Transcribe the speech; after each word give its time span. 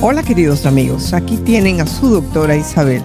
Hola 0.00 0.22
queridos 0.22 0.64
amigos, 0.64 1.12
aquí 1.12 1.36
tienen 1.38 1.80
a 1.80 1.86
su 1.88 2.08
doctora 2.08 2.54
Isabel, 2.54 3.02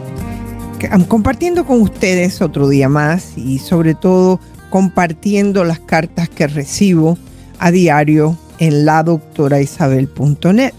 compartiendo 1.07 1.65
con 1.65 1.81
ustedes 1.81 2.39
otro 2.39 2.69
día 2.69 2.87
más 2.87 3.35
y 3.35 3.57
sobre 3.57 3.95
todo 3.95 4.39
compartiendo 4.69 5.63
las 5.63 5.79
cartas 5.79 6.29
que 6.29 6.45
recibo 6.45 7.17
a 7.57 7.71
diario 7.71 8.37
en 8.59 8.85
la 8.85 8.97
ladoctoraisabel.net. 8.97 10.73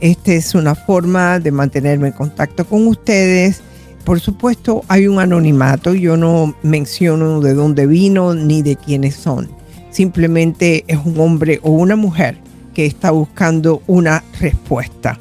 Esta 0.00 0.32
es 0.34 0.54
una 0.54 0.74
forma 0.74 1.40
de 1.40 1.50
mantenerme 1.50 2.08
en 2.08 2.12
contacto 2.12 2.66
con 2.66 2.86
ustedes. 2.86 3.62
Por 4.04 4.20
supuesto, 4.20 4.84
hay 4.86 5.06
un 5.06 5.18
anonimato, 5.18 5.94
yo 5.94 6.18
no 6.18 6.54
menciono 6.62 7.40
de 7.40 7.54
dónde 7.54 7.86
vino 7.86 8.34
ni 8.34 8.60
de 8.60 8.76
quiénes 8.76 9.14
son. 9.14 9.48
Simplemente 9.90 10.84
es 10.88 10.98
un 11.02 11.18
hombre 11.18 11.58
o 11.62 11.70
una 11.70 11.96
mujer 11.96 12.36
que 12.74 12.84
está 12.84 13.12
buscando 13.12 13.82
una 13.86 14.22
respuesta. 14.38 15.18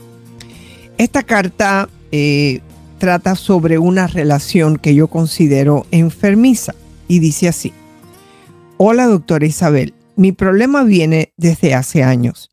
Esta 0.97 1.21
carta 1.21 1.89
eh, 2.11 2.61
trata 2.97 3.35
sobre 3.35 3.77
una 3.77 4.07
relación 4.07 4.77
que 4.77 4.95
yo 4.95 5.07
considero 5.07 5.85
enfermiza 5.91 6.73
y 7.07 7.19
dice 7.19 7.47
así. 7.47 7.71
Hola 8.77 9.05
doctora 9.05 9.45
Isabel, 9.45 9.93
mi 10.15 10.31
problema 10.31 10.83
viene 10.83 11.33
desde 11.37 11.75
hace 11.75 12.03
años. 12.03 12.49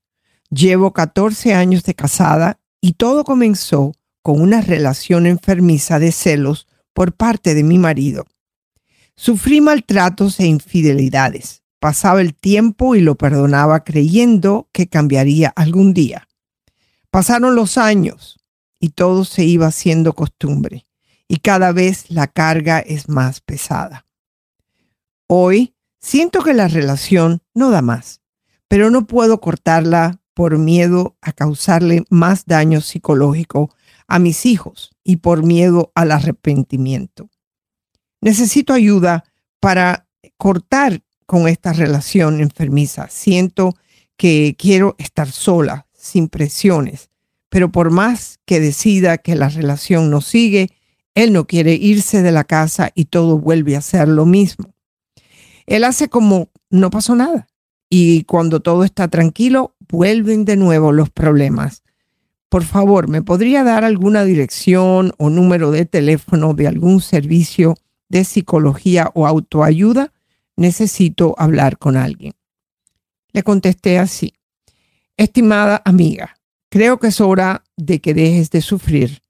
Llevo 0.51 0.93
14 0.93 1.55
años 1.55 1.85
de 1.85 1.95
casada 1.95 2.61
y 2.83 2.93
todo 2.93 3.25
comenzó 3.25 3.93
con 4.23 4.43
una 4.43 4.61
relación 4.61 5.27
enfermiza 5.27 5.99
de 5.99 6.13
celos 6.13 6.67
por 6.93 7.15
parte 7.15 7.55
de 7.55 7.63
mi 7.63 7.79
marido. 7.79 8.27
Sufrí 9.17 9.63
maltratos 9.63 10.39
e 10.39 10.47
infidelidades. 10.47 11.63
Pasaba 11.81 12.21
el 12.21 12.35
tiempo 12.35 12.95
y 12.95 13.01
lo 13.01 13.15
perdonaba 13.15 13.85
creyendo 13.85 14.69
que 14.71 14.87
cambiaría 14.87 15.49
algún 15.49 15.95
día. 15.95 16.29
Pasaron 17.15 17.55
los 17.55 17.79
años 17.79 18.41
y 18.81 18.89
todo 18.89 19.25
se 19.25 19.45
iba 19.45 19.69
haciendo 19.69 20.15
costumbre 20.15 20.85
y 21.29 21.37
cada 21.37 21.71
vez 21.71 22.11
la 22.11 22.27
carga 22.27 22.81
es 22.81 23.09
más 23.09 23.41
pesada. 23.41 24.05
Hoy 25.29 25.77
siento 26.01 26.43
que 26.43 26.55
la 26.55 26.67
relación 26.67 27.41
no 27.55 27.71
da 27.71 27.83
más, 27.83 28.21
pero 28.67 28.91
no 28.91 29.07
puedo 29.07 29.41
cortarla 29.41 30.21
por 30.35 30.59
miedo 30.59 31.17
a 31.21 31.31
causarle 31.31 32.03
más 32.11 32.47
daño 32.47 32.81
psicológico 32.81 33.73
a 34.09 34.19
mis 34.19 34.45
hijos 34.45 34.91
y 35.05 35.19
por 35.19 35.45
miedo 35.45 35.93
al 35.95 36.11
arrepentimiento. 36.11 37.31
Necesito 38.23 38.73
ayuda 38.73 39.23
para 39.61 40.09
cortar 40.37 41.01
con 41.27 41.47
esta 41.47 41.75
relación 41.75 42.41
enfermiza. 42.41 43.07
Siento 43.09 43.77
que 44.17 44.57
quiero 44.59 44.97
estar 44.99 45.31
sola, 45.31 45.87
sin 46.05 46.29
presiones, 46.29 47.09
pero 47.49 47.73
por 47.73 47.91
más 47.91 48.39
que 48.45 48.61
decida 48.61 49.19
que 49.19 49.35
la 49.35 49.49
relación 49.49 50.11
no 50.11 50.21
sigue, 50.21 50.71
él 51.15 51.33
no 51.33 51.47
quiere 51.47 51.75
irse 51.75 52.23
de 52.23 52.31
la 52.33 52.45
casa 52.45 52.91
y 52.95 53.07
todo 53.07 53.39
vuelve 53.39 53.77
a 53.77 53.81
ser 53.81 54.09
lo 54.09 54.27
mismo. 54.27 54.75
Él 55.67 55.85
hace 55.85 56.09
como 56.09 56.51
no 56.69 56.91
pasó 56.91 57.15
nada 57.15 57.49
y 57.89 58.25
cuando 58.25 58.61
todo 58.61 58.85
está 58.85 59.09
tranquilo, 59.09 59.77
vuelven 59.89 60.45
de 60.45 60.57
nuevo 60.57 60.93
los 60.93 61.11
problemas. 61.11 61.83
Por 62.51 62.65
favor, 62.65 63.09
¿me 63.09 63.23
podría 63.23 63.65
dar 63.65 63.83
alguna 63.83 64.25
dirección 64.25 65.13
o 65.17 65.31
número 65.31 65.71
de 65.71 65.87
teléfono 65.87 66.55
de 66.55 66.69
algún 66.69 67.01
servicio 67.01 67.77
de 68.09 68.25
psicología 68.25 69.11
o 69.15 69.27
autoayuda? 69.27 70.13
Necesito 70.57 71.35
hablar 71.39 71.79
con 71.79 71.97
alguien. 71.97 72.35
Le 73.33 73.43
contesté 73.43 73.99
así. 73.99 74.35
Estimada 75.17 75.81
amiga, 75.85 76.37
creo 76.71 76.99
que 76.99 77.07
es 77.07 77.21
hora 77.21 77.63
de 77.77 78.01
que 78.01 78.15
dejes 78.15 78.51
de 78.51 78.61
sufrir. 78.61 79.23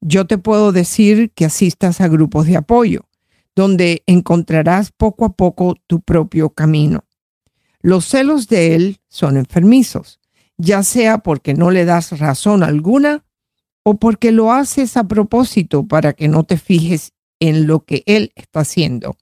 Yo 0.00 0.26
te 0.26 0.36
puedo 0.36 0.72
decir 0.72 1.30
que 1.30 1.44
asistas 1.44 2.00
a 2.00 2.08
grupos 2.08 2.46
de 2.46 2.56
apoyo, 2.56 3.08
donde 3.54 4.02
encontrarás 4.06 4.90
poco 4.90 5.24
a 5.24 5.32
poco 5.34 5.76
tu 5.86 6.00
propio 6.00 6.50
camino. 6.50 7.04
Los 7.82 8.06
celos 8.06 8.48
de 8.48 8.74
él 8.74 9.00
son 9.08 9.36
enfermizos, 9.36 10.18
ya 10.56 10.82
sea 10.82 11.18
porque 11.18 11.54
no 11.54 11.70
le 11.70 11.84
das 11.84 12.18
razón 12.18 12.64
alguna 12.64 13.24
o 13.84 13.98
porque 13.98 14.32
lo 14.32 14.52
haces 14.52 14.96
a 14.96 15.04
propósito 15.04 15.86
para 15.86 16.14
que 16.14 16.26
no 16.26 16.42
te 16.42 16.56
fijes 16.56 17.12
en 17.38 17.68
lo 17.68 17.84
que 17.84 18.02
él 18.06 18.32
está 18.34 18.60
haciendo. 18.60 19.16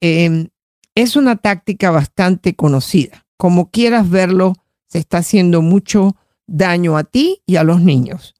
Em, 0.00 0.48
es 0.94 1.16
una 1.16 1.36
táctica 1.36 1.90
bastante 1.90 2.54
conocida. 2.54 3.26
Como 3.36 3.70
quieras 3.70 4.08
verlo, 4.08 4.54
se 4.86 4.98
está 4.98 5.18
haciendo 5.18 5.62
mucho 5.62 6.16
daño 6.46 6.96
a 6.96 7.04
ti 7.04 7.42
y 7.46 7.56
a 7.56 7.64
los 7.64 7.80
niños. 7.80 8.34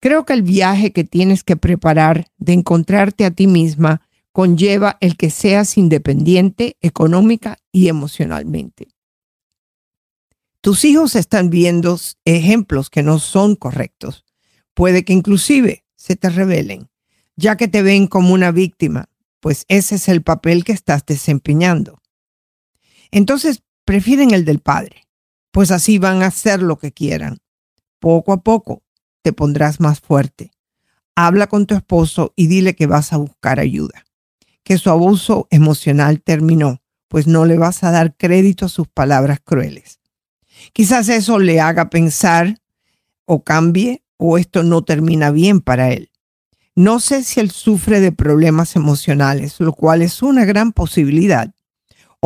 Creo 0.00 0.24
que 0.24 0.34
el 0.34 0.42
viaje 0.42 0.92
que 0.92 1.04
tienes 1.04 1.42
que 1.42 1.56
preparar 1.56 2.26
de 2.36 2.52
encontrarte 2.52 3.24
a 3.24 3.30
ti 3.30 3.46
misma 3.46 4.02
conlleva 4.32 4.98
el 5.00 5.16
que 5.16 5.30
seas 5.30 5.78
independiente 5.78 6.76
económica 6.80 7.58
y 7.72 7.88
emocionalmente. 7.88 8.88
Tus 10.60 10.84
hijos 10.84 11.14
están 11.16 11.48
viendo 11.48 11.98
ejemplos 12.24 12.90
que 12.90 13.02
no 13.02 13.18
son 13.18 13.56
correctos. 13.56 14.24
Puede 14.74 15.04
que 15.04 15.12
inclusive 15.12 15.84
se 15.94 16.16
te 16.16 16.28
revelen, 16.28 16.90
ya 17.36 17.56
que 17.56 17.68
te 17.68 17.82
ven 17.82 18.08
como 18.08 18.34
una 18.34 18.50
víctima, 18.50 19.08
pues 19.40 19.64
ese 19.68 19.94
es 19.94 20.08
el 20.08 20.22
papel 20.22 20.64
que 20.64 20.72
estás 20.72 21.06
desempeñando. 21.06 22.02
Entonces 23.10 23.62
prefieren 23.84 24.32
el 24.32 24.44
del 24.44 24.58
padre 24.58 25.05
pues 25.56 25.70
así 25.70 25.96
van 25.96 26.22
a 26.22 26.26
hacer 26.26 26.60
lo 26.60 26.76
que 26.76 26.92
quieran. 26.92 27.38
Poco 27.98 28.34
a 28.34 28.42
poco 28.42 28.82
te 29.22 29.32
pondrás 29.32 29.80
más 29.80 30.00
fuerte. 30.00 30.50
Habla 31.14 31.46
con 31.46 31.64
tu 31.64 31.74
esposo 31.74 32.34
y 32.36 32.46
dile 32.46 32.76
que 32.76 32.86
vas 32.86 33.14
a 33.14 33.16
buscar 33.16 33.58
ayuda, 33.58 34.04
que 34.64 34.76
su 34.76 34.90
abuso 34.90 35.48
emocional 35.50 36.20
terminó, 36.20 36.82
pues 37.08 37.26
no 37.26 37.46
le 37.46 37.56
vas 37.56 37.84
a 37.84 37.90
dar 37.90 38.14
crédito 38.18 38.66
a 38.66 38.68
sus 38.68 38.86
palabras 38.86 39.40
crueles. 39.42 39.98
Quizás 40.74 41.08
eso 41.08 41.38
le 41.38 41.58
haga 41.58 41.88
pensar 41.88 42.60
o 43.24 43.42
cambie 43.42 44.04
o 44.18 44.36
esto 44.36 44.62
no 44.62 44.84
termina 44.84 45.30
bien 45.30 45.62
para 45.62 45.90
él. 45.90 46.10
No 46.74 47.00
sé 47.00 47.24
si 47.24 47.40
él 47.40 47.50
sufre 47.50 48.00
de 48.00 48.12
problemas 48.12 48.76
emocionales, 48.76 49.58
lo 49.58 49.72
cual 49.72 50.02
es 50.02 50.22
una 50.22 50.44
gran 50.44 50.72
posibilidad, 50.72 51.55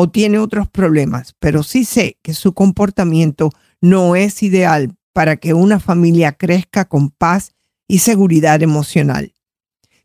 o 0.03 0.09
tiene 0.09 0.39
otros 0.39 0.67
problemas, 0.67 1.35
pero 1.41 1.63
sí 1.63 1.85
sé 1.85 2.17
que 2.23 2.33
su 2.33 2.55
comportamiento 2.55 3.51
no 3.83 4.17
es 4.17 4.43
ideal 4.43 4.97
para 5.13 5.37
que 5.37 5.53
una 5.53 5.79
familia 5.79 6.33
crezca 6.33 6.87
con 6.87 7.11
paz 7.11 7.53
y 7.87 7.99
seguridad 7.99 8.63
emocional. 8.63 9.35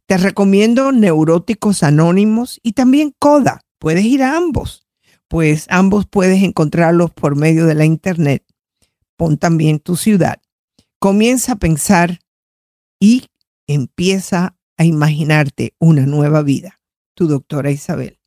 Te 0.06 0.18
recomiendo 0.18 0.92
Neuróticos 0.92 1.82
Anónimos 1.82 2.60
y 2.62 2.74
también 2.74 3.16
CODA. 3.20 3.62
Puedes 3.80 4.04
ir 4.04 4.22
a 4.22 4.36
ambos, 4.36 4.86
pues 5.30 5.66
ambos 5.70 6.06
puedes 6.08 6.44
encontrarlos 6.44 7.12
por 7.12 7.38
medio 7.38 7.66
de 7.66 7.76
la 7.76 7.86
internet. 7.86 8.44
Pon 9.16 9.38
también 9.38 9.80
tu 9.80 9.96
ciudad. 9.96 10.42
Comienza 11.00 11.54
a 11.54 11.56
pensar 11.56 12.20
y 13.00 13.28
empieza 13.66 14.58
a 14.76 14.84
imaginarte 14.84 15.74
una 15.80 16.06
nueva 16.06 16.42
vida. 16.42 16.82
Tu 17.14 17.28
doctora 17.28 17.72
Isabel. 17.72 18.20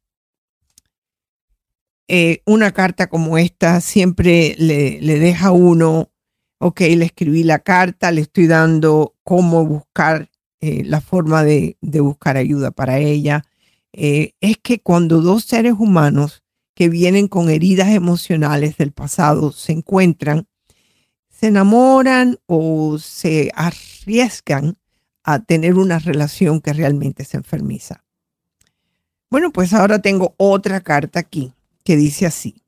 Eh, 2.11 2.43
una 2.47 2.73
carta 2.73 3.09
como 3.09 3.37
esta 3.37 3.83
siempre 3.83 4.55
le, 4.59 4.99
deja 5.01 5.49
a 5.49 5.53
uno, 5.53 6.11
ok, 6.59 6.81
le 6.81 7.05
escribí 7.05 7.45
la 7.45 7.59
carta, 7.59 8.11
le 8.13 8.23
estoy 8.23 8.47
dando 8.47 9.15
cómo 9.25 9.67
buscar 9.67 10.31
eh, 10.61 10.85
la 10.85 11.03
forma 11.03 11.45
de, 11.45 11.77
buscar 11.83 12.39
ayuda 12.39 12.71
para 12.71 12.99
ella. 12.99 13.45
Eh, 13.93 14.33
es 14.41 14.57
que 14.57 14.81
cuando 14.81 15.21
dos 15.21 15.45
seres 15.45 15.75
humanos 15.79 16.43
que 16.75 16.89
vienen 16.89 17.29
con 17.29 17.51
heridas 17.51 17.89
emocionales 17.89 18.79
del 18.79 18.93
pasado 18.93 19.53
se 19.53 19.73
encuentran, 19.73 20.47
se 21.29 21.49
enamoran 21.49 22.39
o 22.47 22.99
se 22.99 23.51
arriesgan 23.55 24.79
a 25.25 25.41
tener 25.41 25.75
una 25.75 25.99
relación 25.99 26.63
que 26.63 26.73
realmente 26.73 27.25
se 27.27 27.37
enfermiza. 27.37 28.03
Bueno, 29.31 29.53
pues 29.53 29.75
ahora 29.75 29.99
tengo 29.99 30.35
otra 30.39 30.81
carta 30.81 31.21
aquí 31.21 31.53
que 31.89 31.97
dice 31.97 32.27
así. 32.27 32.63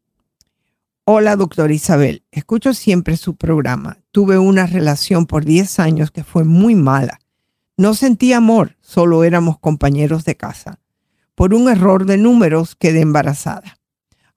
Hola, 1.04 1.36
doctora 1.36 1.74
Isabel. 1.74 2.24
Escucho 2.30 2.72
siempre 2.72 3.18
su 3.18 3.36
programa. 3.36 3.98
Tuve 4.12 4.38
una 4.38 4.64
relación 4.64 5.26
por 5.26 5.44
10 5.44 5.78
años 5.78 6.10
que 6.10 6.24
fue 6.24 6.44
muy 6.44 6.74
mala. 6.74 7.20
No 7.76 7.92
sentí 7.92 8.32
amor, 8.32 8.78
solo 8.80 9.22
éramos 9.22 9.58
compañeros 9.58 10.24
de 10.24 10.38
casa. 10.38 10.80
Por 11.34 11.52
un 11.52 11.68
error 11.68 12.06
de 12.06 12.16
números 12.16 12.76
quedé 12.76 13.02
embarazada. 13.02 13.76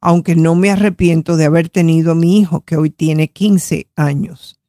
Aunque 0.02 0.36
no 0.36 0.54
me 0.54 0.70
arrepiento 0.70 1.38
de 1.38 1.46
haber 1.46 1.70
tenido 1.70 2.12
a 2.12 2.16
mi 2.16 2.38
hijo, 2.38 2.66
que 2.66 2.76
hoy 2.76 2.90
tiene 2.90 3.30
15 3.30 3.88
años. 3.96 4.60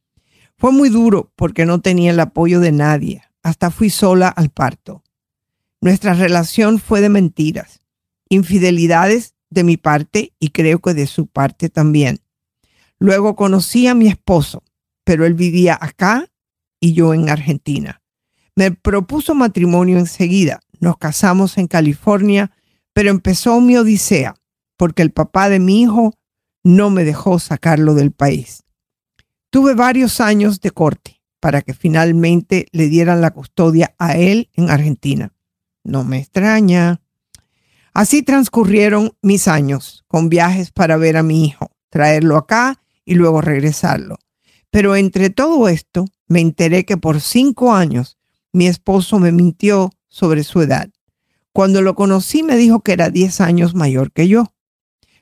Fue 0.57 0.71
muy 0.71 0.91
duro 0.91 1.33
porque 1.35 1.67
no 1.67 1.81
tenía 1.81 2.13
el 2.13 2.21
apoyo 2.21 2.61
de 2.61 2.71
nadie. 2.71 3.25
Hasta 3.43 3.73
fui 3.73 3.91
sola 3.91 4.29
al 4.29 4.51
parto. 4.51 5.03
Nuestra 5.81 6.15
relación 6.15 6.79
fue 6.79 7.01
de 7.01 7.09
mentiras, 7.09 7.81
infidelidades 8.29 9.34
de 9.51 9.65
mi 9.65 9.77
parte 9.77 10.33
y 10.39 10.51
creo 10.51 10.81
que 10.81 10.95
de 10.95 11.07
su 11.07 11.27
parte 11.27 11.69
también. 11.69 12.21
Luego 12.99 13.37
conocí 13.37 13.87
a 13.87 13.95
mi 13.95 14.09
esposo, 14.09 14.63
pero 15.05 15.27
él 15.27 15.35
vivía 15.35 15.79
acá 15.81 16.27
y 16.81 16.93
yo 16.93 17.15
en 17.15 17.29
Argentina. 17.29 18.03
Me 18.57 18.71
propuso 18.71 19.35
matrimonio 19.35 19.99
enseguida. 19.99 20.61
Nos 20.81 20.99
casamos 20.99 21.59
en 21.59 21.67
California, 21.67 22.53
pero 22.93 23.11
empezó 23.11 23.61
mi 23.61 23.77
odisea 23.77 24.35
porque 24.77 25.03
el 25.03 25.13
papá 25.13 25.49
de 25.49 25.59
mi 25.59 25.83
hijo 25.83 26.15
no 26.63 26.91
me 26.91 27.05
dejó 27.05 27.39
sacarlo 27.39 27.95
del 27.95 28.13
país. 28.13 28.65
Tuve 29.51 29.75
varios 29.75 30.21
años 30.21 30.61
de 30.61 30.71
corte 30.71 31.21
para 31.41 31.63
que 31.63 31.75
finalmente 31.75 32.67
le 32.73 32.89
dieran 32.89 33.21
la 33.21 33.31
custodia 33.33 33.95
a 33.99 34.17
él 34.17 34.51
en 34.55 34.71
Argentina. 34.71 35.33
No 35.85 36.03
me 36.03 36.19
extraña. 36.19 37.03
Así 37.95 38.25
transcurrieron 38.25 39.17
mis 39.23 39.47
años 39.47 40.05
con 40.09 40.29
viajes 40.29 40.73
para 40.73 40.97
ver 40.97 41.17
a 41.17 41.23
mi 41.23 41.45
hijo, 41.45 41.71
traerlo 41.91 42.37
acá 42.37 42.83
y 43.05 43.15
luego 43.15 43.41
regresarlo. 43.41 44.19
Pero 44.71 44.97
entre 44.97 45.31
todo 45.31 45.69
esto 45.69 46.07
me 46.27 46.41
enteré 46.41 46.85
que 46.85 46.97
por 46.97 47.21
cinco 47.21 47.73
años 47.73 48.19
mi 48.53 48.67
esposo 48.67 49.21
me 49.21 49.31
mintió 49.31 49.91
sobre 50.09 50.43
su 50.43 50.61
edad. 50.61 50.91
Cuando 51.53 51.83
lo 51.83 51.95
conocí 51.95 52.43
me 52.43 52.57
dijo 52.57 52.81
que 52.81 52.95
era 52.95 53.11
diez 53.11 53.41
años 53.41 53.77
mayor 53.77 54.11
que 54.11 54.27
yo. 54.27 54.53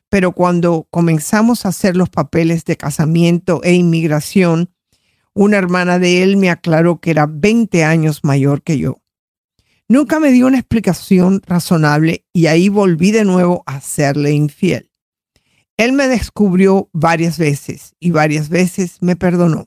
Pero 0.09 0.33
cuando 0.33 0.87
comenzamos 0.91 1.67
a 1.67 1.69
hacer 1.69 1.95
los 1.95 2.09
papeles 2.09 2.65
de 2.65 2.79
casamiento 2.79 3.61
e 3.65 3.75
inmigración, 3.75 4.71
una 5.35 5.59
hermana 5.59 5.99
de 5.99 6.23
él 6.23 6.39
me 6.39 6.49
aclaró 6.49 7.01
que 7.01 7.11
era 7.11 7.27
20 7.27 7.85
años 7.85 8.21
mayor 8.23 8.63
que 8.63 8.79
yo. 8.79 9.02
Nunca 9.93 10.19
me 10.21 10.33
dio 10.33 10.47
una 10.47 10.59
explicación 10.59 11.43
razonable 11.45 12.25
y 12.33 12.47
ahí 12.47 12.71
volví 12.71 13.11
de 13.11 13.27
nuevo 13.27 13.63
a 13.67 13.83
serle 13.83 14.33
infiel. 14.33 14.91
Él 15.77 15.93
me 15.93 16.09
descubrió 16.09 16.89
varias 16.95 17.37
veces 17.37 17.95
y 18.01 18.11
varias 18.11 18.49
veces 18.49 18.97
me 19.03 19.17
perdonó. 19.17 19.67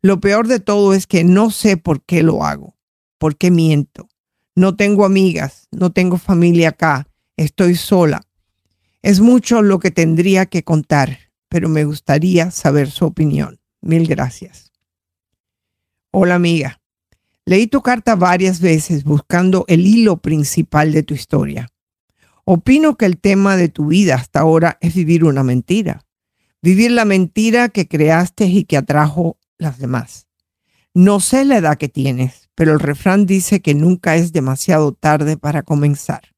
Lo 0.00 0.20
peor 0.20 0.48
de 0.48 0.58
todo 0.58 0.94
es 0.94 1.06
que 1.06 1.22
no 1.22 1.50
sé 1.50 1.76
por 1.76 2.02
qué 2.02 2.22
lo 2.22 2.44
hago, 2.44 2.78
por 3.18 3.36
qué 3.36 3.50
miento. 3.50 4.08
No 4.56 4.74
tengo 4.74 5.04
amigas, 5.04 5.68
no 5.70 5.92
tengo 5.92 6.16
familia 6.16 6.70
acá, 6.70 7.06
estoy 7.36 7.74
sola. 7.74 8.22
Es 9.02 9.20
mucho 9.20 9.60
lo 9.60 9.80
que 9.80 9.90
tendría 9.90 10.46
que 10.46 10.64
contar, 10.64 11.18
pero 11.50 11.68
me 11.68 11.84
gustaría 11.84 12.50
saber 12.50 12.90
su 12.90 13.04
opinión. 13.04 13.60
Mil 13.82 14.08
gracias. 14.08 14.72
Hola 16.10 16.36
amiga, 16.36 16.80
Leí 17.48 17.66
tu 17.66 17.80
carta 17.80 18.14
varias 18.14 18.60
veces 18.60 19.04
buscando 19.04 19.64
el 19.68 19.86
hilo 19.86 20.18
principal 20.18 20.92
de 20.92 21.02
tu 21.02 21.14
historia. 21.14 21.70
Opino 22.44 22.98
que 22.98 23.06
el 23.06 23.16
tema 23.16 23.56
de 23.56 23.70
tu 23.70 23.86
vida 23.86 24.16
hasta 24.16 24.40
ahora 24.40 24.76
es 24.82 24.94
vivir 24.94 25.24
una 25.24 25.42
mentira. 25.42 26.04
Vivir 26.60 26.90
la 26.90 27.06
mentira 27.06 27.70
que 27.70 27.88
creaste 27.88 28.44
y 28.44 28.64
que 28.64 28.76
atrajo 28.76 29.38
las 29.56 29.78
demás. 29.78 30.26
No 30.92 31.20
sé 31.20 31.46
la 31.46 31.56
edad 31.56 31.78
que 31.78 31.88
tienes, 31.88 32.50
pero 32.54 32.74
el 32.74 32.80
refrán 32.80 33.24
dice 33.24 33.62
que 33.62 33.72
nunca 33.72 34.16
es 34.16 34.34
demasiado 34.34 34.92
tarde 34.92 35.38
para 35.38 35.62
comenzar. 35.62 36.34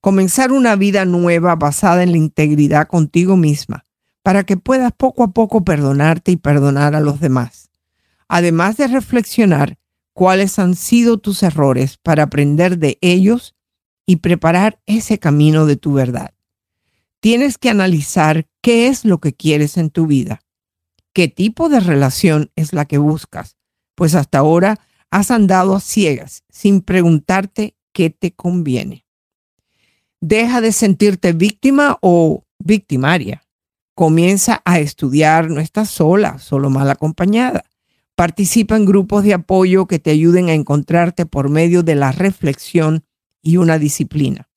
Comenzar 0.00 0.50
una 0.50 0.76
vida 0.76 1.04
nueva 1.04 1.56
basada 1.56 2.02
en 2.04 2.12
la 2.12 2.16
integridad 2.16 2.88
contigo 2.88 3.36
misma, 3.36 3.84
para 4.22 4.44
que 4.44 4.56
puedas 4.56 4.92
poco 4.92 5.24
a 5.24 5.32
poco 5.32 5.62
perdonarte 5.62 6.32
y 6.32 6.36
perdonar 6.38 6.94
a 6.94 7.00
los 7.00 7.20
demás. 7.20 7.68
Además 8.28 8.78
de 8.78 8.86
reflexionar 8.88 9.76
cuáles 10.12 10.58
han 10.58 10.74
sido 10.74 11.18
tus 11.18 11.42
errores 11.42 11.98
para 11.98 12.24
aprender 12.24 12.78
de 12.78 12.98
ellos 13.00 13.54
y 14.06 14.16
preparar 14.16 14.80
ese 14.86 15.18
camino 15.18 15.66
de 15.66 15.76
tu 15.76 15.92
verdad. 15.94 16.34
Tienes 17.20 17.58
que 17.58 17.70
analizar 17.70 18.48
qué 18.60 18.88
es 18.88 19.04
lo 19.04 19.20
que 19.20 19.32
quieres 19.32 19.76
en 19.76 19.90
tu 19.90 20.06
vida, 20.06 20.42
qué 21.12 21.28
tipo 21.28 21.68
de 21.68 21.80
relación 21.80 22.50
es 22.56 22.72
la 22.72 22.84
que 22.84 22.98
buscas, 22.98 23.56
pues 23.94 24.14
hasta 24.14 24.38
ahora 24.38 24.80
has 25.10 25.30
andado 25.30 25.76
a 25.76 25.80
ciegas 25.80 26.42
sin 26.48 26.80
preguntarte 26.80 27.76
qué 27.92 28.10
te 28.10 28.32
conviene. 28.32 29.06
Deja 30.20 30.60
de 30.60 30.72
sentirte 30.72 31.32
víctima 31.32 31.98
o 32.00 32.44
victimaria. 32.58 33.44
Comienza 33.94 34.62
a 34.64 34.78
estudiar, 34.78 35.50
no 35.50 35.60
estás 35.60 35.90
sola, 35.90 36.38
solo 36.38 36.70
mal 36.70 36.90
acompañada. 36.90 37.64
Participa 38.22 38.76
en 38.76 38.84
grupos 38.84 39.24
de 39.24 39.34
apoyo 39.34 39.88
que 39.88 39.98
te 39.98 40.12
ayuden 40.12 40.48
a 40.48 40.54
encontrarte 40.54 41.26
por 41.26 41.48
medio 41.48 41.82
de 41.82 41.96
la 41.96 42.12
reflexión 42.12 43.04
y 43.42 43.56
una 43.56 43.80
disciplina. 43.80 44.48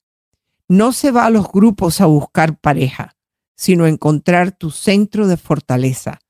No 0.68 0.92
se 0.92 1.10
va 1.10 1.26
a 1.26 1.30
los 1.30 1.50
grupos 1.50 2.00
a 2.00 2.06
buscar 2.06 2.60
pareja, 2.60 3.16
sino 3.56 3.82
a 3.82 3.88
encontrar 3.88 4.52
tu 4.52 4.70
centro 4.70 5.26
de 5.26 5.36
fortaleza. 5.36 6.20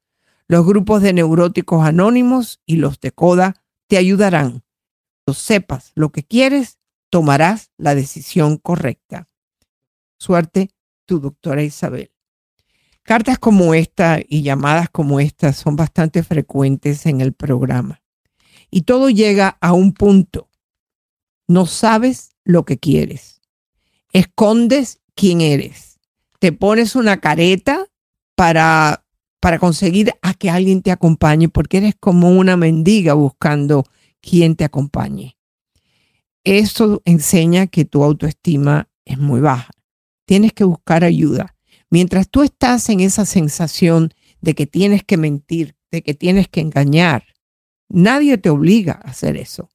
Los 0.48 0.64
grupos 0.64 1.02
de 1.02 1.12
neuróticos 1.12 1.84
anónimos 1.84 2.62
y 2.64 2.76
los 2.76 3.00
de 3.00 3.12
CODA 3.12 3.62
te 3.86 3.98
ayudarán. 3.98 4.64
Cuando 5.26 5.38
sepas 5.38 5.92
lo 5.94 6.12
que 6.12 6.24
quieres, 6.24 6.78
tomarás 7.10 7.70
la 7.76 7.94
decisión 7.94 8.56
correcta. 8.56 9.28
Suerte, 10.18 10.70
tu 11.04 11.20
doctora 11.20 11.62
Isabel. 11.62 12.15
Cartas 13.06 13.38
como 13.38 13.72
esta 13.72 14.18
y 14.28 14.42
llamadas 14.42 14.90
como 14.90 15.20
esta 15.20 15.52
son 15.52 15.76
bastante 15.76 16.24
frecuentes 16.24 17.06
en 17.06 17.20
el 17.20 17.32
programa. 17.34 18.02
Y 18.68 18.82
todo 18.82 19.10
llega 19.10 19.58
a 19.60 19.72
un 19.74 19.92
punto. 19.92 20.50
No 21.46 21.66
sabes 21.66 22.30
lo 22.42 22.64
que 22.64 22.78
quieres. 22.78 23.40
Escondes 24.12 24.98
quién 25.14 25.40
eres. 25.40 26.00
Te 26.40 26.50
pones 26.50 26.96
una 26.96 27.20
careta 27.20 27.86
para, 28.34 29.06
para 29.38 29.60
conseguir 29.60 30.12
a 30.20 30.34
que 30.34 30.50
alguien 30.50 30.82
te 30.82 30.90
acompañe 30.90 31.48
porque 31.48 31.76
eres 31.76 31.94
como 32.00 32.30
una 32.30 32.56
mendiga 32.56 33.14
buscando 33.14 33.84
quien 34.20 34.56
te 34.56 34.64
acompañe. 34.64 35.38
Eso 36.42 37.02
enseña 37.04 37.68
que 37.68 37.84
tu 37.84 38.02
autoestima 38.02 38.88
es 39.04 39.16
muy 39.16 39.40
baja. 39.40 39.70
Tienes 40.24 40.52
que 40.52 40.64
buscar 40.64 41.04
ayuda 41.04 41.55
Mientras 41.96 42.28
tú 42.28 42.42
estás 42.42 42.90
en 42.90 43.00
esa 43.00 43.24
sensación 43.24 44.12
de 44.42 44.54
que 44.54 44.66
tienes 44.66 45.02
que 45.02 45.16
mentir, 45.16 45.76
de 45.90 46.02
que 46.02 46.12
tienes 46.12 46.46
que 46.46 46.60
engañar, 46.60 47.24
nadie 47.88 48.36
te 48.36 48.50
obliga 48.50 49.00
a 49.02 49.12
hacer 49.12 49.38
eso. 49.38 49.70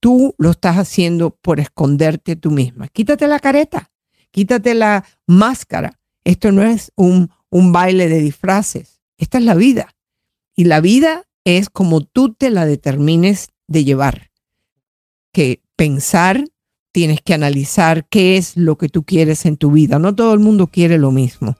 Tú 0.00 0.34
lo 0.38 0.52
estás 0.52 0.78
haciendo 0.78 1.36
por 1.36 1.60
esconderte 1.60 2.34
tú 2.34 2.50
misma. 2.50 2.88
Quítate 2.88 3.28
la 3.28 3.40
careta, 3.40 3.90
quítate 4.30 4.72
la 4.72 5.04
máscara. 5.26 6.00
Esto 6.24 6.50
no 6.50 6.62
es 6.62 6.92
un, 6.96 7.30
un 7.50 7.72
baile 7.72 8.08
de 8.08 8.20
disfraces. 8.20 9.02
Esta 9.18 9.36
es 9.36 9.44
la 9.44 9.54
vida. 9.54 9.94
Y 10.56 10.64
la 10.64 10.80
vida 10.80 11.28
es 11.44 11.68
como 11.68 12.00
tú 12.00 12.32
te 12.32 12.48
la 12.48 12.64
determines 12.64 13.50
de 13.66 13.84
llevar. 13.84 14.30
Que 15.30 15.60
pensar 15.76 16.42
tienes 16.92 17.20
que 17.20 17.34
analizar 17.34 18.04
qué 18.08 18.36
es 18.36 18.56
lo 18.56 18.76
que 18.76 18.88
tú 18.88 19.02
quieres 19.02 19.46
en 19.46 19.56
tu 19.56 19.70
vida. 19.70 19.98
No 19.98 20.14
todo 20.14 20.34
el 20.34 20.40
mundo 20.40 20.66
quiere 20.66 20.98
lo 20.98 21.10
mismo. 21.10 21.56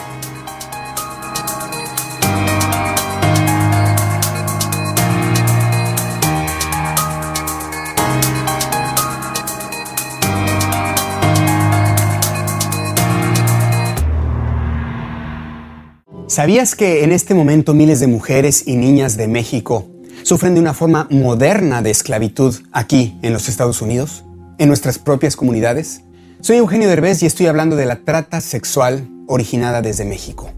¿Sabías 16.27 16.75
que 16.75 17.03
en 17.03 17.11
este 17.11 17.33
momento 17.33 17.73
miles 17.73 17.99
de 17.99 18.05
mujeres 18.05 18.67
y 18.67 18.75
niñas 18.75 19.17
de 19.17 19.27
México 19.27 19.92
sufren 20.23 20.55
de 20.55 20.61
una 20.61 20.73
forma 20.73 21.07
moderna 21.11 21.81
de 21.81 21.91
esclavitud 21.91 22.55
aquí 22.71 23.19
en 23.21 23.33
los 23.33 23.49
Estados 23.49 23.81
Unidos, 23.81 24.23
en 24.57 24.69
nuestras 24.69 24.97
propias 24.97 25.35
comunidades? 25.35 26.01
Soy 26.39 26.57
Eugenio 26.57 26.89
Derbez 26.89 27.21
y 27.23 27.25
estoy 27.25 27.47
hablando 27.47 27.75
de 27.75 27.85
la 27.85 27.97
trata 28.03 28.41
sexual 28.41 29.09
originada 29.27 29.81
desde 29.81 30.05
México. 30.05 30.49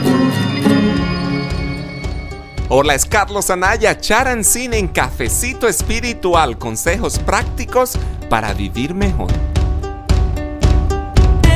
Hola, 2.75 2.95
es 2.95 3.04
Carlos 3.04 3.50
Anaya, 3.50 4.00
Charancine 4.00 4.78
en 4.78 4.88
Cafecito 4.88 5.69
Espiritual, 5.69 6.57
consejos 6.57 7.19
prácticos 7.19 7.99
para 8.31 8.54
vivir 8.54 8.95
mejor. 8.95 9.31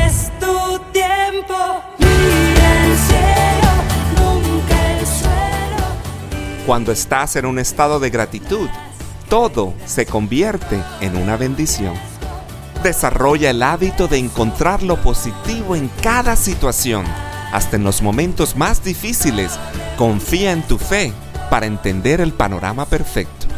Es 0.04 0.30
tu 0.38 0.78
tiempo, 0.92 1.82
mira 1.98 2.84
el 2.84 2.98
cielo, 2.98 4.42
nunca 4.42 4.98
el 4.98 5.06
suelo. 5.06 6.66
Cuando 6.66 6.92
estás 6.92 7.36
en 7.36 7.46
un 7.46 7.58
estado 7.58 7.98
de 7.98 8.10
gratitud, 8.10 8.68
todo 9.30 9.72
se 9.86 10.04
convierte 10.04 10.78
en 11.00 11.16
una 11.16 11.38
bendición. 11.38 11.94
Desarrolla 12.86 13.50
el 13.50 13.64
hábito 13.64 14.06
de 14.06 14.16
encontrar 14.16 14.84
lo 14.84 15.02
positivo 15.02 15.74
en 15.74 15.88
cada 16.02 16.36
situación, 16.36 17.04
hasta 17.50 17.74
en 17.74 17.82
los 17.82 18.00
momentos 18.00 18.54
más 18.54 18.84
difíciles. 18.84 19.58
Confía 19.98 20.52
en 20.52 20.62
tu 20.62 20.78
fe 20.78 21.12
para 21.50 21.66
entender 21.66 22.20
el 22.20 22.32
panorama 22.32 22.86
perfecto. 22.86 23.48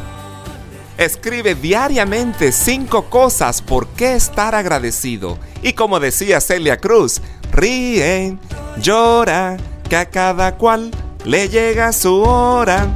Escribe 0.96 1.54
diariamente 1.54 2.52
cinco 2.52 3.10
cosas 3.10 3.60
por 3.60 3.88
qué 3.88 4.14
estar 4.14 4.54
agradecido. 4.54 5.36
Y 5.62 5.74
como 5.74 6.00
decía 6.00 6.40
Celia 6.40 6.78
Cruz, 6.78 7.20
ríe, 7.52 8.38
llora, 8.80 9.58
que 9.90 9.96
a 9.96 10.06
cada 10.06 10.56
cual 10.56 10.90
le 11.26 11.50
llega 11.50 11.92
su 11.92 12.22
hora. 12.22 12.86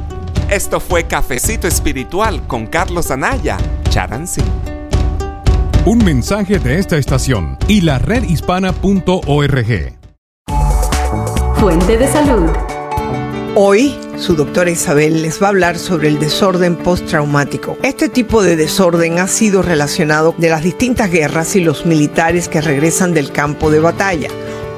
Esto 0.49 0.79
fue 0.79 1.03
Cafecito 1.03 1.67
Espiritual 1.67 2.47
con 2.47 2.65
Carlos 2.65 3.11
Anaya, 3.11 3.59
Charancy. 3.91 4.41
Un 5.85 5.97
mensaje 5.97 6.59
de 6.59 6.79
esta 6.79 6.95
estación 6.95 7.57
y 7.67 7.81
la 7.81 7.99
redhispana.org. 7.99 9.93
Fuente 11.57 11.97
de 11.97 12.07
salud. 12.07 12.49
Hoy, 13.55 13.93
su 14.15 14.33
doctora 14.35 14.71
Isabel 14.71 15.21
les 15.21 15.43
va 15.43 15.47
a 15.47 15.49
hablar 15.49 15.77
sobre 15.77 16.07
el 16.07 16.19
desorden 16.19 16.77
postraumático. 16.77 17.77
Este 17.83 18.07
tipo 18.07 18.41
de 18.41 18.55
desorden 18.55 19.19
ha 19.19 19.27
sido 19.27 19.61
relacionado 19.61 20.33
de 20.37 20.49
las 20.49 20.63
distintas 20.63 21.11
guerras 21.11 21.53
y 21.57 21.59
los 21.59 21.85
militares 21.85 22.47
que 22.47 22.61
regresan 22.61 23.13
del 23.13 23.33
campo 23.33 23.69
de 23.69 23.81
batalla. 23.81 24.29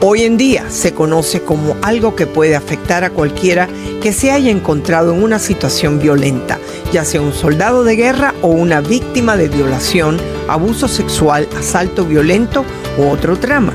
Hoy 0.02 0.24
en 0.24 0.38
día 0.38 0.72
se 0.72 0.96
conoce 0.96 1.42
como 1.42 1.78
algo 1.84 2.16
que 2.16 2.26
puede 2.26 2.56
afectar 2.56 3.04
a 3.04 3.12
cualquiera 3.12 3.70
que 4.02 4.12
se 4.12 4.32
haya 4.32 4.50
encontrado 4.50 5.14
en 5.14 5.24
una 5.24 5.38
situación 5.38 6.00
violenta, 6.00 6.58
ya 6.92 7.06
sea 7.06 7.22
un 7.22 7.34
soldado 7.34 7.84
de 7.84 7.96
guerra 7.96 8.34
o 8.42 8.48
una 8.48 8.82
víctima 8.82 9.38
de 9.38 9.50
violación, 9.50 10.18
abuso 10.48 10.88
sexual, 10.88 11.48
asalto 11.58 12.06
violento 12.06 12.66
u 12.98 13.10
otro 13.10 13.38
trama. 13.38 13.74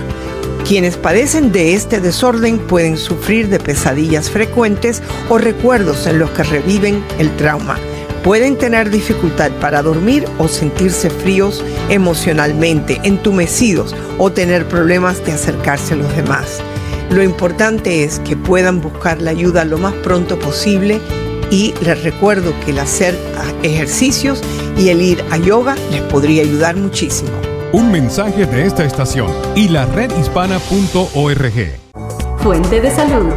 Quienes 0.66 0.96
padecen 0.96 1.52
de 1.52 1.74
este 1.74 2.00
desorden 2.00 2.58
pueden 2.58 2.96
sufrir 2.96 3.48
de 3.48 3.58
pesadillas 3.58 4.30
frecuentes 4.30 5.02
o 5.28 5.38
recuerdos 5.38 6.06
en 6.06 6.18
los 6.18 6.30
que 6.30 6.42
reviven 6.42 7.04
el 7.18 7.34
trauma. 7.36 7.78
Pueden 8.22 8.58
tener 8.58 8.90
dificultad 8.90 9.50
para 9.60 9.82
dormir 9.82 10.26
o 10.38 10.46
sentirse 10.46 11.08
fríos 11.08 11.64
emocionalmente, 11.88 13.00
entumecidos 13.02 13.96
o 14.18 14.30
tener 14.30 14.66
problemas 14.66 15.24
de 15.24 15.32
acercarse 15.32 15.94
a 15.94 15.96
los 15.96 16.14
demás. 16.14 16.60
Lo 17.10 17.22
importante 17.22 18.04
es 18.04 18.20
que 18.20 18.36
puedan 18.36 18.80
buscar 18.80 19.20
la 19.20 19.30
ayuda 19.32 19.64
lo 19.64 19.78
más 19.78 19.94
pronto 19.94 20.38
posible 20.38 21.00
y 21.50 21.74
les 21.82 22.02
recuerdo 22.02 22.52
que 22.64 22.70
el 22.70 22.78
hacer 22.78 23.18
ejercicios 23.62 24.42
y 24.78 24.88
el 24.88 25.02
ir 25.02 25.24
a 25.30 25.36
yoga 25.36 25.74
les 25.90 26.02
podría 26.02 26.42
ayudar 26.42 26.76
muchísimo. 26.76 27.30
Un 27.72 27.90
mensaje 27.92 28.46
de 28.46 28.66
esta 28.66 28.84
estación 28.84 29.30
y 29.54 29.68
la 29.68 29.86
redhispana.org. 29.86 31.78
Fuente 32.38 32.80
de 32.80 32.90
salud. 32.90 33.32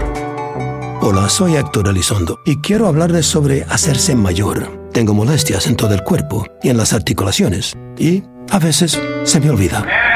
Hola, 1.01 1.27
soy 1.27 1.57
Héctor 1.57 1.89
Elizondo 1.89 2.39
y 2.45 2.57
quiero 2.57 2.87
hablarles 2.87 3.25
sobre 3.25 3.63
hacerse 3.63 4.15
mayor. 4.15 4.89
Tengo 4.93 5.13
molestias 5.13 5.67
en 5.67 5.75
todo 5.75 5.93
el 5.93 6.03
cuerpo 6.03 6.45
y 6.61 6.69
en 6.69 6.77
las 6.77 6.93
articulaciones 6.93 7.73
y 7.97 8.23
a 8.49 8.59
veces 8.59 8.99
se 9.23 9.39
me 9.39 9.49
olvida. 9.49 10.12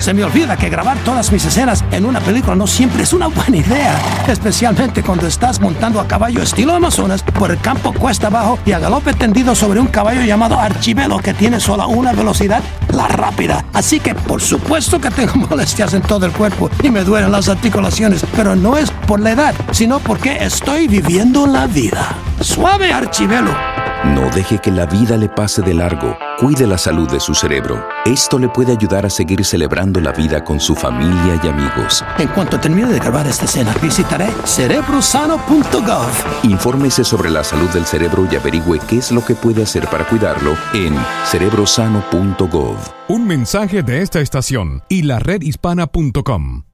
Se 0.00 0.14
me 0.14 0.24
olvida 0.24 0.56
que 0.56 0.70
grabar 0.70 0.96
todas 1.04 1.30
mis 1.30 1.44
escenas 1.44 1.84
en 1.92 2.06
una 2.06 2.20
película 2.20 2.56
no 2.56 2.66
siempre 2.66 3.02
es 3.02 3.12
una 3.12 3.26
buena 3.26 3.58
idea, 3.58 4.00
especialmente 4.26 5.02
cuando 5.02 5.26
estás 5.26 5.60
montando 5.60 6.00
a 6.00 6.08
caballo 6.08 6.42
estilo 6.42 6.74
Amazonas 6.74 7.22
por 7.22 7.50
el 7.50 7.60
campo 7.60 7.92
cuesta 7.92 8.28
abajo 8.28 8.58
y 8.64 8.72
a 8.72 8.78
galope 8.78 9.12
tendido 9.12 9.54
sobre 9.54 9.78
un 9.78 9.88
caballo 9.88 10.22
llamado 10.22 10.58
Archivelo 10.58 11.18
que 11.18 11.34
tiene 11.34 11.60
solo 11.60 11.86
una 11.88 12.14
velocidad, 12.14 12.62
la 12.94 13.08
rápida. 13.08 13.62
Así 13.74 14.00
que 14.00 14.14
por 14.14 14.40
supuesto 14.40 14.98
que 14.98 15.10
tengo 15.10 15.34
molestias 15.50 15.92
en 15.92 16.00
todo 16.00 16.24
el 16.24 16.32
cuerpo 16.32 16.70
y 16.82 16.88
me 16.88 17.04
duelen 17.04 17.30
las 17.30 17.50
articulaciones, 17.50 18.24
pero 18.34 18.56
no 18.56 18.78
es 18.78 18.90
por 18.90 19.20
la 19.20 19.32
edad, 19.32 19.54
sino 19.70 19.98
porque 19.98 20.42
estoy 20.42 20.88
viviendo 20.88 21.46
la 21.46 21.66
vida. 21.66 22.16
Suave 22.40 22.90
Archivelo. 22.90 23.79
No 24.04 24.30
deje 24.30 24.58
que 24.58 24.70
la 24.70 24.86
vida 24.86 25.18
le 25.18 25.28
pase 25.28 25.60
de 25.60 25.74
largo. 25.74 26.16
Cuide 26.38 26.66
la 26.66 26.78
salud 26.78 27.10
de 27.10 27.20
su 27.20 27.34
cerebro. 27.34 27.86
Esto 28.06 28.38
le 28.38 28.48
puede 28.48 28.72
ayudar 28.72 29.04
a 29.04 29.10
seguir 29.10 29.44
celebrando 29.44 30.00
la 30.00 30.12
vida 30.12 30.42
con 30.42 30.58
su 30.58 30.74
familia 30.74 31.38
y 31.42 31.48
amigos. 31.48 32.02
En 32.18 32.28
cuanto 32.28 32.58
termine 32.58 32.90
de 32.90 32.98
grabar 32.98 33.26
esta 33.26 33.44
escena, 33.44 33.74
visitaré 33.82 34.28
cerebrosano.gov. 34.44 36.44
Infórmese 36.44 37.04
sobre 37.04 37.30
la 37.30 37.44
salud 37.44 37.68
del 37.70 37.84
cerebro 37.84 38.26
y 38.30 38.36
averigüe 38.36 38.78
qué 38.88 38.98
es 38.98 39.12
lo 39.12 39.22
que 39.22 39.34
puede 39.34 39.64
hacer 39.64 39.86
para 39.88 40.06
cuidarlo 40.06 40.56
en 40.72 40.96
cerebrosano.gov. 41.26 42.76
Un 43.08 43.26
mensaje 43.26 43.82
de 43.82 44.00
esta 44.00 44.20
estación 44.20 44.82
y 44.88 45.02
la 45.02 45.18
redhispana.com. 45.18 46.64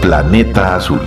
Planeta 0.00 0.76
Azul. 0.76 1.00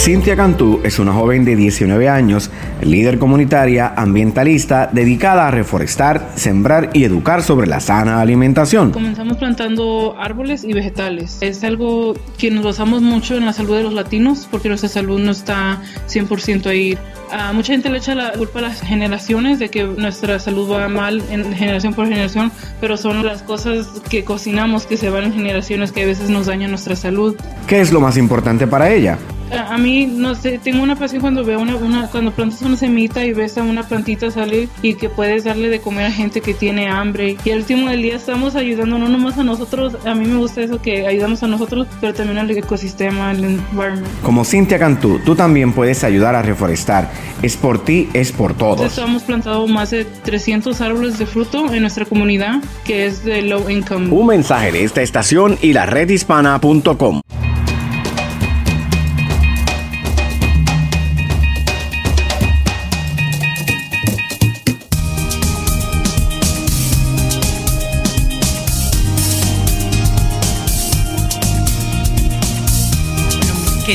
Cintia 0.00 0.34
Cantú 0.34 0.80
es 0.82 0.98
una 0.98 1.12
joven 1.12 1.44
de 1.44 1.54
19 1.56 2.08
años, 2.08 2.50
líder 2.80 3.18
comunitaria, 3.18 3.92
ambientalista, 3.94 4.88
dedicada 4.90 5.46
a 5.46 5.50
reforestar, 5.50 6.30
sembrar 6.36 6.88
y 6.94 7.04
educar 7.04 7.42
sobre 7.42 7.66
la 7.66 7.80
sana 7.80 8.22
alimentación. 8.22 8.92
Comenzamos 8.92 9.36
plantando 9.36 10.16
árboles 10.18 10.64
y 10.64 10.72
vegetales. 10.72 11.36
Es 11.42 11.62
algo 11.64 12.14
que 12.38 12.50
nos 12.50 12.64
basamos 12.64 13.02
mucho 13.02 13.36
en 13.36 13.44
la 13.44 13.52
salud 13.52 13.76
de 13.76 13.82
los 13.82 13.92
latinos 13.92 14.48
porque 14.50 14.68
nuestra 14.70 14.88
salud 14.88 15.20
no 15.20 15.32
está 15.32 15.82
100% 16.08 16.64
ahí. 16.64 16.96
A 17.30 17.52
mucha 17.52 17.74
gente 17.74 17.90
le 17.90 17.98
echa 17.98 18.14
la 18.14 18.32
culpa 18.32 18.60
a 18.60 18.62
las 18.62 18.80
generaciones 18.80 19.58
de 19.58 19.68
que 19.68 19.84
nuestra 19.84 20.38
salud 20.38 20.72
va 20.72 20.88
mal 20.88 21.22
en 21.30 21.52
generación 21.52 21.92
por 21.92 22.08
generación, 22.08 22.50
pero 22.80 22.96
son 22.96 23.22
las 23.26 23.42
cosas 23.42 23.86
que 24.08 24.24
cocinamos 24.24 24.86
que 24.86 24.96
se 24.96 25.10
van 25.10 25.24
en 25.24 25.34
generaciones 25.34 25.92
que 25.92 26.04
a 26.04 26.06
veces 26.06 26.30
nos 26.30 26.46
dañan 26.46 26.70
nuestra 26.70 26.96
salud. 26.96 27.36
¿Qué 27.66 27.82
es 27.82 27.92
lo 27.92 28.00
más 28.00 28.16
importante 28.16 28.66
para 28.66 28.90
ella? 28.90 29.18
A, 29.52 29.74
a 29.74 29.78
mí, 29.78 30.06
no 30.06 30.34
sé, 30.34 30.58
tengo 30.58 30.82
una 30.82 30.96
pasión 30.96 31.20
cuando 31.20 31.44
veo 31.44 31.60
una, 31.60 31.76
una, 31.76 32.06
cuando 32.08 32.32
plantas 32.32 32.62
una 32.62 32.76
semita 32.76 33.24
y 33.24 33.32
ves 33.32 33.58
a 33.58 33.62
una 33.62 33.82
plantita 33.86 34.30
salir 34.30 34.68
y 34.82 34.94
que 34.94 35.08
puedes 35.08 35.44
darle 35.44 35.68
de 35.68 35.80
comer 35.80 36.06
a 36.06 36.12
gente 36.12 36.40
que 36.40 36.54
tiene 36.54 36.88
hambre. 36.88 37.36
Y 37.44 37.50
al 37.50 37.58
último 37.58 37.88
del 37.88 38.02
día 38.02 38.16
estamos 38.16 38.54
ayudando 38.56 38.98
no 38.98 39.08
nomás 39.08 39.38
a 39.38 39.44
nosotros, 39.44 39.96
a 40.04 40.14
mí 40.14 40.26
me 40.26 40.36
gusta 40.36 40.62
eso 40.62 40.80
que 40.80 41.06
ayudamos 41.06 41.42
a 41.42 41.46
nosotros, 41.46 41.86
pero 42.00 42.14
también 42.14 42.38
al 42.38 42.50
ecosistema, 42.50 43.30
al 43.30 43.44
environment. 43.44 44.06
Como 44.22 44.44
Cintia 44.44 44.78
Cantú, 44.78 45.20
tú 45.24 45.34
también 45.34 45.72
puedes 45.72 46.04
ayudar 46.04 46.34
a 46.34 46.42
reforestar. 46.42 47.10
Es 47.42 47.56
por 47.56 47.84
ti, 47.84 48.08
es 48.12 48.32
por 48.32 48.54
todos. 48.54 48.76
Entonces, 48.76 49.04
hemos 49.04 49.22
plantado 49.22 49.66
más 49.66 49.90
de 49.90 50.04
300 50.04 50.80
árboles 50.80 51.18
de 51.18 51.26
fruto 51.26 51.72
en 51.72 51.80
nuestra 51.82 52.04
comunidad, 52.04 52.62
que 52.84 53.06
es 53.06 53.24
de 53.24 53.42
low 53.42 53.68
income. 53.68 54.08
Un 54.10 54.26
mensaje 54.26 54.72
de 54.72 54.84
esta 54.84 55.02
estación 55.02 55.58
y 55.62 55.72
la 55.72 55.86
redhispana.com. 55.86 57.20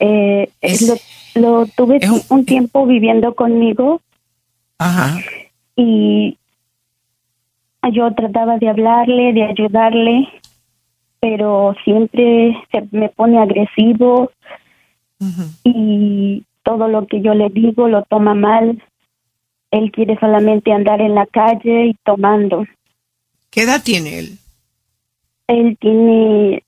Eh, 0.00 0.50
lo, 1.34 1.40
lo 1.40 1.66
tuve 1.66 1.98
un, 2.28 2.44
tiempo 2.44 2.84
viviendo 2.86 3.34
conmigo 3.34 4.02
y 5.76 6.38
yo 7.92 8.12
trataba 8.14 8.58
de 8.58 8.68
hablarle, 8.68 9.32
de 9.32 9.44
ayudarle, 9.44 10.28
pero 11.20 11.74
siempre 11.84 12.56
se 12.70 12.86
me 12.90 13.08
pone 13.08 13.38
agresivo 13.38 14.30
y 15.64 16.44
todo 16.62 16.88
lo 16.88 17.06
que 17.06 17.22
yo 17.22 17.34
le 17.34 17.48
digo 17.48 17.88
lo 17.88 18.02
toma 18.02 18.34
mal. 18.34 18.82
Él 19.70 19.90
quiere 19.90 20.18
solamente 20.18 20.72
andar 20.72 21.00
en 21.00 21.14
la 21.14 21.26
calle 21.26 21.86
y 21.86 21.94
tomando. 22.04 22.64
¿Qué 23.50 23.62
edad 23.62 23.82
tiene 23.82 24.18
él? 24.18 24.38
Él 25.46 25.76
tiene 25.80 26.62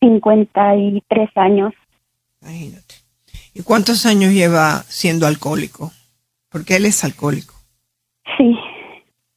53 0.00 1.30
años. 1.36 1.72
Imagínate. 2.42 2.94
¿Y 3.54 3.62
cuántos 3.62 4.06
años 4.06 4.32
lleva 4.32 4.82
siendo 4.88 5.26
alcohólico? 5.26 5.92
Porque 6.54 6.76
él 6.76 6.86
es 6.86 7.02
alcohólico. 7.02 7.52
Sí, 8.38 8.56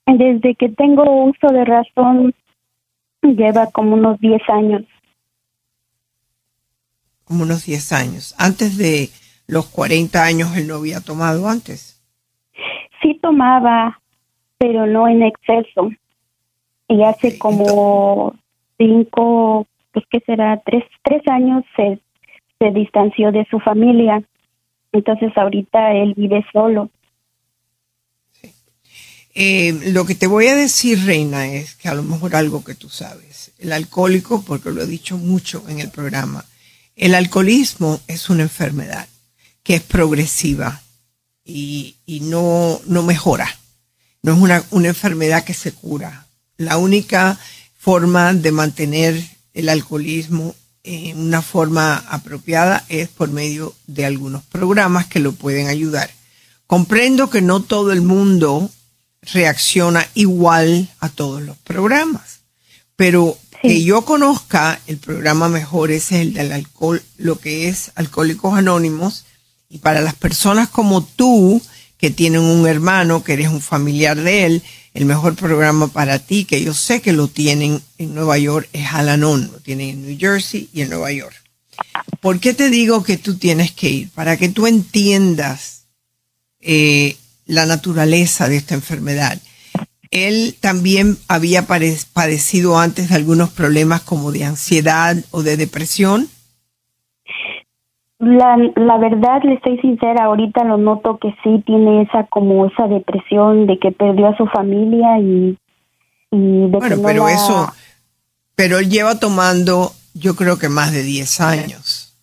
desde 0.06 0.54
que 0.54 0.70
tengo 0.70 1.26
uso 1.26 1.48
de 1.48 1.66
razón 1.66 2.32
lleva 3.24 3.72
como 3.72 3.96
unos 3.96 4.20
10 4.20 4.40
años. 4.50 4.84
Como 7.24 7.42
unos 7.42 7.66
10 7.66 7.92
años. 7.94 8.36
Antes 8.38 8.78
de 8.78 9.10
los 9.48 9.66
40 9.66 10.24
años 10.24 10.56
él 10.56 10.68
no 10.68 10.76
había 10.76 11.02
tomado 11.02 11.50
antes. 11.50 12.00
Sí 13.02 13.18
tomaba, 13.20 14.00
pero 14.60 14.86
no 14.86 15.08
en 15.08 15.24
exceso. 15.24 15.90
Y 16.88 17.02
hace 17.02 17.40
como 17.40 18.36
cinco, 18.78 19.66
pues 19.92 20.06
que 20.12 20.20
será, 20.20 20.62
tres, 20.64 20.84
tres 21.02 21.24
años 21.30 21.64
se, 21.76 22.00
se 22.60 22.70
distanció 22.70 23.32
de 23.32 23.44
su 23.50 23.60
familia. 23.60 24.22
Entonces 24.92 25.36
ahorita 25.36 25.94
él 25.94 26.14
vive 26.16 26.46
solo. 26.54 26.92
Eh, 29.40 29.92
lo 29.94 30.08
que 30.08 30.16
te 30.16 30.26
voy 30.26 30.48
a 30.48 30.56
decir, 30.56 31.06
Reina, 31.06 31.46
es 31.46 31.76
que 31.76 31.88
a 31.88 31.94
lo 31.94 32.02
mejor 32.02 32.36
algo 32.36 32.64
que 32.64 32.74
tú 32.74 32.90
sabes. 32.90 33.52
El 33.60 33.72
alcohólico, 33.72 34.42
porque 34.42 34.72
lo 34.72 34.82
he 34.82 34.88
dicho 34.88 35.16
mucho 35.16 35.64
en 35.68 35.80
el 35.80 35.92
programa, 35.92 36.44
el 36.96 37.14
alcoholismo 37.14 38.02
es 38.08 38.32
una 38.32 38.42
enfermedad 38.42 39.08
que 39.62 39.76
es 39.76 39.84
progresiva 39.84 40.82
y, 41.46 41.98
y 42.08 42.22
no, 42.22 42.82
no 42.88 43.04
mejora. 43.04 43.48
No 44.24 44.34
es 44.34 44.40
una, 44.40 44.64
una 44.72 44.88
enfermedad 44.88 45.44
que 45.44 45.54
se 45.54 45.72
cura. 45.72 46.26
La 46.58 46.78
única 46.78 47.40
forma 47.78 48.34
de 48.34 48.52
mantener 48.52 49.24
el 49.54 49.70
alcoholismo 49.70 50.56
en 50.82 51.20
una 51.20 51.44
forma 51.44 51.98
apropiada 52.10 52.84
es 52.90 53.08
por 53.10 53.30
medio 53.30 53.76
de 53.86 54.04
algunos 54.04 54.42
programas 54.46 55.06
que 55.06 55.20
lo 55.20 55.34
pueden 55.34 55.68
ayudar. 55.68 56.10
Comprendo 56.66 57.30
que 57.30 57.44
no 57.44 57.62
todo 57.62 57.92
el 57.92 58.02
mundo 58.02 58.72
reacciona 59.32 60.08
igual 60.14 60.90
a 61.00 61.10
todos 61.10 61.42
los 61.42 61.58
programas, 61.58 62.42
pero 62.96 63.38
que 63.62 63.84
yo 63.84 64.04
conozca 64.06 64.80
el 64.88 64.98
programa 64.98 65.50
mejor 65.50 65.92
es 65.92 66.12
el 66.12 66.34
del 66.34 66.52
alcohol, 66.52 67.02
lo 67.18 67.40
que 67.40 67.68
es 67.68 67.92
Alcohólicos 67.96 68.58
Anónimos, 68.58 69.26
y 69.70 69.80
para 69.80 70.02
las 70.02 70.16
personas 70.16 70.70
como 70.70 71.04
tú, 71.04 71.62
que 71.98 72.12
tienen 72.12 72.42
un 72.42 72.68
hermano, 72.68 73.24
que 73.24 73.34
eres 73.34 73.50
un 73.50 73.62
familiar 73.62 74.16
de 74.18 74.46
él, 74.46 74.64
el 74.94 75.06
mejor 75.06 75.36
programa 75.36 75.88
para 75.88 76.20
ti, 76.20 76.46
que 76.46 76.64
yo 76.64 76.74
sé 76.74 77.02
que 77.02 77.14
lo 77.14 77.28
tienen 77.28 77.82
en 77.98 78.14
Nueva 78.16 78.38
York, 78.38 78.70
es 78.74 78.88
Al-Anon, 78.94 79.50
lo 79.52 79.60
tienen 79.60 79.90
en 79.90 80.08
New 80.08 80.18
Jersey 80.18 80.70
y 80.74 80.82
en 80.82 80.90
Nueva 80.90 81.12
York. 81.12 81.36
¿Por 82.22 82.40
qué 82.40 82.54
te 82.54 82.70
digo 82.70 83.04
que 83.04 83.18
tú 83.18 83.38
tienes 83.38 83.72
que 83.72 83.90
ir? 83.90 84.10
Para 84.12 84.38
que 84.38 84.50
tú 84.50 84.68
entiendas 84.68 85.84
eh, 86.62 87.18
la 87.48 87.66
naturaleza 87.66 88.48
de 88.48 88.58
esta 88.58 88.76
enfermedad. 88.76 89.38
Él 90.12 90.56
también 90.62 91.18
había 91.28 91.66
padecido 91.68 92.80
antes 92.80 93.10
de 93.10 93.16
algunos 93.16 93.50
problemas 93.50 94.02
como 94.02 94.32
de 94.32 94.46
ansiedad 94.46 95.18
o 95.32 95.44
de 95.44 95.58
depresión. 95.58 96.30
La, 98.20 98.58
la 98.76 98.98
verdad, 98.98 99.42
le 99.44 99.54
estoy 99.56 99.78
sincera, 99.80 100.26
ahorita 100.26 100.64
lo 100.64 100.78
noto 100.78 101.20
que 101.20 101.30
sí 101.44 101.62
tiene 101.66 102.02
esa 102.02 102.24
como 102.24 102.66
esa 102.66 102.88
depresión 102.88 103.68
de 103.68 103.78
que 103.78 103.92
perdió 103.92 104.28
a 104.30 104.38
su 104.38 104.48
familia 104.48 105.20
y, 105.20 105.56
y 106.32 106.62
de 106.62 106.68
Bueno, 106.80 106.96
que 106.96 107.02
no 107.02 107.08
pero 107.08 107.26
la- 107.28 107.34
eso, 107.34 107.74
pero 108.56 108.80
él 108.80 108.90
lleva 108.90 109.20
tomando, 109.20 109.94
yo 110.16 110.36
creo 110.36 110.58
que 110.58 110.68
más 110.68 110.92
de 110.94 111.04
10 111.04 111.42
años. 111.42 112.16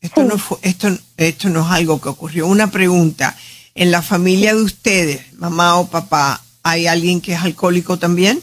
Esto 0.00 0.22
no 0.24 0.38
fue, 0.38 0.58
esto, 0.62 0.88
esto 1.18 1.48
no 1.50 1.60
es 1.60 1.70
algo 1.70 2.00
que 2.00 2.08
ocurrió. 2.10 2.46
Una 2.46 2.70
pregunta, 2.70 3.34
¿en 3.74 3.90
la 3.90 4.02
familia 4.02 4.54
de 4.54 4.62
ustedes, 4.62 5.32
mamá 5.34 5.76
o 5.76 5.88
papá, 5.88 6.40
hay 6.62 6.86
alguien 6.86 7.20
que 7.20 7.32
es 7.34 7.40
alcohólico 7.40 7.98
también? 7.98 8.40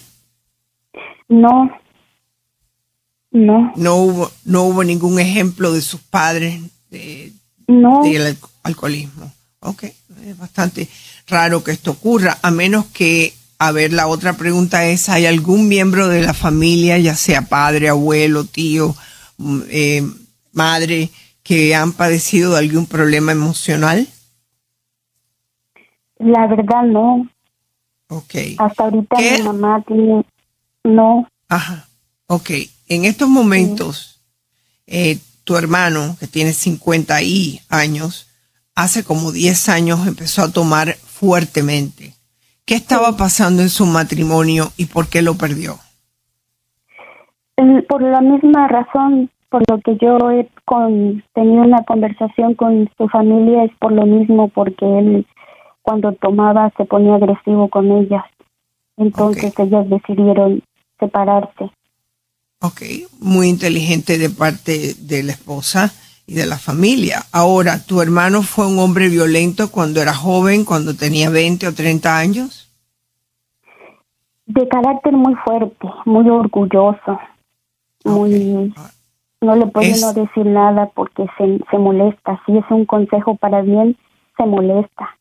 No. 1.30 1.70
No. 3.32 3.72
No 3.76 3.96
hubo, 3.96 4.32
no 4.46 4.64
hubo 4.64 4.84
ningún 4.84 5.20
ejemplo 5.20 5.72
de 5.72 5.82
sus 5.82 6.02
padres 6.02 6.62
de, 6.90 7.32
No. 7.68 8.02
del 8.04 8.22
al- 8.28 8.38
alcoholismo. 8.64 9.32
Ok, 9.62 9.84
es 10.26 10.38
bastante 10.38 10.90
raro 11.28 11.64
que 11.64 11.72
esto 11.72 11.92
ocurra, 11.92 12.38
a 12.42 12.52
menos 12.52 12.88
que, 12.88 13.34
a 13.60 13.72
ver, 13.72 13.94
la 13.94 14.08
otra 14.08 14.34
pregunta 14.34 14.86
es, 14.88 15.08
¿hay 15.08 15.26
algún 15.28 15.68
miembro 15.68 16.08
de 16.10 16.22
la 16.24 16.34
familia, 16.34 16.98
ya 16.98 17.16
sea 17.16 17.44
padre, 17.44 17.88
abuelo, 17.88 18.44
tío, 18.44 18.96
mm, 19.38 19.60
eh, 19.70 20.04
madre, 20.52 21.10
que 21.44 21.74
han 21.76 21.94
padecido 21.94 22.54
de 22.54 22.60
algún 22.60 22.86
problema 22.88 23.32
emocional? 23.32 24.08
La 26.24 26.48
verdad, 26.48 26.84
no. 26.84 27.28
Ok. 28.10 28.36
Hasta 28.58 28.84
ahorita 28.84 29.18
mi 29.18 29.44
mamá 29.44 29.84
tiene. 29.88 30.26
No. 30.84 31.28
Ajá. 31.50 31.88
Ok. 32.28 32.52
En 32.88 33.06
estos 33.06 33.30
momentos, 33.30 34.22
eh, 34.88 35.18
tu 35.44 35.56
hermano, 35.56 36.16
que 36.20 36.28
tiene 36.28 36.54
50 36.54 37.22
y 37.22 37.60
años, 37.70 38.30
hace 38.76 39.04
como 39.04 39.32
10 39.32 39.70
años 39.70 40.08
empezó 40.08 40.44
a 40.44 40.52
tomar 40.52 40.96
fuertemente. 40.96 42.14
¿Qué 42.66 42.76
estaba 42.76 43.18
pasando 43.18 43.62
en 43.62 43.70
su 43.70 43.86
matrimonio 43.86 44.72
y 44.78 44.86
por 44.86 45.10
qué 45.10 45.22
lo 45.22 45.36
perdió? 45.36 45.78
Mm, 47.58 47.80
Por 47.88 48.02
la 48.02 48.22
misma 48.22 48.68
razón, 48.68 49.30
por 49.50 49.64
lo 49.70 49.80
que 49.80 49.98
yo 50.02 50.32
he 50.32 50.50
con, 50.66 51.24
tenido 51.34 51.64
una 51.64 51.84
conversación 51.84 52.56
con 52.56 52.90
su 52.98 53.08
familia, 53.10 53.64
es 53.66 53.72
por 53.80 53.92
lo 53.92 54.06
mismo, 54.06 54.48
porque 54.50 54.86
él 54.86 55.26
cuando 55.82 56.12
tomaba 56.14 56.72
se 56.78 56.86
ponía 56.86 57.16
agresivo 57.16 57.70
con 57.70 57.92
ella. 57.92 58.26
Entonces 58.98 59.54
ellas 59.60 59.90
decidieron 59.90 60.62
separarse. 61.00 61.72
Ok, 62.62 62.82
muy 63.20 63.48
inteligente 63.50 64.18
de 64.18 64.30
parte 64.30 64.94
de 65.00 65.24
la 65.24 65.32
esposa 65.32 65.92
y 66.28 66.36
de 66.36 66.46
la 66.46 66.58
familia. 66.60 67.24
Ahora, 67.32 67.84
¿tu 67.84 68.02
hermano 68.02 68.44
fue 68.44 68.68
un 68.68 68.78
hombre 68.78 69.10
violento 69.10 69.72
cuando 69.72 70.02
era 70.02 70.14
joven, 70.14 70.64
cuando 70.66 70.96
tenía 70.96 71.30
20 71.32 71.68
o 71.68 71.74
30 71.74 72.18
años? 72.18 72.68
De 74.46 74.68
carácter 74.68 75.14
muy 75.14 75.34
fuerte, 75.46 75.88
muy 76.06 76.30
orgulloso, 76.30 77.20
muy... 78.04 78.74
No 79.44 79.56
le 79.56 79.66
puede 79.66 79.90
Es- 79.92 80.02
no 80.02 80.14
decir 80.14 80.46
nada 80.46 80.92
porque 80.94 81.26
se, 81.38 81.60
se 81.72 81.78
molesta. 81.80 82.40
Si 82.46 82.56
es 82.56 82.66
un 82.70 82.86
consejo 82.86 83.36
para 83.38 83.62
bien, 83.64 83.98
se 84.38 84.46
molesta. 84.46 85.18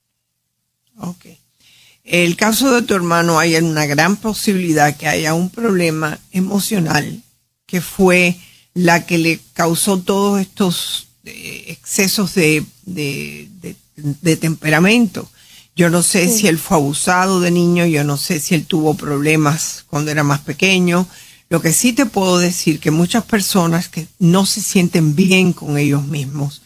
El 2.05 2.37
caso 2.37 2.73
de 2.73 2.83
tu 2.83 2.95
hermano 2.95 3.39
hay 3.39 3.57
una 3.57 3.87
gran 3.87 4.17
posibilidad 4.17 4.97
que 4.97 5.07
haya 5.07 5.35
un 5.35 5.51
problema 5.51 6.19
emocional 6.33 7.23
que 7.67 7.81
fue 7.81 8.37
la 8.75 9.07
que 9.07 9.19
le 9.19 9.41
causó 9.53 9.99
todos 10.01 10.41
estos 10.41 11.07
eh, 11.25 11.65
excesos 11.69 12.35
de, 12.35 12.65
de- 12.85 13.49
de- 13.61 13.77
de 13.97 14.37
temperamento. 14.37 15.31
Yo 15.77 15.89
no 15.91 16.03
sé 16.03 16.29
si 16.29 16.49
él 16.49 16.59
fue 16.59 16.77
abusado 16.79 17.41
de 17.41 17.51
niño, 17.51 17.87
yo 17.87 18.03
no 18.03 18.17
sé 18.17 18.41
si 18.41 18.55
él 18.55 18.67
tuvo 18.67 18.95
problemas 18.95 19.85
cuando 19.89 20.11
era 20.11 20.25
más 20.25 20.41
pequeño. 20.41 21.07
Lo 21.49 21.61
que 21.61 21.73
sí 21.73 21.93
te 21.93 22.07
puedo 22.07 22.39
decir 22.39 22.81
que 22.81 22.91
muchas 22.91 23.25
personas 23.25 23.89
que 23.89 24.07
no 24.19 24.47
se 24.47 24.61
sienten 24.63 25.15
bien 25.15 25.53
con 25.53 25.79
ellos 25.79 26.05
mismos 26.07 26.63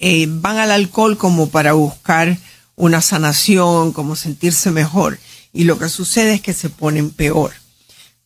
eh, 0.00 0.26
van 0.28 0.58
al 0.58 0.70
alcohol 0.70 1.16
como 1.16 1.48
para 1.50 1.72
buscar 1.74 2.36
una 2.82 3.00
sanación, 3.00 3.92
como 3.92 4.16
sentirse 4.16 4.72
mejor. 4.72 5.16
Y 5.52 5.64
lo 5.64 5.78
que 5.78 5.88
sucede 5.88 6.34
es 6.34 6.40
que 6.40 6.52
se 6.52 6.68
ponen 6.68 7.10
peor. 7.10 7.52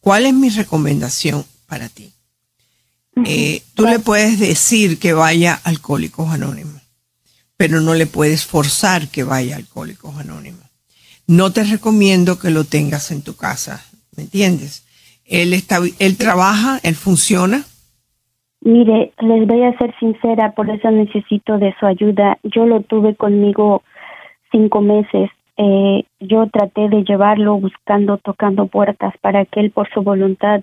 ¿Cuál 0.00 0.24
es 0.24 0.32
mi 0.32 0.48
recomendación 0.48 1.44
para 1.66 1.90
ti? 1.90 2.10
Eh, 3.26 3.62
tú 3.74 3.84
le 3.84 3.98
puedes 3.98 4.38
decir 4.38 4.98
que 4.98 5.12
vaya 5.12 5.60
a 5.62 5.68
Alcohólicos 5.68 6.30
Anónimos, 6.30 6.80
pero 7.58 7.82
no 7.82 7.94
le 7.94 8.06
puedes 8.06 8.46
forzar 8.46 9.08
que 9.08 9.24
vaya 9.24 9.56
a 9.56 9.58
Alcohólicos 9.58 10.16
Anónimos. 10.16 10.64
No 11.26 11.52
te 11.52 11.62
recomiendo 11.62 12.38
que 12.38 12.50
lo 12.50 12.64
tengas 12.64 13.10
en 13.10 13.20
tu 13.20 13.36
casa, 13.36 13.84
¿me 14.16 14.22
entiendes? 14.22 14.86
Él, 15.26 15.52
está, 15.52 15.80
él 15.98 16.16
trabaja, 16.16 16.80
él 16.82 16.94
funciona. 16.94 17.66
Mire, 18.62 19.12
les 19.20 19.46
voy 19.46 19.64
a 19.64 19.76
ser 19.76 19.94
sincera, 20.00 20.54
por 20.54 20.70
eso 20.70 20.90
necesito 20.90 21.58
de 21.58 21.74
su 21.78 21.84
ayuda. 21.84 22.38
Yo 22.42 22.64
lo 22.64 22.80
tuve 22.80 23.16
conmigo 23.16 23.82
cinco 24.50 24.80
meses. 24.80 25.30
Eh, 25.58 26.04
yo 26.20 26.46
traté 26.48 26.88
de 26.88 27.02
llevarlo 27.04 27.56
buscando, 27.56 28.18
tocando 28.18 28.66
puertas 28.66 29.14
para 29.20 29.44
que 29.46 29.60
él 29.60 29.70
por 29.70 29.88
su 29.90 30.02
voluntad 30.02 30.60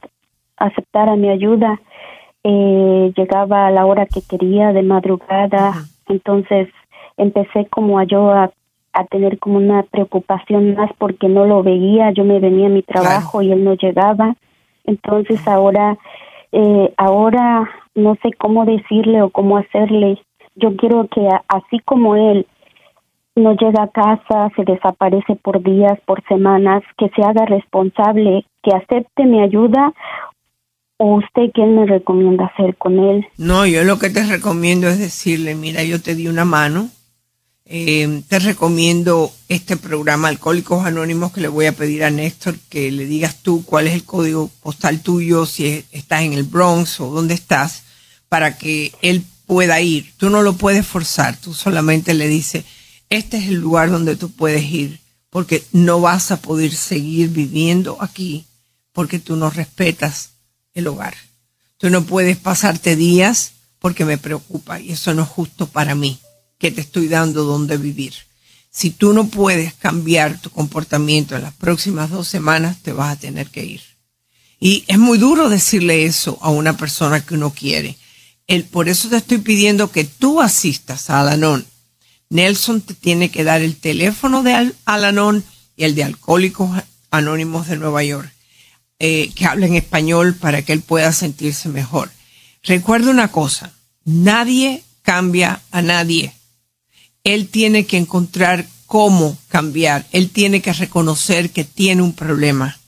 aceptara 0.57 1.15
mi 1.15 1.29
ayuda. 1.29 1.79
Eh, 2.43 3.11
llegaba 3.15 3.67
a 3.67 3.71
la 3.71 3.85
hora 3.85 4.05
que 4.05 4.21
quería, 4.21 4.73
de 4.73 4.83
madrugada. 4.83 5.73
Entonces 6.07 6.67
empecé 7.17 7.65
como 7.67 7.99
a 7.99 8.03
yo 8.03 8.31
a, 8.31 8.51
a 8.93 9.05
tener 9.05 9.39
como 9.39 9.57
una 9.57 9.83
preocupación 9.83 10.75
más 10.75 10.91
porque 10.97 11.27
no 11.27 11.45
lo 11.45 11.63
veía. 11.63 12.11
Yo 12.11 12.23
me 12.23 12.39
venía 12.39 12.67
a 12.67 12.71
mi 12.71 12.81
trabajo 12.83 13.41
y 13.41 13.51
él 13.51 13.63
no 13.63 13.73
llegaba. 13.75 14.35
Entonces 14.85 15.39
ahora, 15.47 15.97
eh, 16.51 16.93
ahora 16.97 17.69
no 17.95 18.15
sé 18.21 18.31
cómo 18.37 18.65
decirle 18.65 19.21
o 19.21 19.29
cómo 19.29 19.57
hacerle. 19.57 20.19
Yo 20.55 20.75
quiero 20.75 21.07
que 21.07 21.27
a- 21.27 21.43
así 21.47 21.79
como 21.79 22.15
él 22.15 22.45
no 23.35 23.53
llega 23.55 23.83
a 23.83 23.87
casa, 23.91 24.49
se 24.55 24.63
desaparece 24.63 25.35
por 25.35 25.61
días, 25.63 25.99
por 26.05 26.23
semanas, 26.27 26.83
que 26.97 27.09
se 27.15 27.21
haga 27.23 27.45
responsable, 27.45 28.45
que 28.61 28.71
acepte 28.75 29.25
mi 29.25 29.41
ayuda 29.41 29.93
o 30.97 31.15
usted 31.15 31.51
qué 31.53 31.65
me 31.65 31.85
recomienda 31.85 32.45
hacer 32.45 32.75
con 32.77 32.99
él. 32.99 33.25
No, 33.37 33.65
yo 33.65 33.83
lo 33.83 33.97
que 33.97 34.09
te 34.11 34.23
recomiendo 34.25 34.87
es 34.87 34.99
decirle, 34.99 35.55
mira, 35.55 35.83
yo 35.83 35.99
te 36.01 36.13
di 36.15 36.27
una 36.27 36.45
mano, 36.45 36.89
eh, 37.65 38.21
te 38.29 38.39
recomiendo 38.39 39.31
este 39.49 39.77
programa 39.77 40.27
Alcohólicos 40.27 40.85
Anónimos 40.85 41.31
que 41.33 41.41
le 41.41 41.47
voy 41.47 41.65
a 41.65 41.71
pedir 41.71 42.03
a 42.03 42.11
Néstor 42.11 42.55
que 42.69 42.91
le 42.91 43.05
digas 43.05 43.41
tú 43.41 43.65
cuál 43.65 43.87
es 43.87 43.93
el 43.95 44.05
código 44.05 44.49
postal 44.61 45.01
tuyo, 45.01 45.45
si 45.45 45.65
es- 45.67 45.85
estás 45.91 46.21
en 46.21 46.33
el 46.33 46.43
Bronx 46.43 46.99
o 46.99 47.09
dónde 47.09 47.33
estás, 47.33 47.83
para 48.29 48.57
que 48.57 48.91
él 49.01 49.23
pueda 49.47 49.81
ir. 49.81 50.13
Tú 50.17 50.29
no 50.29 50.41
lo 50.43 50.53
puedes 50.53 50.85
forzar, 50.85 51.35
tú 51.37 51.53
solamente 51.53 52.13
le 52.13 52.27
dices, 52.27 52.63
este 53.09 53.37
es 53.37 53.47
el 53.47 53.55
lugar 53.55 53.89
donde 53.91 54.15
tú 54.15 54.31
puedes 54.31 54.63
ir, 54.63 54.99
porque 55.29 55.63
no 55.71 56.01
vas 56.01 56.31
a 56.31 56.41
poder 56.41 56.73
seguir 56.73 57.29
viviendo 57.29 57.97
aquí 58.01 58.45
porque 58.93 59.19
tú 59.19 59.35
no 59.35 59.49
respetas 59.49 60.29
el 60.73 60.87
hogar. 60.87 61.15
Tú 61.77 61.89
no 61.89 62.05
puedes 62.05 62.37
pasarte 62.37 62.95
días 62.95 63.53
porque 63.79 64.05
me 64.05 64.17
preocupa 64.17 64.79
y 64.79 64.91
eso 64.91 65.13
no 65.13 65.23
es 65.23 65.29
justo 65.29 65.67
para 65.67 65.95
mí, 65.95 66.19
que 66.57 66.71
te 66.71 66.81
estoy 66.81 67.09
dando 67.09 67.43
donde 67.43 67.77
vivir. 67.77 68.13
Si 68.71 68.91
tú 68.91 69.11
no 69.11 69.27
puedes 69.27 69.73
cambiar 69.73 70.39
tu 70.39 70.49
comportamiento 70.49 71.35
en 71.35 71.41
las 71.41 71.53
próximas 71.53 72.09
dos 72.09 72.27
semanas, 72.27 72.77
te 72.81 72.93
vas 72.93 73.11
a 73.11 73.19
tener 73.19 73.49
que 73.49 73.65
ir. 73.65 73.81
Y 74.59 74.85
es 74.87 74.97
muy 74.97 75.17
duro 75.17 75.49
decirle 75.49 76.05
eso 76.05 76.37
a 76.41 76.49
una 76.49 76.77
persona 76.77 77.25
que 77.25 77.33
uno 77.33 77.51
quiere. 77.51 77.97
Por 78.71 78.87
eso 78.87 79.09
te 79.09 79.17
estoy 79.17 79.39
pidiendo 79.39 79.91
que 79.91 80.05
tú 80.05 80.41
asistas 80.41 81.09
a 81.09 81.19
Alanon. 81.19 81.65
Nelson 82.33 82.81
te 82.81 82.93
tiene 82.95 83.29
que 83.29 83.43
dar 83.43 83.61
el 83.61 83.75
teléfono 83.77 84.41
de 84.41 84.53
Al- 84.53 84.75
Alanon 84.85 85.43
y 85.77 85.83
el 85.83 85.93
de 85.95 86.03
Alcohólicos 86.03 86.69
Anónimos 87.11 87.67
de 87.67 87.77
Nueva 87.77 88.03
York 88.03 88.31
eh, 88.99 89.31
que 89.35 89.45
habla 89.45 89.67
en 89.67 89.75
español 89.75 90.33
para 90.35 90.63
que 90.63 90.73
él 90.73 90.81
pueda 90.81 91.11
sentirse 91.11 91.69
mejor. 91.69 92.09
Recuerda 92.63 93.11
una 93.11 93.27
cosa, 93.27 93.71
nadie 94.03 94.83
cambia 95.03 95.61
a 95.71 95.81
nadie. 95.81 96.33
Él 97.23 97.49
tiene 97.49 97.85
que 97.85 97.97
encontrar 97.97 98.65
cómo 98.87 99.37
cambiar. 99.49 100.05
Él 100.11 100.29
tiene 100.29 100.61
que 100.61 100.73
reconocer 100.73 101.51
que 101.51 101.63
tiene 101.65 102.01
un 102.01 102.13
problema. 102.13 102.79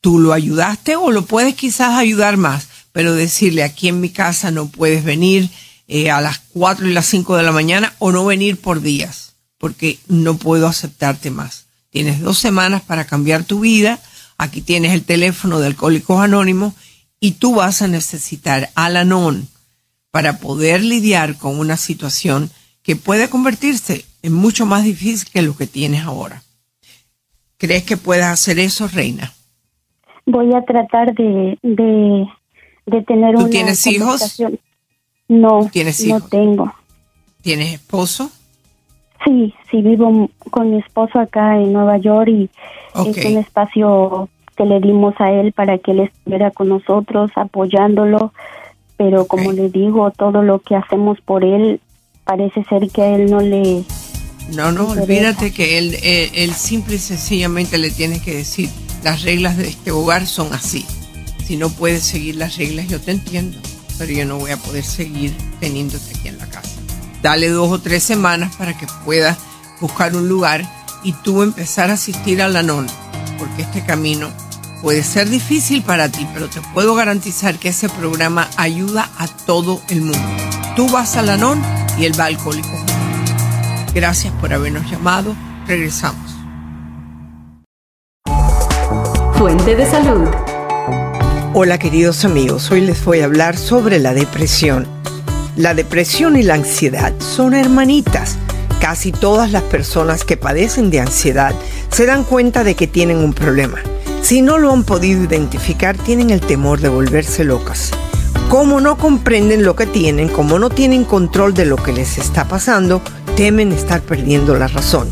Tú 0.00 0.18
lo 0.20 0.32
ayudaste 0.32 0.94
o 0.96 1.10
lo 1.10 1.24
puedes 1.26 1.54
quizás 1.54 1.94
ayudar 1.94 2.36
más, 2.36 2.68
pero 2.92 3.14
decirle 3.14 3.62
aquí 3.64 3.88
en 3.88 4.00
mi 4.00 4.10
casa 4.10 4.50
no 4.50 4.68
puedes 4.68 5.02
venir 5.02 5.50
eh, 5.88 6.10
a 6.10 6.20
las 6.20 6.38
4 6.52 6.86
y 6.86 6.92
las 6.92 7.06
5 7.06 7.36
de 7.36 7.42
la 7.42 7.50
mañana 7.50 7.94
o 7.98 8.12
no 8.12 8.26
venir 8.26 8.60
por 8.60 8.82
días, 8.82 9.34
porque 9.56 9.98
no 10.06 10.36
puedo 10.36 10.66
aceptarte 10.66 11.30
más. 11.30 11.66
Tienes 11.90 12.20
dos 12.20 12.38
semanas 12.38 12.82
para 12.82 13.06
cambiar 13.06 13.44
tu 13.44 13.60
vida. 13.60 13.98
Aquí 14.36 14.60
tienes 14.60 14.92
el 14.92 15.02
teléfono 15.02 15.58
de 15.58 15.66
Alcohólicos 15.68 16.20
Anónimos 16.20 16.74
y 17.20 17.32
tú 17.32 17.54
vas 17.54 17.80
a 17.80 17.88
necesitar 17.88 18.68
Al-Anon 18.74 19.48
para 20.10 20.38
poder 20.38 20.82
lidiar 20.82 21.36
con 21.38 21.58
una 21.58 21.76
situación 21.78 22.50
que 22.82 22.94
puede 22.94 23.30
convertirse 23.30 24.04
en 24.22 24.34
mucho 24.34 24.66
más 24.66 24.84
difícil 24.84 25.28
que 25.30 25.42
lo 25.42 25.56
que 25.56 25.66
tienes 25.66 26.02
ahora. 26.04 26.42
¿Crees 27.56 27.84
que 27.84 27.96
puedes 27.96 28.26
hacer 28.26 28.58
eso, 28.58 28.88
Reina? 28.88 29.32
Voy 30.26 30.54
a 30.54 30.62
tratar 30.62 31.14
de, 31.14 31.58
de, 31.62 32.26
de 32.86 33.02
tener 33.02 33.34
¿Tú 33.34 33.40
una 33.40 33.50
tienes 33.50 33.86
hijos? 33.86 34.38
No, 35.28 35.68
¿Tienes 35.70 36.04
no 36.06 36.20
tengo. 36.20 36.72
¿Tienes 37.42 37.74
esposo? 37.74 38.30
Sí, 39.24 39.54
sí, 39.70 39.82
vivo 39.82 40.30
con 40.50 40.70
mi 40.70 40.78
esposo 40.78 41.18
acá 41.18 41.56
en 41.56 41.72
Nueva 41.72 41.98
York 41.98 42.28
y 42.28 42.50
es 42.94 43.24
un 43.26 43.36
espacio 43.36 44.28
que 44.56 44.64
le 44.64 44.80
dimos 44.80 45.14
a 45.18 45.30
él 45.30 45.52
para 45.52 45.78
que 45.78 45.92
él 45.92 46.00
estuviera 46.00 46.50
con 46.50 46.68
nosotros, 46.68 47.30
apoyándolo, 47.36 48.32
pero 48.96 49.26
como 49.26 49.52
le 49.52 49.68
digo, 49.68 50.10
todo 50.10 50.42
lo 50.42 50.60
que 50.60 50.76
hacemos 50.76 51.20
por 51.20 51.44
él 51.44 51.80
parece 52.24 52.64
ser 52.64 52.90
que 52.90 53.02
a 53.02 53.14
él 53.14 53.30
no 53.30 53.40
le... 53.40 53.84
No, 54.54 54.72
no, 54.72 54.88
interesa. 54.88 55.02
olvídate 55.02 55.52
que 55.52 55.78
él, 55.78 55.94
él, 56.02 56.30
él 56.34 56.52
simple 56.54 56.96
y 56.96 56.98
sencillamente 56.98 57.76
le 57.78 57.90
tienes 57.90 58.22
que 58.22 58.34
decir, 58.34 58.70
las 59.04 59.22
reglas 59.22 59.56
de 59.56 59.68
este 59.68 59.90
hogar 59.90 60.26
son 60.26 60.52
así. 60.52 60.86
Si 61.44 61.56
no 61.56 61.68
puedes 61.70 62.02
seguir 62.02 62.36
las 62.36 62.56
reglas, 62.56 62.88
yo 62.88 63.00
te 63.00 63.12
entiendo, 63.12 63.58
pero 63.98 64.12
yo 64.12 64.24
no 64.24 64.38
voy 64.38 64.52
a 64.52 64.56
poder 64.56 64.84
seguir 64.84 65.36
teniéndote 65.60 66.16
aquí 66.16 66.28
en 66.28 66.38
la 66.38 66.46
casa. 66.46 66.80
Dale 67.22 67.48
dos 67.48 67.70
o 67.70 67.80
tres 67.80 68.02
semanas 68.02 68.54
para 68.56 68.78
que 68.78 68.86
puedas 69.04 69.36
buscar 69.80 70.14
un 70.14 70.28
lugar 70.28 70.64
y 71.02 71.12
tú 71.12 71.42
empezar 71.42 71.90
a 71.90 71.94
asistir 71.94 72.40
a 72.40 72.48
la 72.48 72.62
porque 73.38 73.62
este 73.62 73.84
camino 73.84 74.28
puede 74.82 75.02
ser 75.02 75.28
difícil 75.28 75.82
para 75.82 76.08
ti, 76.08 76.26
pero 76.32 76.48
te 76.48 76.60
puedo 76.72 76.94
garantizar 76.94 77.58
que 77.58 77.70
ese 77.70 77.88
programa 77.88 78.48
ayuda 78.56 79.10
a 79.18 79.26
todo 79.26 79.80
el 79.88 80.02
mundo. 80.02 80.18
Tú 80.76 80.88
vas 80.90 81.16
a 81.16 81.22
la 81.22 81.36
y 81.98 82.04
él 82.04 82.18
va 82.18 82.24
a 82.24 82.26
Alcohólicos 82.28 82.70
Anónimos. 82.70 83.92
Gracias 83.94 84.32
por 84.34 84.52
habernos 84.52 84.88
llamado. 84.90 85.34
Regresamos. 85.66 86.36
Fuente 89.36 89.74
de 89.76 89.90
salud. 89.90 90.28
Hola 91.54 91.78
queridos 91.78 92.26
amigos, 92.26 92.70
hoy 92.70 92.82
les 92.82 93.02
voy 93.02 93.20
a 93.20 93.24
hablar 93.24 93.56
sobre 93.56 93.98
la 93.98 94.12
depresión. 94.12 94.86
La 95.56 95.72
depresión 95.72 96.36
y 96.36 96.42
la 96.42 96.54
ansiedad 96.54 97.14
son 97.20 97.54
hermanitas. 97.54 98.36
Casi 98.82 99.12
todas 99.12 99.50
las 99.50 99.62
personas 99.62 100.24
que 100.24 100.36
padecen 100.36 100.90
de 100.90 101.00
ansiedad 101.00 101.54
se 101.90 102.04
dan 102.04 102.24
cuenta 102.24 102.64
de 102.64 102.74
que 102.74 102.86
tienen 102.86 103.16
un 103.16 103.32
problema. 103.32 103.78
Si 104.20 104.42
no 104.42 104.58
lo 104.58 104.70
han 104.70 104.84
podido 104.84 105.24
identificar, 105.24 105.96
tienen 105.96 106.28
el 106.28 106.42
temor 106.42 106.80
de 106.80 106.90
volverse 106.90 107.44
locas. 107.44 107.92
Como 108.50 108.78
no 108.82 108.98
comprenden 108.98 109.64
lo 109.64 109.74
que 109.74 109.86
tienen, 109.86 110.28
como 110.28 110.58
no 110.58 110.68
tienen 110.68 111.04
control 111.04 111.54
de 111.54 111.64
lo 111.64 111.76
que 111.76 111.94
les 111.94 112.18
está 112.18 112.46
pasando, 112.46 113.00
temen 113.36 113.72
estar 113.72 114.02
perdiendo 114.02 114.54
la 114.54 114.68
razón. 114.68 115.08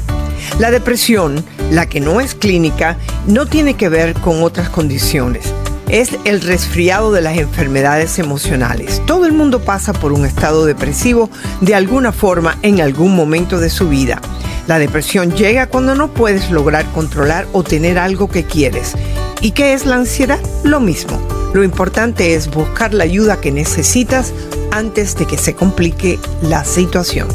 La 0.59 0.70
depresión, 0.70 1.42
la 1.70 1.88
que 1.88 2.01
no 2.01 2.20
es 2.20 2.35
clínica, 2.35 2.99
no 3.27 3.46
tiene 3.46 3.75
que 3.75 3.88
ver 3.88 4.12
con 4.14 4.42
otras 4.42 4.68
condiciones. 4.68 5.53
Es 5.88 6.16
el 6.25 6.40
resfriado 6.40 7.12
de 7.12 7.22
las 7.22 7.38
enfermedades 7.38 8.18
emocionales. 8.18 9.01
Todo 9.07 9.25
el 9.27 9.33
mundo 9.33 9.61
pasa 9.61 9.92
por 9.92 10.12
un 10.12 10.27
estado 10.27 10.66
depresivo 10.66 11.31
de 11.61 11.75
alguna 11.75 12.12
forma 12.12 12.59
en 12.62 12.81
algún 12.81 13.14
momento 13.14 13.61
de 13.61 13.70
su 13.70 13.88
vida. 13.88 14.20
La 14.66 14.79
depresión 14.81 15.33
llega 15.33 15.68
cuando 15.68 15.94
no 15.94 16.09
puedes 16.09 16.51
lograr 16.51 16.85
controlar 16.92 17.46
o 17.53 17.62
tener 17.62 17.99
algo 17.99 18.29
que 18.29 18.44
quieres. 18.44 18.94
¿Y 19.40 19.53
qué 19.53 19.75
es 19.75 19.87
la 19.87 19.94
ansiedad? 19.94 20.40
Lo 20.64 20.81
mismo. 20.81 21.20
Lo 21.55 21.62
importante 21.62 22.35
es 22.35 22.51
buscar 22.51 22.92
la 22.92 23.05
ayuda 23.05 23.40
que 23.40 23.53
necesitas 23.53 24.33
antes 24.72 25.16
de 25.16 25.27
que 25.27 25.38
se 25.38 25.55
complique 25.55 26.18
la 26.42 26.64
situación. 26.64 27.29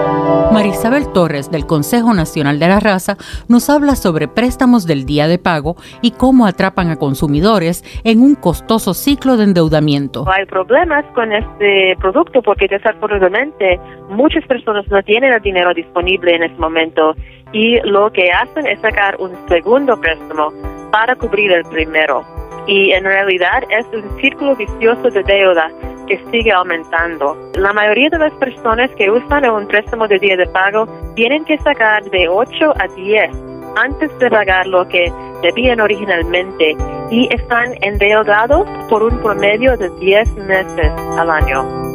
Marisabel 0.52 1.12
Torres 1.12 1.50
del 1.50 1.64
Consejo 1.64 2.12
Nacional 2.12 2.58
de 2.58 2.66
la 2.66 2.80
Raza 2.80 3.16
nos 3.48 3.70
habla 3.70 3.94
sobre 3.94 4.26
préstamos 4.26 4.84
del 4.84 5.06
día 5.06 5.28
de 5.28 5.38
pago 5.38 5.76
y 6.02 6.10
cómo 6.10 6.44
atrapan 6.44 6.90
a 6.90 6.96
consumidores 6.96 7.84
en 8.02 8.20
un 8.20 8.34
costoso 8.34 8.92
ciclo 8.92 9.36
de 9.36 9.44
endeudamiento. 9.44 10.24
Hay 10.28 10.46
problemas 10.46 11.04
con 11.14 11.32
este 11.32 11.94
producto 12.00 12.42
porque 12.42 12.66
desafortunadamente 12.68 13.78
muchas 14.10 14.44
personas 14.46 14.84
no 14.90 15.00
tienen 15.04 15.32
el 15.32 15.40
dinero 15.40 15.72
disponible 15.72 16.34
en 16.34 16.42
este 16.42 16.58
momento 16.58 17.14
y 17.52 17.80
lo 17.82 18.10
que 18.12 18.30
hacen 18.30 18.66
es 18.66 18.80
sacar 18.80 19.16
un 19.18 19.32
segundo 19.48 19.98
préstamo 20.00 20.52
para 20.90 21.14
cubrir 21.16 21.52
el 21.52 21.64
primero. 21.64 22.24
Y 22.66 22.92
en 22.92 23.04
realidad 23.04 23.62
es 23.70 23.86
un 23.92 24.20
círculo 24.20 24.54
vicioso 24.54 25.10
de 25.10 25.22
deuda 25.22 25.70
que 26.06 26.20
sigue 26.30 26.52
aumentando. 26.52 27.36
La 27.54 27.72
mayoría 27.72 28.10
de 28.10 28.18
las 28.18 28.32
personas 28.34 28.90
que 28.96 29.10
usan 29.10 29.48
un 29.48 29.66
préstamo 29.66 30.06
de 30.08 30.18
día 30.18 30.36
de 30.36 30.46
pago 30.46 30.86
tienen 31.14 31.44
que 31.44 31.58
sacar 31.58 32.02
de 32.10 32.28
8 32.28 32.74
a 32.78 32.88
10 32.88 33.30
antes 33.76 34.18
de 34.18 34.30
pagar 34.30 34.66
lo 34.66 34.86
que 34.88 35.12
debían 35.42 35.80
originalmente 35.80 36.76
y 37.10 37.32
están 37.32 37.74
endeudados 37.82 38.68
por 38.88 39.02
un 39.02 39.18
promedio 39.20 39.76
de 39.76 39.88
10 40.00 40.34
meses 40.36 40.92
al 41.16 41.30
año. 41.30 41.89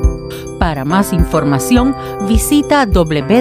Para 0.65 0.83
más 0.83 1.13
información, 1.13 1.95
visita 2.27 2.87
www.nclr.us 2.87 3.35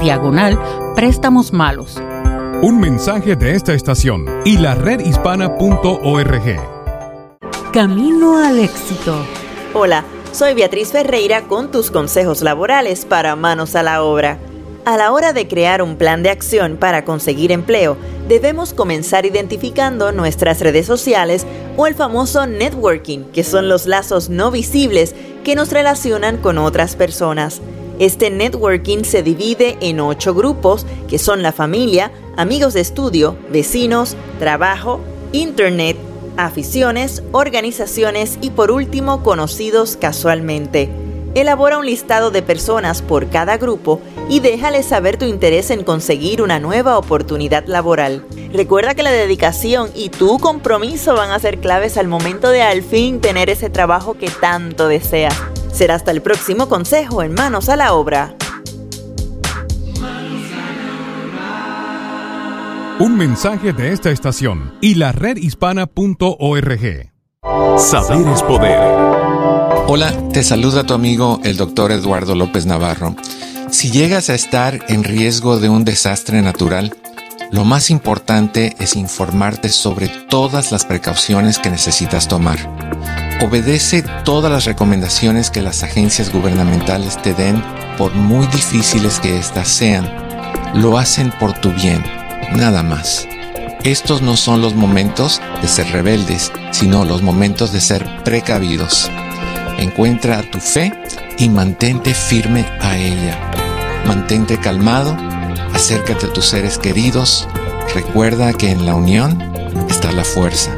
diagonal 0.00 0.58
préstamos 0.94 1.52
malos. 1.52 2.00
Un 2.62 2.80
mensaje 2.80 3.36
de 3.36 3.54
esta 3.54 3.74
estación 3.74 4.24
y 4.46 4.56
la 4.56 4.74
redhispana.org. 4.74 6.56
Camino 7.70 8.38
al 8.38 8.60
éxito. 8.60 9.14
Hola, 9.74 10.04
soy 10.32 10.54
Beatriz 10.54 10.92
Ferreira 10.92 11.42
con 11.42 11.70
tus 11.70 11.90
consejos 11.90 12.40
laborales 12.40 13.04
para 13.04 13.36
manos 13.36 13.76
a 13.76 13.82
la 13.82 14.02
obra. 14.02 14.38
A 14.88 14.96
la 14.96 15.12
hora 15.12 15.34
de 15.34 15.46
crear 15.46 15.82
un 15.82 15.96
plan 15.96 16.22
de 16.22 16.30
acción 16.30 16.78
para 16.78 17.04
conseguir 17.04 17.52
empleo, 17.52 17.98
debemos 18.26 18.72
comenzar 18.72 19.26
identificando 19.26 20.12
nuestras 20.12 20.60
redes 20.62 20.86
sociales 20.86 21.46
o 21.76 21.86
el 21.86 21.94
famoso 21.94 22.46
networking, 22.46 23.24
que 23.24 23.44
son 23.44 23.68
los 23.68 23.86
lazos 23.86 24.30
no 24.30 24.50
visibles 24.50 25.14
que 25.44 25.54
nos 25.54 25.72
relacionan 25.72 26.38
con 26.38 26.56
otras 26.56 26.96
personas. 26.96 27.60
Este 27.98 28.30
networking 28.30 29.04
se 29.04 29.22
divide 29.22 29.76
en 29.82 30.00
ocho 30.00 30.32
grupos, 30.32 30.86
que 31.06 31.18
son 31.18 31.42
la 31.42 31.52
familia, 31.52 32.10
amigos 32.38 32.72
de 32.72 32.80
estudio, 32.80 33.36
vecinos, 33.50 34.16
trabajo, 34.38 35.00
internet, 35.32 35.98
aficiones, 36.38 37.22
organizaciones 37.32 38.38
y 38.40 38.48
por 38.52 38.70
último 38.70 39.22
conocidos 39.22 39.98
casualmente. 39.98 41.07
Elabora 41.40 41.78
un 41.78 41.86
listado 41.86 42.32
de 42.32 42.42
personas 42.42 43.00
por 43.00 43.30
cada 43.30 43.58
grupo 43.58 44.00
y 44.28 44.40
déjale 44.40 44.82
saber 44.82 45.18
tu 45.18 45.24
interés 45.24 45.70
en 45.70 45.84
conseguir 45.84 46.42
una 46.42 46.58
nueva 46.58 46.98
oportunidad 46.98 47.64
laboral. 47.66 48.24
Recuerda 48.52 48.96
que 48.96 49.04
la 49.04 49.12
dedicación 49.12 49.88
y 49.94 50.08
tu 50.08 50.40
compromiso 50.40 51.14
van 51.14 51.30
a 51.30 51.38
ser 51.38 51.60
claves 51.60 51.96
al 51.96 52.08
momento 52.08 52.50
de 52.50 52.62
al 52.62 52.82
fin 52.82 53.20
tener 53.20 53.50
ese 53.50 53.70
trabajo 53.70 54.14
que 54.14 54.30
tanto 54.30 54.88
deseas. 54.88 55.40
Será 55.72 55.94
hasta 55.94 56.10
el 56.10 56.22
próximo 56.22 56.68
consejo 56.68 57.22
en 57.22 57.34
Manos 57.34 57.68
a 57.68 57.76
la 57.76 57.92
Obra. 57.92 58.34
Un 62.98 63.16
mensaje 63.16 63.72
de 63.72 63.92
esta 63.92 64.10
estación 64.10 64.74
y 64.80 64.96
la 64.96 65.12
redhispana.org. 65.12 67.17
Saber 67.42 68.26
es 68.26 68.42
poder. 68.42 68.80
Hola, 69.86 70.12
te 70.32 70.42
saluda 70.42 70.82
tu 70.82 70.94
amigo 70.94 71.40
el 71.44 71.56
doctor 71.56 71.92
Eduardo 71.92 72.34
López 72.34 72.66
Navarro. 72.66 73.14
Si 73.70 73.92
llegas 73.92 74.28
a 74.28 74.34
estar 74.34 74.80
en 74.88 75.04
riesgo 75.04 75.60
de 75.60 75.68
un 75.68 75.84
desastre 75.84 76.42
natural, 76.42 76.96
lo 77.52 77.64
más 77.64 77.90
importante 77.90 78.74
es 78.80 78.96
informarte 78.96 79.68
sobre 79.68 80.08
todas 80.08 80.72
las 80.72 80.84
precauciones 80.84 81.60
que 81.60 81.70
necesitas 81.70 82.26
tomar. 82.26 82.58
Obedece 83.40 84.02
todas 84.24 84.50
las 84.50 84.64
recomendaciones 84.64 85.50
que 85.50 85.62
las 85.62 85.84
agencias 85.84 86.32
gubernamentales 86.32 87.22
te 87.22 87.34
den, 87.34 87.62
por 87.96 88.12
muy 88.14 88.48
difíciles 88.48 89.20
que 89.20 89.38
éstas 89.38 89.68
sean. 89.68 90.12
Lo 90.74 90.98
hacen 90.98 91.30
por 91.38 91.52
tu 91.52 91.70
bien, 91.72 92.04
nada 92.56 92.82
más. 92.82 93.28
Estos 93.84 94.22
no 94.22 94.36
son 94.36 94.60
los 94.60 94.74
momentos 94.74 95.37
de 95.60 95.68
ser 95.68 95.90
rebeldes, 95.90 96.52
sino 96.70 97.04
los 97.04 97.22
momentos 97.22 97.72
de 97.72 97.80
ser 97.80 98.06
precavidos. 98.24 99.10
Encuentra 99.78 100.42
tu 100.42 100.60
fe 100.60 100.92
y 101.38 101.48
mantente 101.48 102.14
firme 102.14 102.64
a 102.80 102.96
ella. 102.96 103.38
Mantente 104.06 104.58
calmado, 104.58 105.16
acércate 105.74 106.26
a 106.26 106.32
tus 106.32 106.46
seres 106.46 106.78
queridos, 106.78 107.46
recuerda 107.94 108.52
que 108.52 108.70
en 108.70 108.86
la 108.86 108.94
unión 108.94 109.40
está 109.88 110.12
la 110.12 110.24
fuerza. 110.24 110.74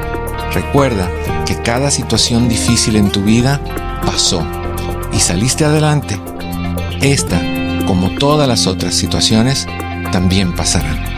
Recuerda 0.53 1.09
que 1.47 1.57
cada 1.63 1.91
situación 1.91 2.49
difícil 2.49 2.97
en 2.97 3.11
tu 3.11 3.23
vida 3.23 3.61
pasó 4.05 4.45
y 5.13 5.21
saliste 5.21 5.65
adelante. 5.65 6.21
Esta, 7.01 7.41
como 7.87 8.11
todas 8.11 8.49
las 8.49 8.67
otras 8.67 8.95
situaciones, 8.95 9.67
también 10.13 10.55
pasarán. 10.55 11.10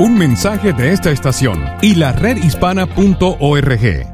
Un 0.00 0.18
mensaje 0.18 0.72
de 0.72 0.92
esta 0.92 1.12
estación 1.12 1.64
y 1.80 1.94
la 1.94 2.10
redhispana.org. 2.10 4.06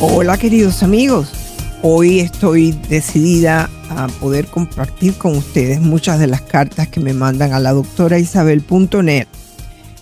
Hola 0.00 0.36
queridos 0.36 0.82
amigos, 0.82 1.46
Hoy 1.82 2.20
estoy 2.20 2.72
decidida 2.88 3.70
a 3.90 4.08
poder 4.08 4.46
compartir 4.46 5.14
con 5.14 5.36
ustedes 5.36 5.80
muchas 5.80 6.18
de 6.18 6.26
las 6.26 6.40
cartas 6.40 6.88
que 6.88 7.00
me 7.00 7.12
mandan 7.12 7.52
a 7.52 7.60
la 7.60 7.72
doctora 7.72 8.18
Isabel.net. 8.18 9.28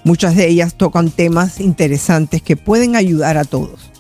Muchas 0.05 0.37
de 0.37 0.47
ellas 0.47 0.75
tocan 0.75 1.11
temas 1.11 1.61
interesantes 1.61 2.43
que 2.43 2.57
pueden 2.57 2.95
ayudar 2.95 3.38
a 3.38 3.45
todos. 3.45 3.90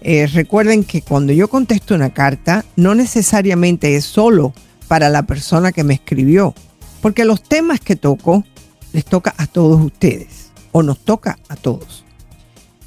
Eh, 0.00 0.26
recuerden 0.26 0.82
que 0.82 1.00
cuando 1.00 1.32
yo 1.32 1.48
contesto 1.48 1.94
una 1.94 2.12
carta, 2.12 2.64
no 2.74 2.94
necesariamente 2.96 3.94
es 3.94 4.04
solo 4.04 4.52
para 4.88 5.08
la 5.08 5.22
persona 5.22 5.70
que 5.70 5.84
me 5.84 5.94
escribió, 5.94 6.54
porque 7.00 7.24
los 7.24 7.42
temas 7.42 7.80
que 7.80 7.96
toco 7.96 8.44
les 8.92 9.04
toca 9.04 9.32
a 9.38 9.46
todos 9.46 9.80
ustedes 9.80 10.50
o 10.72 10.82
nos 10.82 10.98
toca 10.98 11.38
a 11.48 11.54
todos. 11.54 12.04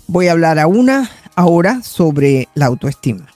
Voy 0.08 0.27
a 0.27 0.34
hablar 0.34 0.60
a 0.60 0.67
una 0.67 1.10
ahora 1.36 1.82
sobre 1.84 2.49
la 2.53 2.65
autoestima. 2.65 3.27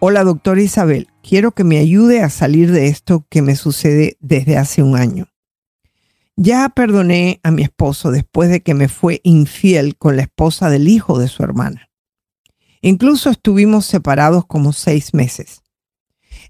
Hola, 0.00 0.22
doctora 0.22 0.60
Isabel. 0.60 1.08
Quiero 1.22 1.52
que 1.52 1.64
me 1.64 1.78
ayude 1.78 2.22
a 2.22 2.30
salir 2.30 2.72
de 2.72 2.88
esto 2.88 3.24
que 3.28 3.42
me 3.42 3.56
sucede 3.56 4.16
desde 4.20 4.58
hace 4.58 4.82
un 4.82 4.96
año. 4.96 5.28
Ya 6.40 6.68
perdoné 6.68 7.40
a 7.42 7.50
mi 7.50 7.62
esposo 7.62 8.12
después 8.12 8.48
de 8.48 8.62
que 8.62 8.72
me 8.72 8.86
fue 8.86 9.20
infiel 9.24 9.96
con 9.96 10.14
la 10.14 10.22
esposa 10.22 10.70
del 10.70 10.86
hijo 10.86 11.18
de 11.18 11.26
su 11.26 11.42
hermana. 11.42 11.90
Incluso 12.80 13.28
estuvimos 13.28 13.86
separados 13.86 14.46
como 14.46 14.72
seis 14.72 15.14
meses. 15.14 15.64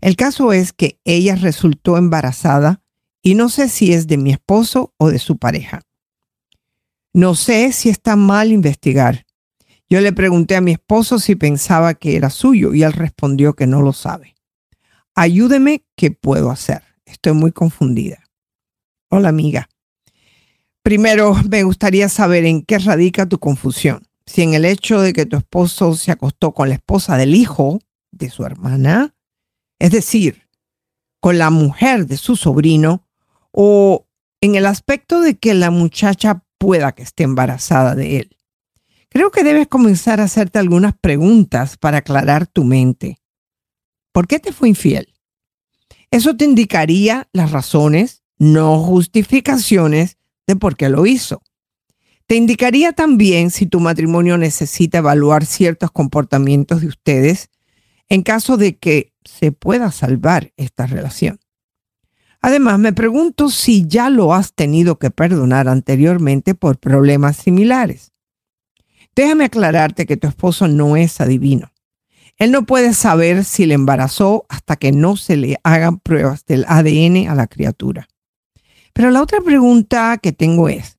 El 0.02 0.14
caso 0.14 0.52
es 0.52 0.74
que 0.74 1.00
ella 1.04 1.36
resultó 1.36 1.96
embarazada 1.96 2.82
y 3.22 3.34
no 3.34 3.48
sé 3.48 3.70
si 3.70 3.94
es 3.94 4.06
de 4.06 4.18
mi 4.18 4.30
esposo 4.30 4.92
o 4.98 5.08
de 5.08 5.18
su 5.18 5.38
pareja. 5.38 5.80
No 7.14 7.34
sé 7.34 7.72
si 7.72 7.88
está 7.88 8.14
mal 8.14 8.52
investigar, 8.52 9.24
yo 9.88 10.02
le 10.02 10.12
pregunté 10.12 10.54
a 10.54 10.60
mi 10.60 10.72
esposo 10.72 11.18
si 11.18 11.34
pensaba 11.34 11.94
que 11.94 12.14
era 12.16 12.28
suyo 12.28 12.74
y 12.74 12.82
él 12.82 12.92
respondió 12.92 13.54
que 13.54 13.66
no 13.66 13.80
lo 13.80 13.94
sabe. 13.94 14.34
Ayúdeme, 15.14 15.86
¿qué 15.96 16.10
puedo 16.10 16.50
hacer? 16.50 16.82
Estoy 17.06 17.32
muy 17.32 17.52
confundida. 17.52 18.18
Hola 19.08 19.30
amiga. 19.30 19.66
Primero, 20.88 21.34
me 21.50 21.64
gustaría 21.64 22.08
saber 22.08 22.46
en 22.46 22.62
qué 22.62 22.78
radica 22.78 23.28
tu 23.28 23.38
confusión. 23.38 24.08
Si 24.24 24.40
en 24.40 24.54
el 24.54 24.64
hecho 24.64 25.02
de 25.02 25.12
que 25.12 25.26
tu 25.26 25.36
esposo 25.36 25.94
se 25.94 26.10
acostó 26.10 26.54
con 26.54 26.70
la 26.70 26.76
esposa 26.76 27.18
del 27.18 27.34
hijo 27.34 27.78
de 28.10 28.30
su 28.30 28.42
hermana, 28.46 29.14
es 29.78 29.90
decir, 29.90 30.48
con 31.20 31.36
la 31.36 31.50
mujer 31.50 32.06
de 32.06 32.16
su 32.16 32.36
sobrino, 32.36 33.06
o 33.52 34.06
en 34.40 34.54
el 34.54 34.64
aspecto 34.64 35.20
de 35.20 35.36
que 35.36 35.52
la 35.52 35.70
muchacha 35.70 36.42
pueda 36.56 36.92
que 36.92 37.02
esté 37.02 37.24
embarazada 37.24 37.94
de 37.94 38.20
él. 38.20 38.36
Creo 39.10 39.30
que 39.30 39.44
debes 39.44 39.68
comenzar 39.68 40.22
a 40.22 40.24
hacerte 40.24 40.58
algunas 40.58 40.94
preguntas 40.98 41.76
para 41.76 41.98
aclarar 41.98 42.46
tu 42.46 42.64
mente. 42.64 43.20
¿Por 44.10 44.26
qué 44.26 44.38
te 44.38 44.52
fue 44.52 44.70
infiel? 44.70 45.12
Eso 46.10 46.34
te 46.34 46.46
indicaría 46.46 47.28
las 47.34 47.52
razones, 47.52 48.22
no 48.38 48.82
justificaciones 48.82 50.17
de 50.48 50.56
por 50.56 50.76
qué 50.76 50.88
lo 50.88 51.06
hizo. 51.06 51.42
Te 52.26 52.34
indicaría 52.34 52.92
también 52.92 53.50
si 53.50 53.66
tu 53.66 53.78
matrimonio 53.78 54.36
necesita 54.36 54.98
evaluar 54.98 55.46
ciertos 55.46 55.92
comportamientos 55.92 56.80
de 56.80 56.88
ustedes 56.88 57.50
en 58.08 58.22
caso 58.22 58.56
de 58.56 58.76
que 58.76 59.12
se 59.24 59.52
pueda 59.52 59.92
salvar 59.92 60.52
esta 60.56 60.86
relación. 60.86 61.38
Además, 62.40 62.78
me 62.78 62.92
pregunto 62.92 63.50
si 63.50 63.86
ya 63.86 64.10
lo 64.10 64.32
has 64.32 64.54
tenido 64.54 64.98
que 64.98 65.10
perdonar 65.10 65.68
anteriormente 65.68 66.54
por 66.54 66.78
problemas 66.78 67.36
similares. 67.36 68.12
Déjame 69.14 69.44
aclararte 69.44 70.06
que 70.06 70.16
tu 70.16 70.28
esposo 70.28 70.68
no 70.68 70.96
es 70.96 71.20
adivino. 71.20 71.72
Él 72.36 72.52
no 72.52 72.64
puede 72.64 72.94
saber 72.94 73.44
si 73.44 73.66
le 73.66 73.74
embarazó 73.74 74.46
hasta 74.48 74.76
que 74.76 74.92
no 74.92 75.16
se 75.16 75.36
le 75.36 75.58
hagan 75.64 75.98
pruebas 75.98 76.46
del 76.46 76.64
ADN 76.68 77.28
a 77.28 77.34
la 77.34 77.48
criatura. 77.48 78.08
Pero 78.98 79.12
la 79.12 79.22
otra 79.22 79.40
pregunta 79.40 80.18
que 80.20 80.32
tengo 80.32 80.68
es, 80.68 80.98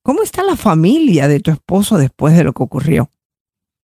¿cómo 0.00 0.22
está 0.22 0.42
la 0.42 0.56
familia 0.56 1.28
de 1.28 1.40
tu 1.40 1.50
esposo 1.50 1.98
después 1.98 2.34
de 2.34 2.44
lo 2.44 2.54
que 2.54 2.62
ocurrió? 2.62 3.10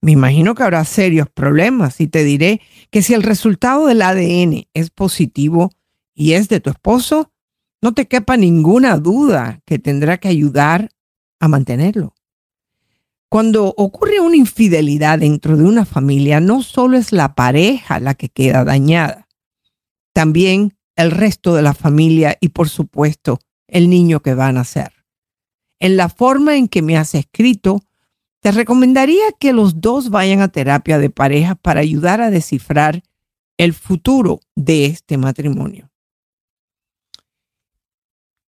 Me 0.03 0.13
imagino 0.13 0.55
que 0.55 0.65
habrá 0.65 0.85
serios 0.85 1.31
problemas 1.31 1.99
y 2.03 2.09
te 2.09 2.25
diré 2.25 2.61
que 2.91 3.01
si 3.01 3.15
el 3.15 3.23
resultado 3.23 3.87
del 3.87 4.03
ADN 4.03 4.67
es 4.75 4.91
positivo 4.91 5.73
y 6.15 6.35
es 6.35 6.51
de 6.51 6.61
tu 6.61 6.69
esposo, 6.69 7.33
no 7.81 7.95
te 7.95 8.07
quepa 8.07 8.37
ninguna 8.37 8.99
duda 8.99 9.63
que 9.65 9.79
tendrá 9.79 10.19
que 10.19 10.29
ayudar 10.29 10.91
a 11.41 11.49
mantenerlo. 11.49 12.15
Cuando 13.31 13.73
ocurre 13.79 14.21
una 14.21 14.37
infidelidad 14.37 15.21
dentro 15.21 15.57
de 15.57 15.65
una 15.65 15.87
familia, 15.87 16.41
no 16.41 16.63
solo 16.63 16.99
es 16.99 17.13
la 17.13 17.35
pareja 17.35 17.99
la 17.99 18.13
que 18.13 18.29
queda 18.29 18.65
dañada, 18.65 19.27
también 20.13 20.78
el 20.99 21.13
resto 21.13 21.55
de 21.55 21.63
la 21.63 21.75
familia 21.75 22.37
y 22.41 22.49
por 22.49 22.69
supuesto 22.69 23.39
el 23.69 23.89
niño 23.89 24.21
que 24.21 24.35
va 24.35 24.49
a 24.49 24.53
nacer. 24.53 24.93
En 25.79 25.97
la 25.97 26.09
forma 26.09 26.57
en 26.57 26.67
que 26.67 26.83
me 26.83 26.97
has 26.97 27.15
escrito, 27.15 27.85
te 28.41 28.51
recomendaría 28.51 29.31
que 29.39 29.53
los 29.53 29.81
dos 29.81 30.11
vayan 30.11 30.41
a 30.41 30.49
terapia 30.49 30.99
de 30.99 31.09
pareja 31.09 31.55
para 31.55 31.81
ayudar 31.81 32.21
a 32.21 32.31
descifrar 32.31 33.05
el 33.59 33.75
futuro 33.75 34.41
de 34.57 34.87
este 34.87 35.19
matrimonio. 35.19 35.89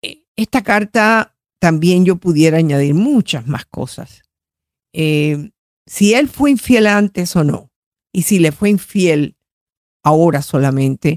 E, 0.01 0.25
esta 0.37 0.63
carta 0.63 1.37
también 1.59 2.05
yo 2.05 2.17
pudiera 2.17 2.59
añadir 2.59 2.95
muchas 2.95 3.49
más 3.49 3.67
cosas. 3.67 4.23
Eh, 4.93 5.51
si 5.87 6.15
él 6.15 6.29
fue 6.29 6.53
infiel 6.53 6.87
antes 6.87 7.35
o 7.35 7.43
no, 7.43 7.73
y 8.13 8.23
si 8.23 8.39
le 8.39 8.53
fue 8.53 8.71
infiel 8.71 9.37
ahora 10.05 10.41
solamente, 10.43 11.17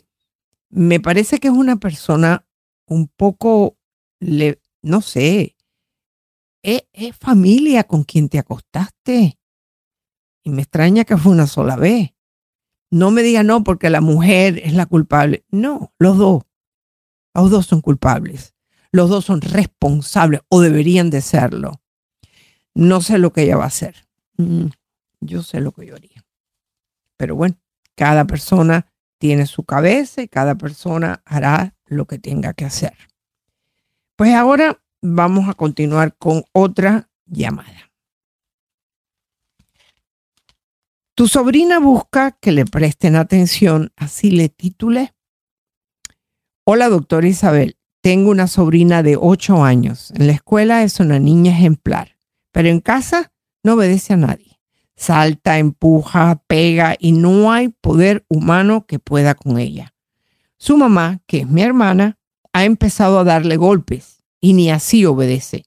me 0.72 1.00
parece 1.00 1.40
que 1.40 1.50
es 1.50 1.54
una 1.54 1.76
persona 1.76 2.46
un 2.88 3.08
poco, 3.08 3.78
le, 4.20 4.62
no 4.82 5.02
sé, 5.02 5.56
es, 6.64 6.84
es 6.94 7.16
familia 7.16 7.84
con 7.84 8.04
quien 8.04 8.30
te 8.30 8.40
acostaste. 8.40 9.38
Y 10.44 10.50
me 10.50 10.64
extraña 10.64 11.06
que 11.06 11.18
fue 11.18 11.32
una 11.32 11.46
sola 11.46 11.76
vez. 11.76 12.14
No 12.90 13.12
me 13.12 13.22
diga 13.22 13.44
no 13.44 13.64
porque 13.64 13.90
la 13.90 14.02
mujer 14.02 14.60
es 14.64 14.74
la 14.74 14.86
culpable. 14.86 15.46
No, 15.50 15.94
los 16.00 16.18
dos. 16.18 16.44
Los 17.34 17.52
dos 17.52 17.66
son 17.66 17.82
culpables. 17.82 18.56
Los 18.92 19.10
dos 19.10 19.26
son 19.26 19.42
responsables 19.42 20.42
o 20.50 20.62
deberían 20.62 21.10
de 21.10 21.22
serlo. 21.22 21.82
No 22.74 23.02
sé 23.02 23.18
lo 23.18 23.32
que 23.32 23.44
ella 23.44 23.58
va 23.58 23.66
a 23.66 23.68
hacer. 23.68 24.08
Mm, 24.38 24.68
yo 25.22 25.44
sé 25.44 25.62
lo 25.62 25.72
que 25.72 25.86
yo 25.86 25.96
haría. 25.96 26.26
Pero 27.18 27.36
bueno, 27.36 27.56
cada 27.96 28.26
persona 28.26 28.91
tiene 29.22 29.46
su 29.46 29.64
cabeza 29.64 30.22
y 30.22 30.28
cada 30.28 30.56
persona 30.56 31.22
hará 31.24 31.76
lo 31.86 32.06
que 32.08 32.18
tenga 32.18 32.54
que 32.54 32.66
hacer. 32.66 32.98
Pues 34.16 34.34
ahora 34.34 34.82
vamos 35.02 35.48
a 35.48 35.54
continuar 35.54 36.18
con 36.18 36.44
otra 36.52 37.10
llamada. 37.26 37.92
Tu 41.14 41.28
sobrina 41.28 41.80
busca 41.80 42.32
que 42.32 42.52
le 42.52 42.66
presten 42.66 43.16
atención, 43.16 43.94
así 43.96 44.32
le 44.32 44.50
titulé. 44.50 45.14
Hola, 46.66 46.90
doctora 46.90 47.28
Isabel. 47.28 47.78
Tengo 48.02 48.32
una 48.32 48.48
sobrina 48.48 49.04
de 49.04 49.16
8 49.16 49.64
años. 49.64 50.12
En 50.16 50.26
la 50.26 50.34
escuela 50.34 50.82
es 50.82 51.00
una 51.00 51.20
niña 51.20 51.52
ejemplar 51.52 52.18
pero 52.52 52.70
en 52.70 52.82
casa 52.82 53.32
no 53.64 53.74
obedece 53.74 54.14
a 54.14 54.18
nadie. 54.18 54.51
Salta, 55.02 55.58
empuja, 55.58 56.44
pega 56.46 56.96
y 57.00 57.12
no 57.12 57.52
hay 57.52 57.70
poder 57.70 58.24
humano 58.30 58.86
que 58.86 59.00
pueda 59.00 59.34
con 59.34 59.58
ella. 59.58 59.96
Su 60.60 60.78
mamá, 60.78 61.22
que 61.26 61.40
es 61.40 61.48
mi 61.48 61.64
hermana, 61.64 62.20
ha 62.54 62.66
empezado 62.66 63.18
a 63.18 63.24
darle 63.24 63.58
golpes 63.58 64.24
y 64.40 64.54
ni 64.54 64.70
así 64.70 65.04
obedece. 65.08 65.66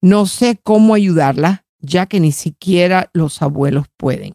No 0.00 0.24
sé 0.24 0.58
cómo 0.62 0.94
ayudarla, 0.94 1.66
ya 1.80 2.06
que 2.06 2.18
ni 2.18 2.32
siquiera 2.32 3.10
los 3.12 3.42
abuelos 3.42 3.88
pueden. 3.98 4.32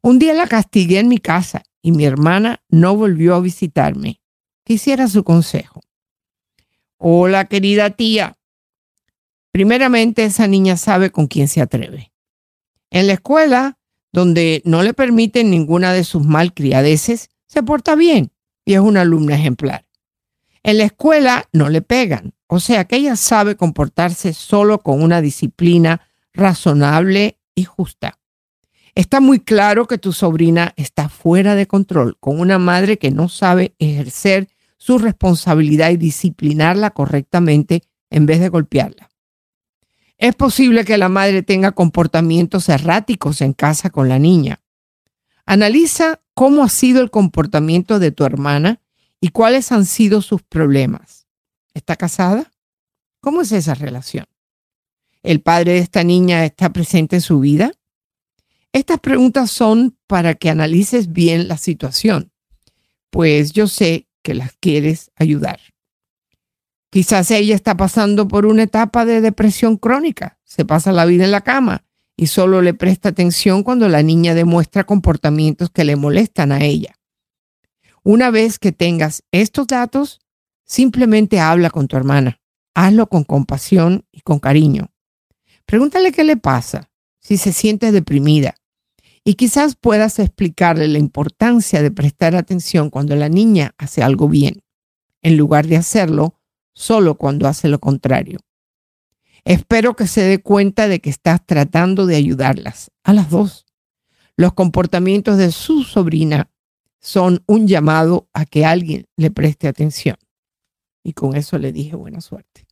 Un 0.00 0.18
día 0.18 0.32
la 0.32 0.46
castigué 0.46 1.00
en 1.00 1.08
mi 1.08 1.18
casa 1.18 1.64
y 1.82 1.92
mi 1.92 2.06
hermana 2.06 2.62
no 2.70 2.96
volvió 2.96 3.34
a 3.34 3.40
visitarme. 3.40 4.22
Quisiera 4.64 5.06
su 5.06 5.22
consejo. 5.22 5.82
Hola, 6.96 7.44
querida 7.44 7.90
tía. 7.90 8.38
Primeramente, 9.52 10.24
esa 10.24 10.46
niña 10.46 10.78
sabe 10.78 11.10
con 11.10 11.26
quién 11.26 11.46
se 11.46 11.60
atreve. 11.60 12.13
En 12.90 13.06
la 13.06 13.14
escuela, 13.14 13.78
donde 14.12 14.62
no 14.64 14.82
le 14.82 14.94
permiten 14.94 15.50
ninguna 15.50 15.92
de 15.92 16.04
sus 16.04 16.24
malcriadeces, 16.24 17.30
se 17.46 17.62
porta 17.62 17.94
bien 17.94 18.32
y 18.64 18.74
es 18.74 18.80
una 18.80 19.02
alumna 19.02 19.34
ejemplar. 19.34 19.86
En 20.62 20.78
la 20.78 20.84
escuela 20.84 21.48
no 21.52 21.68
le 21.68 21.82
pegan, 21.82 22.32
o 22.46 22.60
sea 22.60 22.84
que 22.84 22.96
ella 22.96 23.16
sabe 23.16 23.56
comportarse 23.56 24.32
solo 24.32 24.78
con 24.78 25.02
una 25.02 25.20
disciplina 25.20 26.00
razonable 26.32 27.38
y 27.54 27.64
justa. 27.64 28.18
Está 28.94 29.20
muy 29.20 29.40
claro 29.40 29.86
que 29.86 29.98
tu 29.98 30.12
sobrina 30.12 30.72
está 30.76 31.08
fuera 31.08 31.56
de 31.56 31.66
control, 31.66 32.16
con 32.20 32.38
una 32.38 32.58
madre 32.58 32.96
que 32.96 33.10
no 33.10 33.28
sabe 33.28 33.74
ejercer 33.78 34.48
su 34.76 34.98
responsabilidad 34.98 35.90
y 35.90 35.96
disciplinarla 35.96 36.90
correctamente 36.90 37.82
en 38.10 38.26
vez 38.26 38.38
de 38.38 38.50
golpearla. 38.50 39.10
Es 40.18 40.34
posible 40.34 40.84
que 40.84 40.98
la 40.98 41.08
madre 41.08 41.42
tenga 41.42 41.72
comportamientos 41.72 42.68
erráticos 42.68 43.40
en 43.40 43.52
casa 43.52 43.90
con 43.90 44.08
la 44.08 44.18
niña. 44.18 44.62
Analiza 45.44 46.20
cómo 46.34 46.62
ha 46.62 46.68
sido 46.68 47.02
el 47.02 47.10
comportamiento 47.10 47.98
de 47.98 48.12
tu 48.12 48.24
hermana 48.24 48.80
y 49.20 49.28
cuáles 49.28 49.72
han 49.72 49.86
sido 49.86 50.22
sus 50.22 50.42
problemas. 50.42 51.26
¿Está 51.74 51.96
casada? 51.96 52.52
¿Cómo 53.20 53.42
es 53.42 53.52
esa 53.52 53.74
relación? 53.74 54.26
¿El 55.22 55.40
padre 55.40 55.72
de 55.72 55.78
esta 55.78 56.04
niña 56.04 56.44
está 56.44 56.72
presente 56.72 57.16
en 57.16 57.22
su 57.22 57.40
vida? 57.40 57.72
Estas 58.72 59.00
preguntas 59.00 59.50
son 59.50 59.96
para 60.06 60.34
que 60.34 60.50
analices 60.50 61.12
bien 61.12 61.48
la 61.48 61.56
situación, 61.56 62.32
pues 63.10 63.52
yo 63.52 63.68
sé 63.68 64.08
que 64.22 64.34
las 64.34 64.52
quieres 64.60 65.10
ayudar. 65.16 65.60
Quizás 66.94 67.32
ella 67.32 67.56
está 67.56 67.76
pasando 67.76 68.28
por 68.28 68.46
una 68.46 68.62
etapa 68.62 69.04
de 69.04 69.20
depresión 69.20 69.78
crónica, 69.78 70.38
se 70.44 70.64
pasa 70.64 70.92
la 70.92 71.06
vida 71.06 71.24
en 71.24 71.32
la 71.32 71.40
cama 71.40 71.84
y 72.16 72.28
solo 72.28 72.62
le 72.62 72.72
presta 72.72 73.08
atención 73.08 73.64
cuando 73.64 73.88
la 73.88 74.04
niña 74.04 74.32
demuestra 74.32 74.84
comportamientos 74.84 75.70
que 75.70 75.82
le 75.82 75.96
molestan 75.96 76.52
a 76.52 76.62
ella. 76.62 76.94
Una 78.04 78.30
vez 78.30 78.60
que 78.60 78.70
tengas 78.70 79.24
estos 79.32 79.66
datos, 79.66 80.20
simplemente 80.64 81.40
habla 81.40 81.68
con 81.68 81.88
tu 81.88 81.96
hermana. 81.96 82.40
Hazlo 82.76 83.08
con 83.08 83.24
compasión 83.24 84.06
y 84.12 84.20
con 84.20 84.38
cariño. 84.38 84.92
Pregúntale 85.66 86.12
qué 86.12 86.22
le 86.22 86.36
pasa, 86.36 86.92
si 87.18 87.38
se 87.38 87.52
siente 87.52 87.90
deprimida. 87.90 88.54
Y 89.24 89.34
quizás 89.34 89.74
puedas 89.74 90.20
explicarle 90.20 90.86
la 90.86 91.00
importancia 91.00 91.82
de 91.82 91.90
prestar 91.90 92.36
atención 92.36 92.88
cuando 92.88 93.16
la 93.16 93.28
niña 93.28 93.74
hace 93.78 94.04
algo 94.04 94.28
bien, 94.28 94.62
en 95.22 95.36
lugar 95.36 95.66
de 95.66 95.76
hacerlo 95.76 96.36
solo 96.74 97.16
cuando 97.16 97.48
hace 97.48 97.68
lo 97.68 97.78
contrario. 97.78 98.38
Espero 99.44 99.94
que 99.94 100.06
se 100.06 100.22
dé 100.22 100.42
cuenta 100.42 100.88
de 100.88 101.00
que 101.00 101.10
estás 101.10 101.44
tratando 101.44 102.06
de 102.06 102.16
ayudarlas, 102.16 102.90
a 103.02 103.12
las 103.12 103.30
dos. 103.30 103.66
Los 104.36 104.54
comportamientos 104.54 105.38
de 105.38 105.52
su 105.52 105.84
sobrina 105.84 106.50
son 107.00 107.42
un 107.46 107.68
llamado 107.68 108.28
a 108.32 108.46
que 108.46 108.64
alguien 108.64 109.06
le 109.16 109.30
preste 109.30 109.68
atención. 109.68 110.16
Y 111.02 111.12
con 111.12 111.36
eso 111.36 111.58
le 111.58 111.72
dije 111.72 111.94
buena 111.94 112.22
suerte. 112.22 112.66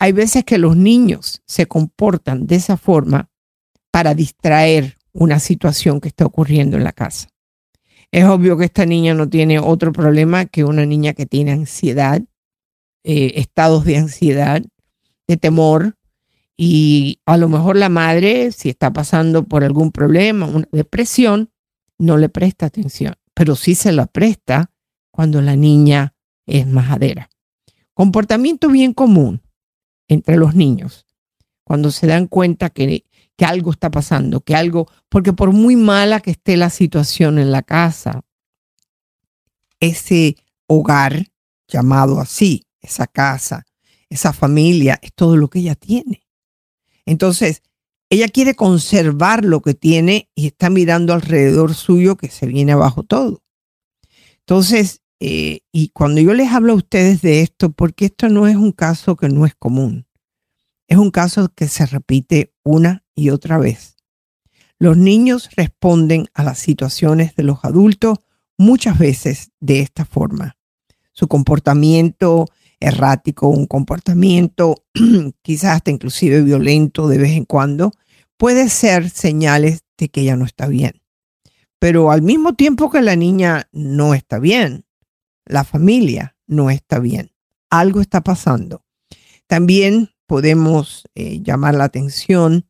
Hay 0.00 0.12
veces 0.12 0.44
que 0.44 0.58
los 0.58 0.76
niños 0.76 1.42
se 1.46 1.66
comportan 1.66 2.46
de 2.46 2.56
esa 2.56 2.76
forma 2.76 3.30
para 3.92 4.14
distraer 4.14 4.96
una 5.12 5.38
situación 5.38 6.00
que 6.00 6.08
está 6.08 6.26
ocurriendo 6.26 6.76
en 6.76 6.82
la 6.82 6.92
casa. 6.92 7.28
Es 8.10 8.24
obvio 8.24 8.58
que 8.58 8.64
esta 8.64 8.84
niña 8.84 9.14
no 9.14 9.28
tiene 9.28 9.60
otro 9.60 9.92
problema 9.92 10.46
que 10.46 10.64
una 10.64 10.84
niña 10.84 11.14
que 11.14 11.26
tiene 11.26 11.52
ansiedad, 11.52 12.22
eh, 13.04 13.32
estados 13.36 13.84
de 13.84 13.98
ansiedad, 13.98 14.62
de 15.26 15.36
temor, 15.36 15.96
y 16.56 17.20
a 17.26 17.36
lo 17.36 17.48
mejor 17.48 17.76
la 17.76 17.88
madre, 17.88 18.52
si 18.52 18.68
está 18.68 18.92
pasando 18.92 19.44
por 19.44 19.64
algún 19.64 19.90
problema, 19.90 20.46
una 20.46 20.68
depresión, 20.72 21.50
no 21.98 22.16
le 22.16 22.28
presta 22.28 22.66
atención, 22.66 23.14
pero 23.34 23.56
sí 23.56 23.74
se 23.74 23.92
la 23.92 24.06
presta 24.06 24.70
cuando 25.10 25.42
la 25.42 25.56
niña 25.56 26.14
es 26.46 26.66
majadera. 26.66 27.28
Comportamiento 27.92 28.68
bien 28.68 28.92
común 28.92 29.42
entre 30.08 30.36
los 30.36 30.54
niños, 30.54 31.06
cuando 31.64 31.90
se 31.90 32.06
dan 32.06 32.26
cuenta 32.26 32.70
que, 32.70 33.04
que 33.36 33.44
algo 33.44 33.70
está 33.70 33.90
pasando, 33.90 34.40
que 34.40 34.54
algo, 34.54 34.88
porque 35.08 35.32
por 35.32 35.52
muy 35.52 35.76
mala 35.76 36.20
que 36.20 36.32
esté 36.32 36.56
la 36.56 36.70
situación 36.70 37.38
en 37.38 37.50
la 37.50 37.62
casa, 37.62 38.22
ese 39.80 40.36
hogar 40.66 41.26
llamado 41.68 42.20
así, 42.20 42.66
esa 42.84 43.06
casa, 43.06 43.64
esa 44.08 44.32
familia, 44.32 44.98
es 45.02 45.12
todo 45.14 45.36
lo 45.36 45.48
que 45.48 45.60
ella 45.60 45.74
tiene. 45.74 46.22
Entonces, 47.06 47.62
ella 48.10 48.28
quiere 48.28 48.54
conservar 48.54 49.44
lo 49.44 49.60
que 49.60 49.74
tiene 49.74 50.30
y 50.34 50.46
está 50.46 50.70
mirando 50.70 51.12
alrededor 51.12 51.74
suyo 51.74 52.16
que 52.16 52.28
se 52.28 52.46
viene 52.46 52.72
abajo 52.72 53.02
todo. 53.02 53.42
Entonces, 54.40 55.02
eh, 55.20 55.60
y 55.72 55.88
cuando 55.88 56.20
yo 56.20 56.34
les 56.34 56.52
hablo 56.52 56.74
a 56.74 56.76
ustedes 56.76 57.22
de 57.22 57.40
esto, 57.40 57.70
porque 57.72 58.06
esto 58.06 58.28
no 58.28 58.46
es 58.46 58.56
un 58.56 58.72
caso 58.72 59.16
que 59.16 59.28
no 59.28 59.46
es 59.46 59.54
común, 59.54 60.06
es 60.86 60.98
un 60.98 61.10
caso 61.10 61.48
que 61.54 61.66
se 61.66 61.86
repite 61.86 62.52
una 62.62 63.04
y 63.14 63.30
otra 63.30 63.58
vez. 63.58 63.96
Los 64.78 64.96
niños 64.96 65.48
responden 65.56 66.26
a 66.34 66.42
las 66.42 66.58
situaciones 66.58 67.34
de 67.36 67.44
los 67.44 67.64
adultos 67.64 68.18
muchas 68.58 68.98
veces 68.98 69.50
de 69.60 69.80
esta 69.80 70.04
forma. 70.04 70.56
Su 71.12 71.26
comportamiento 71.26 72.46
errático, 72.80 73.48
un 73.48 73.66
comportamiento 73.66 74.84
quizás 75.42 75.76
hasta 75.76 75.90
inclusive 75.90 76.42
violento 76.42 77.08
de 77.08 77.18
vez 77.18 77.32
en 77.32 77.44
cuando, 77.44 77.92
puede 78.36 78.68
ser 78.68 79.10
señales 79.10 79.84
de 79.96 80.08
que 80.08 80.22
ella 80.22 80.36
no 80.36 80.44
está 80.44 80.66
bien. 80.66 81.00
Pero 81.78 82.10
al 82.10 82.22
mismo 82.22 82.54
tiempo 82.54 82.90
que 82.90 83.02
la 83.02 83.16
niña 83.16 83.68
no 83.72 84.14
está 84.14 84.38
bien, 84.38 84.84
la 85.44 85.64
familia 85.64 86.36
no 86.46 86.70
está 86.70 86.98
bien. 86.98 87.30
Algo 87.70 88.00
está 88.00 88.22
pasando. 88.22 88.84
También 89.46 90.10
podemos 90.26 91.04
eh, 91.14 91.40
llamar 91.42 91.74
la 91.74 91.84
atención 91.84 92.66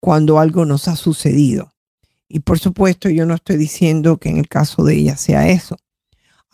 cuando 0.00 0.38
algo 0.38 0.64
nos 0.64 0.86
ha 0.88 0.96
sucedido. 0.96 1.74
Y 2.28 2.40
por 2.40 2.58
supuesto, 2.58 3.08
yo 3.08 3.26
no 3.26 3.34
estoy 3.34 3.56
diciendo 3.56 4.18
que 4.18 4.28
en 4.28 4.38
el 4.38 4.48
caso 4.48 4.84
de 4.84 4.96
ella 4.96 5.16
sea 5.16 5.48
eso. 5.48 5.76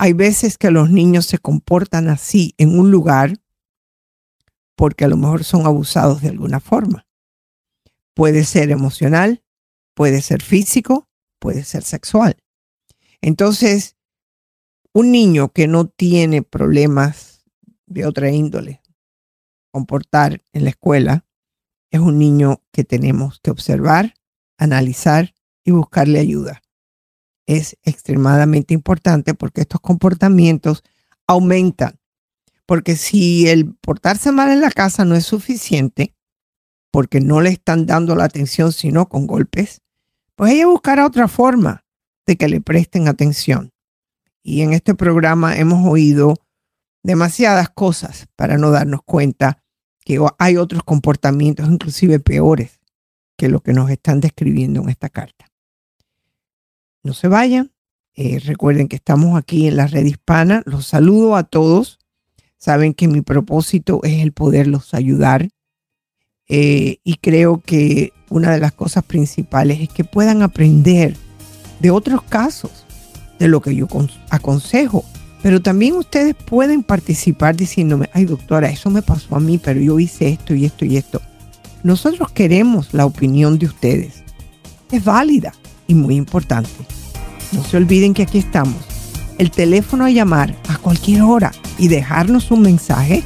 Hay 0.03 0.15
veces 0.15 0.57
que 0.57 0.71
los 0.71 0.89
niños 0.89 1.27
se 1.27 1.37
comportan 1.37 2.09
así 2.09 2.55
en 2.57 2.79
un 2.79 2.91
lugar 2.91 3.35
porque 4.75 5.05
a 5.05 5.09
lo 5.09 5.19
mejor 5.19 5.45
son 5.45 5.67
abusados 5.67 6.23
de 6.23 6.31
alguna 6.31 6.59
forma. 6.59 7.07
Puede 8.15 8.45
ser 8.45 8.71
emocional, 8.71 9.45
puede 9.93 10.23
ser 10.23 10.41
físico, 10.43 11.11
puede 11.39 11.65
ser 11.65 11.83
sexual. 11.83 12.43
Entonces, 13.21 13.99
un 14.95 15.13
niño 15.13 15.53
que 15.53 15.69
no 15.69 15.87
tiene 15.87 16.43
problemas 16.43 17.45
de 17.85 18.07
otra 18.07 18.31
índole, 18.31 18.81
comportar 19.71 20.43
en 20.55 20.65
la 20.65 20.71
escuela, 20.71 21.27
es 21.91 22.01
un 22.01 22.19
niño 22.19 22.63
que 22.73 22.85
tenemos 22.85 23.39
que 23.43 23.51
observar, 23.51 24.15
analizar 24.57 25.35
y 25.63 25.73
buscarle 25.73 26.21
ayuda 26.21 26.63
es 27.57 27.77
extremadamente 27.83 28.75
importante 28.75 29.35
porque 29.35 29.63
estos 29.63 29.81
comportamientos 29.81 30.83
aumentan. 31.27 31.99
Porque 32.67 32.97
si 32.97 33.49
el 33.49 33.75
portarse 33.75 34.31
mal 34.31 34.51
en 34.51 34.61
la 34.61 34.71
casa 34.71 35.05
no 35.05 35.17
es 35.17 35.27
suficiente, 35.27 36.15
porque 36.93 37.21
no 37.21 37.41
le 37.41 37.51
están 37.51 37.87
dando 37.87 38.15
la 38.15 38.25
atención 38.25 38.73
sino 38.73 39.09
con 39.09 39.27
golpes, 39.27 39.81
pues 40.37 40.53
ella 40.53 40.67
buscará 40.67 41.07
otra 41.07 41.29
forma 41.29 41.85
de 42.27 42.37
que 42.37 42.49
le 42.49 42.61
presten 42.61 43.09
atención. 43.09 43.73
Y 44.43 44.63
en 44.63 44.73
este 44.73 44.95
programa 44.95 45.57
hemos 45.57 45.87
oído 45.87 46.37
demasiadas 47.03 47.71
cosas 47.71 48.29
para 48.37 48.59
no 48.59 48.71
darnos 48.71 49.03
cuenta 49.05 49.63
que 50.05 50.19
hay 50.39 50.57
otros 50.57 50.83
comportamientos 50.85 51.69
inclusive 51.69 52.21
peores 52.21 52.81
que 53.37 53.49
lo 53.49 53.61
que 53.61 53.73
nos 53.73 53.91
están 53.91 54.21
describiendo 54.21 54.83
en 54.83 54.89
esta 54.89 55.09
carta. 55.09 55.50
No 57.03 57.15
se 57.15 57.29
vayan. 57.29 57.71
Eh, 58.15 58.39
recuerden 58.41 58.89
que 58.89 58.97
estamos 58.97 59.39
aquí 59.39 59.67
en 59.67 59.77
la 59.77 59.87
red 59.87 60.05
hispana. 60.05 60.63
Los 60.67 60.87
saludo 60.87 61.37
a 61.37 61.45
todos. 61.45 61.99
Saben 62.59 62.93
que 62.93 63.09
mi 63.09 63.23
propósito 63.23 64.01
es 64.03 64.21
el 64.21 64.33
poderlos 64.33 64.93
ayudar. 64.93 65.49
Eh, 66.49 66.99
y 67.05 67.15
creo 67.17 67.63
que 67.65 68.13
una 68.29 68.53
de 68.53 68.61
las 68.61 68.73
cosas 68.73 69.05
principales 69.05 69.81
es 69.81 69.89
que 69.89 70.05
puedan 70.05 70.43
aprender 70.43 71.17
de 71.79 71.91
otros 71.91 72.23
casos, 72.23 72.85
de 73.39 73.49
lo 73.49 73.63
que 73.63 73.75
yo 73.75 73.87
aconsejo. 74.29 75.05
Pero 75.43 75.63
también 75.63 75.95
ustedes 75.95 76.35
pueden 76.35 76.83
participar 76.83 77.57
diciéndome, 77.57 78.11
ay 78.13 78.27
doctora, 78.27 78.69
eso 78.69 78.91
me 78.91 79.01
pasó 79.01 79.37
a 79.37 79.41
mí, 79.41 79.57
pero 79.57 79.81
yo 79.81 79.99
hice 79.99 80.29
esto 80.29 80.55
y 80.55 80.67
esto 80.67 80.85
y 80.85 80.99
esto. 80.99 81.23
Nosotros 81.83 82.31
queremos 82.33 82.93
la 82.93 83.07
opinión 83.07 83.59
de 83.59 83.67
ustedes. 83.67 84.23
Es 84.91 85.03
válida 85.03 85.55
y 85.91 85.95
muy 85.95 86.15
importante. 86.15 86.71
No 87.51 87.65
se 87.65 87.77
olviden 87.77 88.15
que 88.15 88.23
aquí 88.23 88.39
estamos. 88.39 88.77
El 89.39 89.51
teléfono 89.51 90.05
a 90.05 90.11
llamar 90.11 90.55
a 90.69 90.77
cualquier 90.77 91.23
hora 91.23 91.51
y 91.79 91.89
dejarnos 91.89 92.53
un 92.53 92.63
mensaje 92.63 93.25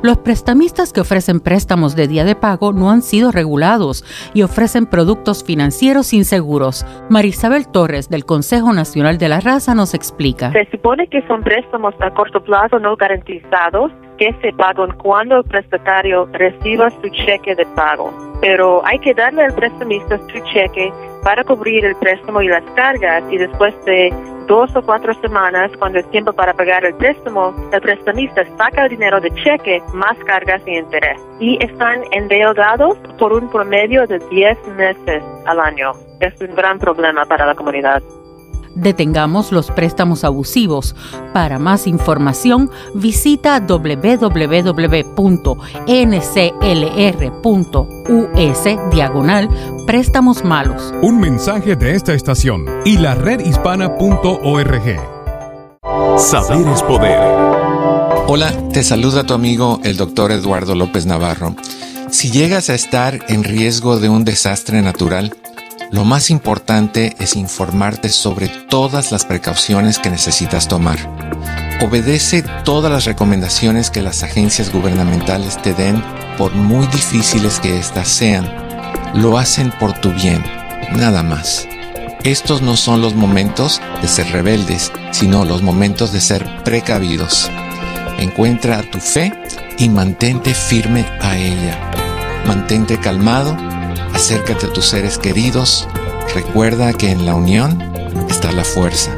Los 0.00 0.18
prestamistas 0.18 0.92
que 0.92 1.00
ofrecen 1.00 1.40
préstamos 1.40 1.96
de 1.96 2.06
día 2.06 2.24
de 2.24 2.36
pago 2.36 2.72
no 2.72 2.90
han 2.90 3.02
sido 3.02 3.32
regulados 3.32 4.04
y 4.32 4.42
ofrecen 4.42 4.86
productos 4.86 5.42
financieros 5.42 6.12
inseguros. 6.12 6.86
Marisabel 7.10 7.66
Torres 7.66 8.08
del 8.08 8.24
Consejo 8.24 8.72
Nacional 8.72 9.18
de 9.18 9.28
la 9.28 9.40
Raza 9.40 9.74
nos 9.74 9.94
explica. 9.94 10.52
Se 10.52 10.70
supone 10.70 11.08
que 11.08 11.26
son 11.26 11.42
préstamos 11.42 11.94
a 12.00 12.10
corto 12.12 12.42
plazo 12.44 12.78
no 12.78 12.96
garantizados 12.96 13.90
que 14.18 14.34
se 14.42 14.52
pagan 14.52 14.92
cuando 14.98 15.38
el 15.38 15.44
prestatario 15.44 16.26
reciba 16.32 16.90
su 16.90 17.08
cheque 17.08 17.54
de 17.54 17.64
pago. 17.74 18.12
Pero 18.40 18.84
hay 18.84 18.98
que 18.98 19.14
darle 19.14 19.44
al 19.44 19.54
prestamista 19.54 20.18
su 20.18 20.40
cheque 20.52 20.92
para 21.22 21.44
cubrir 21.44 21.84
el 21.84 21.96
préstamo 21.96 22.42
y 22.42 22.48
las 22.48 22.64
cargas 22.74 23.24
y 23.30 23.38
después 23.38 23.74
de 23.84 24.12
dos 24.46 24.74
o 24.74 24.82
cuatro 24.82 25.12
semanas, 25.20 25.70
cuando 25.78 25.98
es 25.98 26.10
tiempo 26.10 26.32
para 26.32 26.54
pagar 26.54 26.84
el 26.84 26.94
préstamo, 26.94 27.54
el 27.72 27.80
prestamista 27.80 28.44
saca 28.56 28.84
el 28.84 28.90
dinero 28.90 29.20
de 29.20 29.30
cheque 29.34 29.82
más 29.92 30.16
cargas 30.24 30.62
y 30.66 30.76
interés. 30.76 31.20
Y 31.38 31.62
están 31.62 32.02
endeudados 32.12 32.96
por 33.18 33.32
un 33.32 33.48
promedio 33.50 34.06
de 34.06 34.18
10 34.30 34.58
meses 34.76 35.22
al 35.46 35.60
año. 35.60 35.92
Es 36.20 36.40
un 36.40 36.54
gran 36.54 36.78
problema 36.78 37.24
para 37.26 37.46
la 37.46 37.54
comunidad. 37.54 38.02
Detengamos 38.78 39.52
los 39.52 39.70
préstamos 39.70 40.24
abusivos. 40.24 40.94
Para 41.32 41.58
más 41.58 41.86
información, 41.86 42.70
visita 42.94 43.60
www.nclr.us 43.60 44.28
diagonal 48.90 49.48
préstamos 49.86 50.44
malos. 50.44 50.94
Un 51.02 51.20
mensaje 51.20 51.76
de 51.76 51.94
esta 51.94 52.14
estación 52.14 52.64
y 52.84 52.98
la 52.98 53.14
redhispana.org. 53.14 54.82
Saber 56.18 56.68
es 56.68 56.82
poder. 56.82 57.18
Hola, 58.26 58.52
te 58.72 58.84
saluda 58.84 59.24
tu 59.24 59.34
amigo 59.34 59.80
el 59.84 59.96
doctor 59.96 60.32
Eduardo 60.32 60.74
López 60.74 61.06
Navarro. 61.06 61.54
Si 62.10 62.30
llegas 62.30 62.70
a 62.70 62.74
estar 62.74 63.18
en 63.28 63.44
riesgo 63.44 63.98
de 63.98 64.08
un 64.08 64.24
desastre 64.24 64.80
natural, 64.82 65.36
lo 65.90 66.04
más 66.04 66.28
importante 66.30 67.16
es 67.18 67.34
informarte 67.34 68.10
sobre 68.10 68.48
todas 68.48 69.10
las 69.10 69.24
precauciones 69.24 69.98
que 69.98 70.10
necesitas 70.10 70.68
tomar. 70.68 70.98
Obedece 71.80 72.42
todas 72.64 72.92
las 72.92 73.04
recomendaciones 73.06 73.90
que 73.90 74.02
las 74.02 74.22
agencias 74.22 74.70
gubernamentales 74.70 75.60
te 75.62 75.72
den, 75.72 76.02
por 76.36 76.54
muy 76.54 76.86
difíciles 76.88 77.58
que 77.60 77.78
éstas 77.78 78.08
sean. 78.08 78.52
Lo 79.14 79.38
hacen 79.38 79.70
por 79.78 79.94
tu 79.94 80.12
bien, 80.12 80.44
nada 80.92 81.22
más. 81.22 81.66
Estos 82.22 82.60
no 82.60 82.76
son 82.76 83.00
los 83.00 83.14
momentos 83.14 83.80
de 84.02 84.08
ser 84.08 84.30
rebeldes, 84.30 84.92
sino 85.12 85.44
los 85.44 85.62
momentos 85.62 86.12
de 86.12 86.20
ser 86.20 86.44
precavidos. 86.64 87.50
Encuentra 88.18 88.82
tu 88.82 89.00
fe 89.00 89.32
y 89.78 89.88
mantente 89.88 90.52
firme 90.52 91.06
a 91.22 91.36
ella. 91.36 91.78
Mantente 92.46 92.98
calmado 92.98 93.56
acércate 94.18 94.66
a 94.66 94.72
tus 94.72 94.86
seres 94.86 95.16
queridos, 95.16 95.86
recuerda 96.34 96.92
que 96.92 97.12
en 97.12 97.24
la 97.24 97.36
unión 97.36 97.80
está 98.28 98.50
la 98.50 98.64
fuerza. 98.64 99.12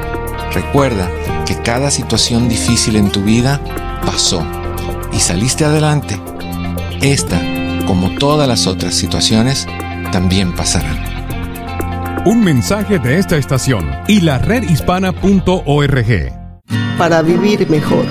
Recuerda 0.53 1.11
que 1.47 1.57
cada 1.63 1.91
situación 1.91 2.51
difícil 2.51 2.97
en 2.97 3.11
tu 3.11 3.23
vida 3.23 3.63
pasó 4.05 4.47
y 5.11 5.19
saliste 5.19 5.65
adelante. 5.65 6.21
Esta, 7.01 7.41
como 7.87 8.15
todas 8.19 8.47
las 8.47 8.67
otras 8.67 8.95
situaciones, 8.95 9.67
también 10.13 10.55
pasarán. 10.55 11.03
Un 12.27 12.45
mensaje 12.45 12.99
de 12.99 13.19
esta 13.19 13.39
estación 13.39 13.91
y 14.07 14.21
la 14.21 14.37
redhispana.org. 14.37 16.33
Para 16.99 17.23
vivir 17.23 17.71
mejor. 17.71 18.05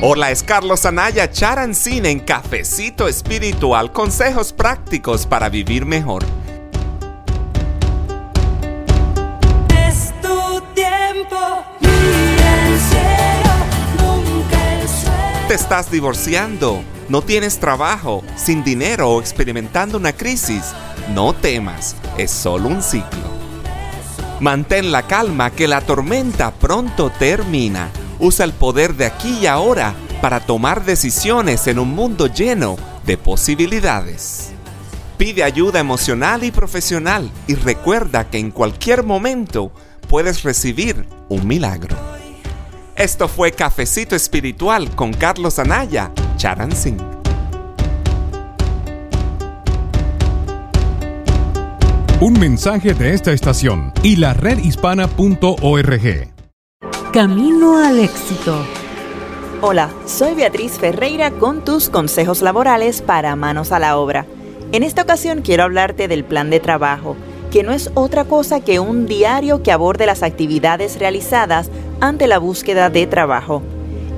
Hola, 0.00 0.30
es 0.30 0.44
Carlos 0.44 0.86
Anaya 0.86 1.28
Charancín 1.28 2.06
en 2.06 2.20
Cafecito 2.20 3.08
Espiritual, 3.08 3.90
consejos 3.90 4.52
prácticos 4.52 5.26
para 5.26 5.48
vivir 5.48 5.86
mejor. 5.86 6.22
Es 9.88 10.12
tu 10.22 10.60
tiempo, 10.72 11.64
mira 11.80 12.68
el 12.68 12.78
cielo, 12.78 14.22
nunca 14.22 14.80
el 14.80 14.88
suelo. 14.88 15.48
Te 15.48 15.54
estás 15.54 15.90
divorciando, 15.90 16.84
no 17.08 17.22
tienes 17.22 17.58
trabajo, 17.58 18.22
sin 18.36 18.62
dinero 18.62 19.10
o 19.10 19.20
experimentando 19.20 19.98
una 19.98 20.12
crisis. 20.12 20.62
No 21.12 21.32
temas, 21.32 21.96
es 22.16 22.30
solo 22.30 22.68
un 22.68 22.84
ciclo. 22.84 23.26
Mantén 24.38 24.92
la 24.92 25.08
calma 25.08 25.50
que 25.50 25.66
la 25.66 25.80
tormenta 25.80 26.52
pronto 26.52 27.10
termina. 27.18 27.90
Usa 28.20 28.44
el 28.44 28.52
poder 28.52 28.94
de 28.94 29.06
aquí 29.06 29.38
y 29.42 29.46
ahora 29.46 29.94
para 30.20 30.40
tomar 30.40 30.84
decisiones 30.84 31.66
en 31.66 31.78
un 31.78 31.94
mundo 31.94 32.26
lleno 32.26 32.76
de 33.06 33.16
posibilidades. 33.16 34.50
Pide 35.16 35.42
ayuda 35.42 35.80
emocional 35.80 36.44
y 36.44 36.50
profesional 36.50 37.30
y 37.46 37.54
recuerda 37.54 38.28
que 38.28 38.38
en 38.38 38.50
cualquier 38.50 39.02
momento 39.02 39.72
puedes 40.08 40.42
recibir 40.42 41.06
un 41.28 41.46
milagro. 41.46 41.96
Esto 42.96 43.28
fue 43.28 43.52
Cafecito 43.52 44.16
Espiritual 44.16 44.90
con 44.96 45.12
Carlos 45.12 45.58
Anaya, 45.58 46.10
Charansin. 46.36 46.96
Un 52.20 52.32
mensaje 52.40 52.94
de 52.94 53.14
esta 53.14 53.30
estación 53.30 53.92
y 54.02 54.16
la 54.16 54.34
redhispana.org. 54.34 56.37
Camino 57.12 57.78
al 57.78 58.00
éxito. 58.00 58.54
Hola, 59.62 59.88
soy 60.04 60.34
Beatriz 60.34 60.72
Ferreira 60.72 61.30
con 61.30 61.64
tus 61.64 61.88
consejos 61.88 62.42
laborales 62.42 63.00
para 63.00 63.34
manos 63.34 63.72
a 63.72 63.78
la 63.78 63.96
obra. 63.96 64.26
En 64.72 64.82
esta 64.82 65.02
ocasión 65.02 65.40
quiero 65.40 65.62
hablarte 65.62 66.06
del 66.06 66.22
plan 66.22 66.50
de 66.50 66.60
trabajo, 66.60 67.16
que 67.50 67.62
no 67.62 67.72
es 67.72 67.90
otra 67.94 68.26
cosa 68.26 68.60
que 68.60 68.78
un 68.78 69.06
diario 69.06 69.62
que 69.62 69.72
aborde 69.72 70.04
las 70.04 70.22
actividades 70.22 70.98
realizadas 70.98 71.70
ante 72.00 72.26
la 72.26 72.38
búsqueda 72.38 72.90
de 72.90 73.06
trabajo. 73.06 73.62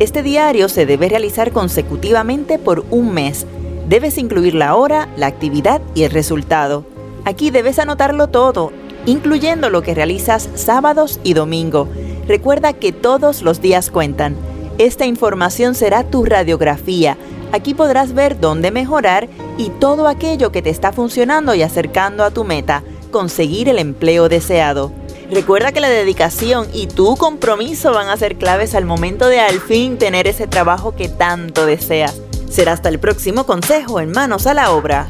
Este 0.00 0.24
diario 0.24 0.68
se 0.68 0.84
debe 0.84 1.08
realizar 1.08 1.52
consecutivamente 1.52 2.58
por 2.58 2.84
un 2.90 3.14
mes. 3.14 3.46
Debes 3.88 4.18
incluir 4.18 4.56
la 4.56 4.74
hora, 4.74 5.08
la 5.16 5.28
actividad 5.28 5.80
y 5.94 6.02
el 6.02 6.10
resultado. 6.10 6.84
Aquí 7.24 7.50
debes 7.50 7.78
anotarlo 7.78 8.26
todo, 8.26 8.72
incluyendo 9.06 9.70
lo 9.70 9.82
que 9.82 9.94
realizas 9.94 10.48
sábados 10.56 11.20
y 11.22 11.34
domingo. 11.34 11.86
Recuerda 12.30 12.74
que 12.74 12.92
todos 12.92 13.42
los 13.42 13.60
días 13.60 13.90
cuentan. 13.90 14.36
Esta 14.78 15.04
información 15.04 15.74
será 15.74 16.04
tu 16.04 16.24
radiografía. 16.24 17.18
Aquí 17.50 17.74
podrás 17.74 18.14
ver 18.14 18.38
dónde 18.38 18.70
mejorar 18.70 19.28
y 19.58 19.70
todo 19.70 20.06
aquello 20.06 20.52
que 20.52 20.62
te 20.62 20.70
está 20.70 20.92
funcionando 20.92 21.56
y 21.56 21.62
acercando 21.62 22.22
a 22.22 22.30
tu 22.30 22.44
meta, 22.44 22.84
conseguir 23.10 23.68
el 23.68 23.80
empleo 23.80 24.28
deseado. 24.28 24.92
Recuerda 25.28 25.72
que 25.72 25.80
la 25.80 25.88
dedicación 25.88 26.68
y 26.72 26.86
tu 26.86 27.16
compromiso 27.16 27.92
van 27.92 28.06
a 28.06 28.16
ser 28.16 28.36
claves 28.36 28.76
al 28.76 28.84
momento 28.84 29.26
de 29.26 29.40
al 29.40 29.58
fin 29.58 29.98
tener 29.98 30.28
ese 30.28 30.46
trabajo 30.46 30.94
que 30.94 31.08
tanto 31.08 31.66
deseas. 31.66 32.20
Será 32.48 32.74
hasta 32.74 32.90
el 32.90 33.00
próximo 33.00 33.44
consejo 33.44 33.98
en 33.98 34.12
Manos 34.12 34.46
a 34.46 34.54
la 34.54 34.70
Obra. 34.70 35.08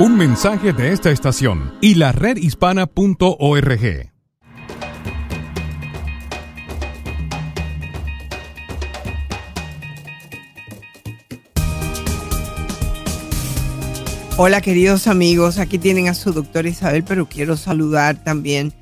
Un 0.00 0.16
mensaje 0.16 0.72
de 0.72 0.92
esta 0.92 1.10
estación 1.10 1.74
y 1.80 1.96
la 1.96 2.12
redhispana.org. 2.12 4.12
Hola 14.36 14.60
queridos 14.60 15.08
amigos, 15.08 15.58
aquí 15.58 15.80
tienen 15.80 16.06
a 16.06 16.14
su 16.14 16.32
doctora 16.32 16.68
Isabel, 16.68 17.02
pero 17.02 17.28
quiero 17.28 17.56
saludar 17.56 18.22
también 18.22 18.72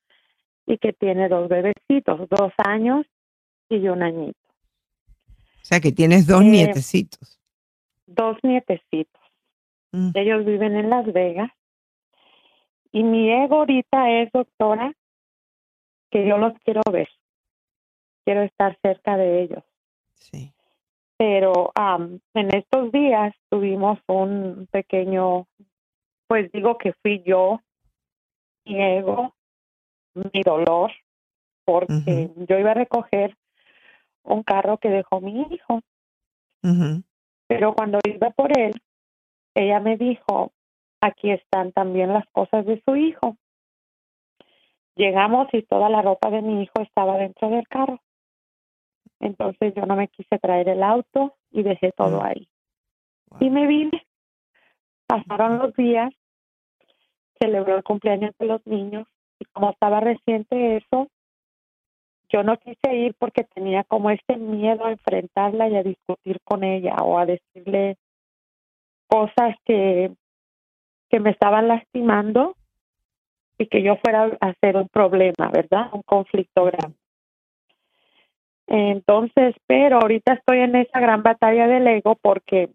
y 0.67 0.79
que 0.79 0.93
tiene 0.93 1.29
dos 1.29 1.49
bebecitos, 1.49 2.29
dos 2.29 2.53
años 2.59 3.07
y 3.69 3.89
un 3.89 4.03
añito. 4.03 4.39
O 5.29 5.65
sea, 5.69 5.81
que 5.81 5.93
tienes 5.93 6.27
dos 6.27 6.43
Eh, 6.43 6.49
nietecitos. 6.49 7.39
Dos 8.07 8.39
nietecitos. 8.43 9.21
Mm. 9.93 10.11
Ellos 10.15 10.45
viven 10.45 10.77
en 10.77 10.91
Las 10.91 11.13
Vegas. 11.13 11.51
Y 12.91 13.03
mi 13.03 13.31
ego 13.31 13.57
ahorita 13.57 14.11
es, 14.11 14.33
doctora, 14.33 14.93
que 16.11 16.27
yo 16.27 16.39
los 16.39 16.55
quiero 16.65 16.81
ver. 16.91 17.09
Quiero 18.25 18.43
estar 18.43 18.79
cerca 18.83 19.17
de 19.17 19.43
ellos. 19.43 19.63
Sí. 20.15 20.53
Pero 21.19 21.73
am, 21.75 22.21
en 22.35 22.55
estos 22.55 22.91
días 22.93 23.35
tuvimos 23.51 23.99
un 24.07 24.69
pequeño, 24.71 25.47
pues 26.27 26.51
digo 26.53 26.79
que 26.79 26.93
fui 27.03 27.23
yo, 27.27 27.61
mi 28.65 28.81
ego, 28.81 29.35
mi 30.15 30.43
dolor, 30.43 30.93
porque 31.65 32.31
yo 32.49 32.59
iba 32.59 32.71
a 32.71 32.75
recoger 32.75 33.37
un 34.29 34.43
carro 34.43 34.79
que 34.79 34.89
dejó 34.89 35.21
mi 35.21 35.43
hijo. 35.51 35.81
Pero 37.47 37.75
cuando 37.75 37.99
iba 38.05 38.31
por 38.31 38.57
él, 38.59 38.75
ella 39.55 39.81
me 39.81 39.97
dijo, 39.97 40.53
aquí 41.01 41.31
están 41.31 41.73
también 41.73 42.13
las 42.13 42.27
cosas 42.29 42.67
de 42.67 42.83
su 42.85 42.97
hijo. 42.97 43.37
Llegamos 44.97 45.49
y 45.53 45.63
toda 45.63 45.89
la 45.89 46.03
ropa 46.03 46.31
de 46.31 46.43
mi 46.43 46.63
hijo 46.63 46.81
estaba 46.81 47.17
dentro 47.17 47.49
del 47.49 47.67
carro. 47.69 48.01
Entonces 49.21 49.75
yo 49.75 49.87
no 49.87 49.97
me 49.97 50.09
quise 50.09 50.39
traer 50.39 50.69
el 50.69 50.83
auto 50.83 51.37
y 51.51 51.63
dejé 51.63 51.93
todo 51.93 52.23
ahí. 52.23 52.49
Y 53.41 53.51
me 53.51 53.67
vine. 53.67 54.07
Pasaron 55.07 55.59
los 55.59 55.75
días, 55.75 56.13
celebró 57.41 57.77
el 57.77 57.83
cumpleaños 57.83 58.35
de 58.39 58.47
los 58.47 58.67
niños 58.67 59.07
y 59.39 59.45
como 59.47 59.71
estaba 59.71 60.01
reciente 60.01 60.77
eso, 60.77 61.09
yo 62.31 62.43
no 62.43 62.57
quise 62.59 62.95
ir 62.95 63.15
porque 63.19 63.45
tenía 63.45 63.85
como 63.85 64.11
este 64.11 64.37
miedo 64.37 64.85
a 64.85 64.93
enfrentarla 64.93 65.69
y 65.69 65.77
a 65.77 65.83
discutir 65.83 66.39
con 66.45 66.65
ella 66.65 66.97
o 67.03 67.19
a 67.19 67.27
decirle 67.27 67.97
cosas 69.07 69.57
que, 69.65 70.13
que 71.09 71.21
me 71.21 71.31
estaban 71.31 71.69
lastimando 71.69 72.55
y 73.59 73.67
que 73.67 73.83
yo 73.83 73.97
fuera 73.97 74.31
a 74.41 74.47
hacer 74.49 74.77
un 74.77 74.89
problema, 74.89 75.51
¿verdad? 75.53 75.89
Un 75.93 76.03
conflicto 76.03 76.65
grande. 76.65 76.97
Entonces, 78.69 79.55
pero 79.67 79.99
ahorita 79.99 80.35
estoy 80.35 80.59
en 80.59 80.77
esa 80.77 81.01
gran 81.01 81.23
batalla 81.23 81.67
del 81.67 81.87
ego 81.87 82.17
porque 82.21 82.69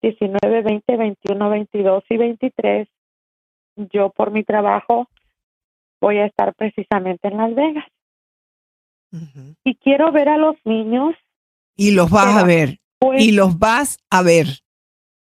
19, 0.00 0.62
20, 0.62 0.96
21, 0.96 1.50
22 1.50 2.04
y 2.08 2.16
23, 2.16 2.88
yo 3.76 4.10
por 4.10 4.30
mi 4.30 4.44
trabajo 4.44 5.08
voy 6.00 6.18
a 6.18 6.26
estar 6.26 6.54
precisamente 6.54 7.28
en 7.28 7.36
Las 7.36 7.54
Vegas. 7.54 7.86
Y 9.64 9.74
quiero 9.76 10.10
ver 10.12 10.28
a 10.28 10.38
los 10.38 10.56
niños. 10.64 11.14
Y 11.76 11.92
los 11.92 12.10
vas 12.10 12.36
a 12.36 12.44
ver. 12.44 12.80
pues- 12.98 13.22
y 13.22 13.32
los 13.32 13.58
vas 13.58 13.98
a 14.10 14.22
ver. 14.22 14.62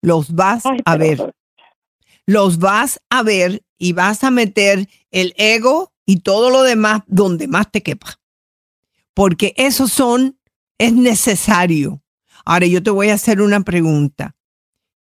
Los 0.00 0.32
vas 0.34 0.64
Ay, 0.66 0.78
a 0.84 0.96
pero- 0.96 1.24
ver. 1.26 1.34
Los 2.26 2.58
vas 2.58 3.00
a 3.10 3.22
ver 3.22 3.62
y 3.78 3.92
vas 3.92 4.22
a 4.24 4.30
meter 4.30 4.88
el 5.10 5.34
ego 5.36 5.92
y 6.06 6.20
todo 6.20 6.50
lo 6.50 6.62
demás 6.62 7.02
donde 7.06 7.48
más 7.48 7.70
te 7.70 7.82
quepa. 7.82 8.18
Porque 9.12 9.52
esos 9.56 9.92
son, 9.92 10.38
es 10.78 10.92
necesario. 10.92 12.02
Ahora 12.44 12.66
yo 12.66 12.82
te 12.82 12.90
voy 12.90 13.08
a 13.10 13.14
hacer 13.14 13.40
una 13.42 13.60
pregunta. 13.60 14.36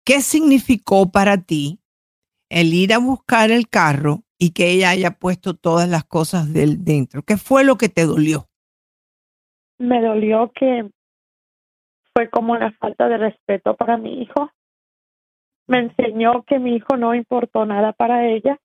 ¿Qué 0.04 0.20
significó 0.22 1.10
para 1.10 1.38
ti 1.42 1.80
el 2.50 2.72
ir 2.74 2.92
a 2.94 2.98
buscar 2.98 3.50
el 3.50 3.68
carro 3.68 4.24
y 4.38 4.50
que 4.50 4.70
ella 4.70 4.90
haya 4.90 5.18
puesto 5.18 5.54
todas 5.54 5.88
las 5.88 6.04
cosas 6.04 6.52
del 6.52 6.84
dentro? 6.84 7.22
¿Qué 7.24 7.36
fue 7.36 7.64
lo 7.64 7.76
que 7.78 7.88
te 7.88 8.04
dolió? 8.06 8.47
Me 9.78 10.00
dolió 10.02 10.50
que 10.54 10.88
fue 12.14 12.28
como 12.30 12.52
una 12.52 12.72
falta 12.72 13.08
de 13.08 13.18
respeto 13.18 13.76
para 13.76 13.96
mi 13.96 14.22
hijo. 14.22 14.50
Me 15.66 15.78
enseñó 15.80 16.42
que 16.44 16.58
mi 16.58 16.74
hijo 16.76 16.96
no 16.96 17.14
importó 17.14 17.64
nada 17.66 17.92
para 17.92 18.26
ella 18.26 18.58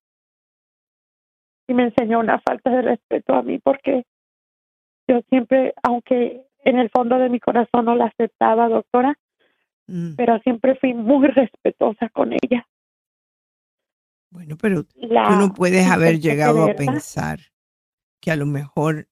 y 1.68 1.74
me 1.74 1.84
enseñó 1.84 2.18
una 2.20 2.40
falta 2.40 2.70
de 2.70 2.82
respeto 2.82 3.34
a 3.34 3.42
mí 3.42 3.58
porque 3.58 4.04
yo 5.08 5.20
siempre, 5.28 5.74
aunque 5.82 6.46
en 6.64 6.78
el 6.78 6.90
fondo 6.90 7.18
de 7.18 7.28
mi 7.28 7.40
corazón 7.40 7.84
no 7.84 7.94
la 7.94 8.06
aceptaba, 8.06 8.68
doctora, 8.68 9.18
Mm. 9.86 10.14
pero 10.16 10.38
siempre 10.38 10.76
fui 10.76 10.94
muy 10.94 11.28
respetuosa 11.28 12.08
con 12.08 12.32
ella. 12.32 12.66
Bueno, 14.30 14.56
pero 14.60 14.84
La- 14.94 15.28
tú 15.28 15.36
no 15.36 15.52
puedes 15.52 15.86
haber 15.90 16.18
llegado 16.20 16.64
a 16.64 16.72
pensar 16.74 17.38
que 18.20 18.30
a 18.30 18.36
lo 18.36 18.46
mejor 18.46 19.06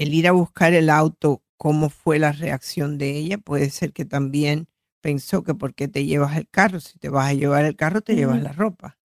el 0.00 0.14
ir 0.14 0.26
a 0.26 0.32
buscar 0.32 0.72
el 0.72 0.88
auto, 0.88 1.42
cómo 1.58 1.90
fue 1.90 2.18
la 2.18 2.32
reacción 2.32 2.96
de 2.96 3.18
ella, 3.18 3.36
puede 3.36 3.68
ser 3.68 3.92
que 3.92 4.06
también 4.06 4.66
pensó 5.02 5.44
que 5.44 5.54
por 5.54 5.74
qué 5.74 5.88
te 5.88 6.06
llevas 6.06 6.38
el 6.38 6.48
carro, 6.48 6.80
si 6.80 6.98
te 6.98 7.10
vas 7.10 7.28
a 7.28 7.34
llevar 7.34 7.66
el 7.66 7.76
carro, 7.76 8.00
te 8.00 8.16
llevas 8.16 8.42
la 8.42 8.52
ropa. 8.52 8.96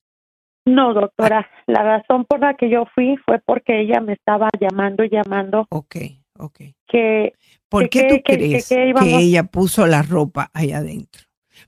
No, 0.66 0.94
doctora, 0.94 1.50
la 1.68 1.84
razón 1.84 2.24
por 2.24 2.40
la 2.40 2.54
que 2.54 2.70
yo 2.70 2.86
fui 2.96 3.18
fue 3.26 3.40
porque 3.46 3.82
ella 3.82 4.00
me 4.00 4.14
estaba 4.14 4.48
llamando 4.58 5.04
y 5.04 5.10
llamando. 5.10 5.68
Ok, 5.70 5.98
ok. 6.40 6.60
Que, 6.88 7.34
¿Por 7.68 7.90
qué 7.90 8.08
tú 8.08 8.16
que- 8.24 8.38
crees 8.38 8.70
que 8.70 8.94
que, 8.98 9.18
ella 9.18 9.44
puso 9.44 9.86
la 9.88 10.02
ropa 10.02 10.50
ahí 10.54 10.72
adentro? 10.72 11.24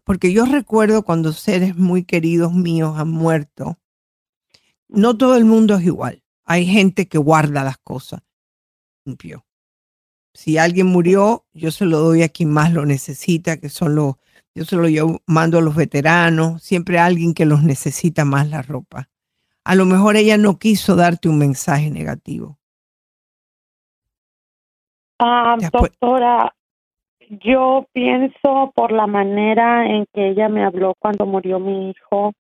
Porque 0.06 0.32
yo 0.32 0.46
recuerdo 0.46 1.04
cuando 1.04 1.34
seres 1.34 1.76
muy 1.76 2.06
queridos 2.06 2.54
míos 2.54 2.98
han 2.98 3.12
muerto, 3.12 3.78
no 4.88 5.18
todo 5.18 5.36
el 5.36 5.44
mundo 5.44 5.76
es 5.76 5.84
igual. 5.84 6.24
Hay 6.46 6.66
gente 6.66 7.10
que 7.10 7.18
guarda 7.18 7.66
las 7.66 7.78
cosas. 7.78 8.22
Si 10.34 10.58
alguien 10.58 10.88
murió, 10.88 11.46
yo 11.54 11.72
se 11.72 11.86
lo 11.86 12.00
doy 12.00 12.24
a 12.24 12.30
quien 12.30 12.52
más 12.52 12.74
lo 12.74 12.86
necesita, 12.86 13.58
que 13.58 13.70
son 13.70 13.96
los, 13.96 14.16
yo 14.54 14.66
se 14.66 14.76
lo 14.76 15.20
mando 15.26 15.58
a 15.58 15.62
los 15.62 15.76
veteranos, 15.76 16.62
siempre 16.62 17.00
a 17.00 17.06
alguien 17.06 17.34
que 17.34 17.46
los 17.46 17.64
necesita 17.64 18.26
más 18.26 18.50
la 18.50 18.62
ropa. 18.62 19.10
A 19.64 19.76
lo 19.76 19.86
mejor 19.86 20.16
ella 20.16 20.38
no 20.38 20.60
quiso 20.60 20.96
darte 20.96 21.28
un 21.28 21.38
mensaje 21.38 21.90
negativo. 21.90 22.58
Ah, 25.20 25.58
doctora, 25.72 26.54
yo 27.30 27.88
pienso 27.92 28.72
por 28.76 28.92
la 28.92 29.08
manera 29.08 29.88
en 29.88 30.06
que 30.14 30.30
ella 30.30 30.48
me 30.48 30.64
habló 30.64 30.94
cuando 31.00 31.26
murió 31.26 31.60
mi 31.60 31.90
hijo, 31.90 32.34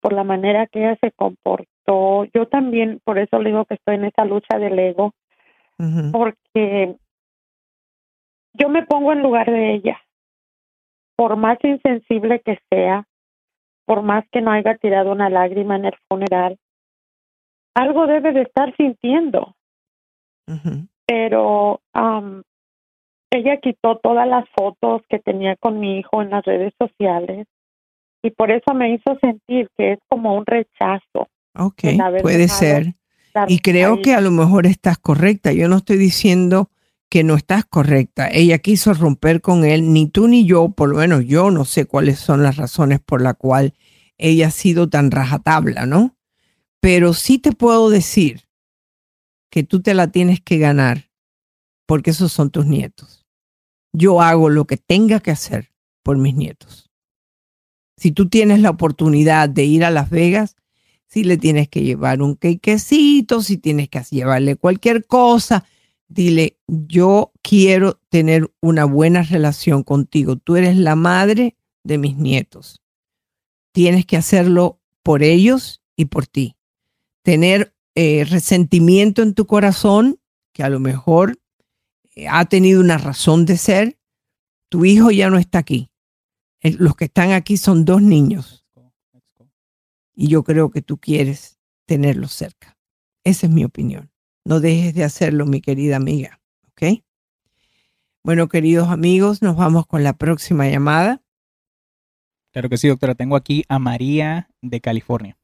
por 0.00 0.12
la 0.12 0.24
manera 0.24 0.66
que 0.66 0.80
ella 0.80 0.98
se 1.00 1.12
comportó. 1.12 2.24
Yo 2.34 2.46
también, 2.46 3.00
por 3.04 3.18
eso 3.18 3.38
le 3.38 3.50
digo 3.50 3.64
que 3.64 3.74
estoy 3.74 3.96
en 3.96 4.04
esa 4.04 4.24
lucha 4.24 4.58
del 4.58 4.78
ego, 4.78 5.12
porque 6.12 6.96
yo 8.54 8.68
me 8.68 8.84
pongo 8.84 9.12
en 9.12 9.22
lugar 9.22 9.50
de 9.50 9.74
ella. 9.74 10.00
Por 11.16 11.36
más 11.36 11.58
insensible 11.62 12.40
que 12.40 12.58
sea, 12.70 13.06
por 13.86 14.02
más 14.02 14.24
que 14.30 14.40
no 14.40 14.52
haya 14.52 14.76
tirado 14.76 15.12
una 15.12 15.28
lágrima 15.28 15.76
en 15.76 15.86
el 15.86 15.94
funeral, 16.08 16.58
algo 17.74 18.06
debe 18.06 18.32
de 18.32 18.42
estar 18.42 18.74
sintiendo. 18.76 19.54
Pero 21.06 21.80
am, 21.92 22.42
ella 23.30 23.58
quitó 23.58 23.98
todas 23.98 24.26
las 24.26 24.48
fotos 24.50 25.02
que 25.08 25.20
tenía 25.20 25.56
con 25.56 25.78
mi 25.78 25.98
hijo 25.98 26.22
en 26.22 26.30
las 26.30 26.44
redes 26.44 26.72
sociales 26.78 27.46
y 28.22 28.30
por 28.30 28.50
eso 28.50 28.74
me 28.74 28.92
hizo 28.92 29.16
sentir 29.20 29.68
que 29.76 29.92
es 29.92 29.98
como 30.08 30.34
un 30.34 30.44
rechazo. 30.44 31.28
Ok, 31.56 31.82
puede 32.22 32.48
ser. 32.48 32.94
Y 33.48 33.60
creo 33.60 33.94
ahí. 33.94 34.02
que 34.02 34.14
a 34.14 34.20
lo 34.20 34.30
mejor 34.30 34.66
estás 34.66 34.98
correcta. 34.98 35.52
Yo 35.52 35.68
no 35.68 35.78
estoy 35.78 35.96
diciendo 35.96 36.70
que 37.08 37.24
no 37.24 37.34
estás 37.34 37.64
correcta. 37.64 38.28
Ella 38.30 38.58
quiso 38.58 38.94
romper 38.94 39.40
con 39.40 39.64
él, 39.64 39.92
ni 39.92 40.06
tú 40.06 40.28
ni 40.28 40.46
yo, 40.46 40.70
por 40.70 40.90
lo 40.90 40.98
menos 40.98 41.24
yo 41.26 41.50
no 41.50 41.64
sé 41.64 41.84
cuáles 41.84 42.18
son 42.20 42.42
las 42.42 42.56
razones 42.56 43.00
por 43.00 43.20
la 43.20 43.34
cual 43.34 43.74
ella 44.16 44.48
ha 44.48 44.50
sido 44.50 44.88
tan 44.88 45.10
rajatabla, 45.10 45.86
¿no? 45.86 46.16
Pero 46.80 47.12
sí 47.12 47.38
te 47.38 47.52
puedo 47.52 47.90
decir 47.90 48.48
que 49.50 49.64
tú 49.64 49.82
te 49.82 49.94
la 49.94 50.12
tienes 50.12 50.40
que 50.40 50.58
ganar 50.58 51.10
porque 51.86 52.10
esos 52.10 52.32
son 52.32 52.50
tus 52.50 52.66
nietos. 52.66 53.26
Yo 53.92 54.22
hago 54.22 54.48
lo 54.48 54.66
que 54.66 54.76
tenga 54.76 55.18
que 55.18 55.32
hacer 55.32 55.72
por 56.04 56.16
mis 56.16 56.36
nietos. 56.36 56.90
Si 57.96 58.12
tú 58.12 58.28
tienes 58.28 58.60
la 58.60 58.70
oportunidad 58.70 59.48
de 59.48 59.64
ir 59.64 59.84
a 59.84 59.90
Las 59.90 60.08
Vegas, 60.08 60.56
si 61.10 61.24
le 61.24 61.36
tienes 61.36 61.68
que 61.68 61.82
llevar 61.82 62.22
un 62.22 62.36
quequecito, 62.36 63.42
si 63.42 63.58
tienes 63.58 63.88
que 63.88 64.00
llevarle 64.10 64.54
cualquier 64.54 65.06
cosa, 65.06 65.64
dile, 66.06 66.56
yo 66.68 67.32
quiero 67.42 68.00
tener 68.10 68.52
una 68.60 68.84
buena 68.84 69.22
relación 69.22 69.82
contigo. 69.82 70.36
Tú 70.36 70.54
eres 70.54 70.76
la 70.76 70.94
madre 70.94 71.56
de 71.82 71.98
mis 71.98 72.16
nietos. 72.16 72.80
Tienes 73.72 74.06
que 74.06 74.16
hacerlo 74.16 74.78
por 75.02 75.24
ellos 75.24 75.82
y 75.96 76.04
por 76.04 76.28
ti. 76.28 76.56
Tener 77.22 77.74
eh, 77.96 78.24
resentimiento 78.24 79.22
en 79.22 79.34
tu 79.34 79.46
corazón, 79.46 80.20
que 80.52 80.62
a 80.62 80.68
lo 80.68 80.78
mejor 80.78 81.40
eh, 82.14 82.28
ha 82.28 82.44
tenido 82.44 82.80
una 82.80 82.98
razón 82.98 83.46
de 83.46 83.56
ser, 83.56 83.98
tu 84.68 84.84
hijo 84.84 85.10
ya 85.10 85.28
no 85.28 85.38
está 85.38 85.58
aquí. 85.58 85.90
Eh, 86.60 86.76
Los 86.78 86.94
que 86.94 87.06
están 87.06 87.32
aquí 87.32 87.56
son 87.56 87.84
dos 87.84 88.00
niños. 88.00 88.59
Y 90.20 90.28
yo 90.28 90.42
creo 90.42 90.70
que 90.70 90.82
tú 90.82 90.98
quieres 90.98 91.58
tenerlos 91.86 92.32
cerca. 92.32 92.76
Esa 93.24 93.46
es 93.46 93.52
mi 93.54 93.64
opinión. 93.64 94.10
No 94.44 94.60
dejes 94.60 94.92
de 94.94 95.02
hacerlo, 95.02 95.46
mi 95.46 95.62
querida 95.62 95.96
amiga. 95.96 96.42
¿Ok? 96.68 97.00
Bueno, 98.22 98.46
queridos 98.48 98.88
amigos, 98.90 99.40
nos 99.40 99.56
vamos 99.56 99.86
con 99.86 100.04
la 100.04 100.12
próxima 100.12 100.68
llamada. 100.68 101.22
Claro 102.52 102.68
que 102.68 102.76
sí, 102.76 102.86
doctora. 102.86 103.14
Tengo 103.14 103.34
aquí 103.34 103.64
a 103.70 103.78
María 103.78 104.50
de 104.60 104.82
California. 104.82 105.38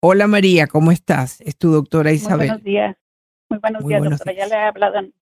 Hola 0.00 0.28
María, 0.28 0.68
¿cómo 0.68 0.92
estás? 0.92 1.40
Es 1.40 1.56
tu 1.56 1.72
doctora 1.72 2.10
Muy 2.10 2.16
Isabel. 2.18 2.46
buenos 2.50 2.62
días. 2.62 2.96
Muy 3.48 3.58
buenos 3.58 3.82
Muy 3.82 3.88
días, 3.90 3.98
buenos 4.00 4.18
doctora. 4.20 4.36
Ya 4.38 4.46
le 4.46 4.54
he 4.54 4.64
hablado 4.68 4.94
en, 5.00 5.12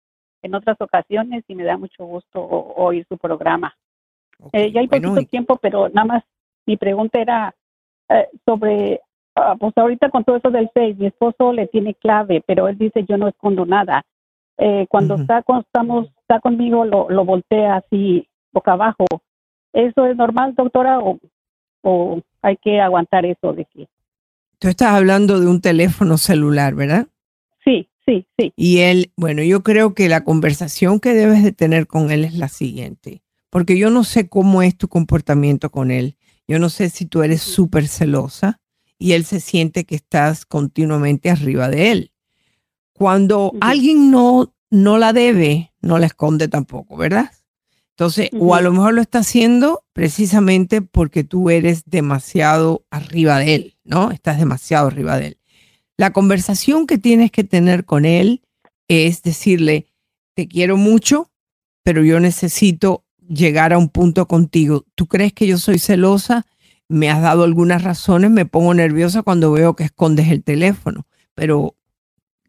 en 0.42 0.54
otras 0.54 0.78
ocasiones 0.82 1.44
y 1.48 1.54
me 1.54 1.64
da 1.64 1.78
mucho 1.78 2.04
gusto 2.04 2.40
o- 2.42 2.74
oír 2.84 3.06
su 3.08 3.16
programa. 3.16 3.74
Eh, 4.52 4.70
ya 4.70 4.80
hay 4.80 4.86
bueno, 4.86 5.08
poquito 5.08 5.22
y- 5.22 5.26
tiempo, 5.30 5.56
pero 5.56 5.88
nada 5.88 6.04
más 6.04 6.24
mi 6.66 6.76
pregunta 6.76 7.18
era 7.18 7.54
eh, 8.14 8.28
sobre, 8.44 9.00
ah, 9.34 9.56
pues 9.58 9.72
ahorita 9.76 10.10
con 10.10 10.24
todo 10.24 10.36
eso 10.36 10.50
del 10.50 10.70
Face, 10.72 10.94
mi 10.94 11.06
esposo 11.06 11.52
le 11.52 11.66
tiene 11.66 11.94
clave, 11.94 12.42
pero 12.46 12.68
él 12.68 12.78
dice 12.78 13.04
yo 13.08 13.16
no 13.16 13.28
escondo 13.28 13.66
nada. 13.66 14.04
Eh, 14.56 14.86
cuando 14.88 15.16
está 15.16 15.42
con, 15.42 15.60
estamos, 15.60 16.08
está 16.20 16.40
conmigo, 16.40 16.84
lo, 16.84 17.10
lo 17.10 17.24
voltea 17.24 17.76
así 17.76 18.28
boca 18.52 18.72
abajo. 18.72 19.04
¿Eso 19.72 20.06
es 20.06 20.16
normal, 20.16 20.54
doctora, 20.54 21.00
o, 21.00 21.18
o 21.82 22.20
hay 22.40 22.56
que 22.58 22.80
aguantar 22.80 23.26
eso 23.26 23.52
de 23.52 23.64
que 23.64 23.88
Tú 24.58 24.68
estás 24.68 24.94
hablando 24.94 25.40
de 25.40 25.46
un 25.48 25.60
teléfono 25.60 26.16
celular, 26.16 26.74
¿verdad? 26.74 27.08
Sí, 27.64 27.88
sí, 28.06 28.26
sí. 28.38 28.52
Y 28.56 28.78
él, 28.78 29.12
bueno, 29.16 29.42
yo 29.42 29.62
creo 29.62 29.94
que 29.94 30.08
la 30.08 30.24
conversación 30.24 31.00
que 31.00 31.12
debes 31.12 31.42
de 31.42 31.52
tener 31.52 31.86
con 31.86 32.10
él 32.10 32.24
es 32.24 32.34
la 32.34 32.48
siguiente, 32.48 33.22
porque 33.50 33.76
yo 33.76 33.90
no 33.90 34.04
sé 34.04 34.28
cómo 34.28 34.62
es 34.62 34.78
tu 34.78 34.88
comportamiento 34.88 35.70
con 35.70 35.90
él. 35.90 36.16
Yo 36.46 36.58
no 36.58 36.68
sé 36.68 36.90
si 36.90 37.06
tú 37.06 37.22
eres 37.22 37.42
súper 37.42 37.88
celosa 37.88 38.60
y 38.98 39.12
él 39.12 39.24
se 39.24 39.40
siente 39.40 39.84
que 39.84 39.96
estás 39.96 40.44
continuamente 40.44 41.30
arriba 41.30 41.68
de 41.68 41.90
él. 41.90 42.12
Cuando 42.92 43.52
alguien 43.60 44.10
no, 44.10 44.54
no 44.70 44.98
la 44.98 45.12
debe, 45.12 45.72
no 45.80 45.98
la 45.98 46.06
esconde 46.06 46.48
tampoco, 46.48 46.96
¿verdad? 46.96 47.30
Entonces, 47.90 48.30
o 48.38 48.56
a 48.56 48.60
lo 48.60 48.72
mejor 48.72 48.94
lo 48.94 49.02
está 49.02 49.20
haciendo 49.20 49.84
precisamente 49.92 50.82
porque 50.82 51.22
tú 51.22 51.48
eres 51.48 51.84
demasiado 51.86 52.84
arriba 52.90 53.38
de 53.38 53.54
él, 53.54 53.76
¿no? 53.84 54.10
Estás 54.10 54.38
demasiado 54.38 54.88
arriba 54.88 55.16
de 55.16 55.28
él. 55.28 55.38
La 55.96 56.12
conversación 56.12 56.88
que 56.88 56.98
tienes 56.98 57.30
que 57.30 57.44
tener 57.44 57.84
con 57.84 58.04
él 58.04 58.42
es 58.88 59.22
decirle, 59.22 59.86
te 60.34 60.48
quiero 60.48 60.76
mucho, 60.76 61.30
pero 61.84 62.02
yo 62.02 62.18
necesito 62.18 63.04
llegar 63.28 63.72
a 63.72 63.78
un 63.78 63.88
punto 63.88 64.26
contigo. 64.26 64.84
¿Tú 64.94 65.06
crees 65.06 65.32
que 65.32 65.46
yo 65.46 65.58
soy 65.58 65.78
celosa? 65.78 66.46
Me 66.88 67.10
has 67.10 67.22
dado 67.22 67.44
algunas 67.44 67.82
razones, 67.82 68.30
me 68.30 68.46
pongo 68.46 68.74
nerviosa 68.74 69.22
cuando 69.22 69.52
veo 69.52 69.74
que 69.74 69.84
escondes 69.84 70.28
el 70.28 70.42
teléfono, 70.42 71.06
pero 71.34 71.76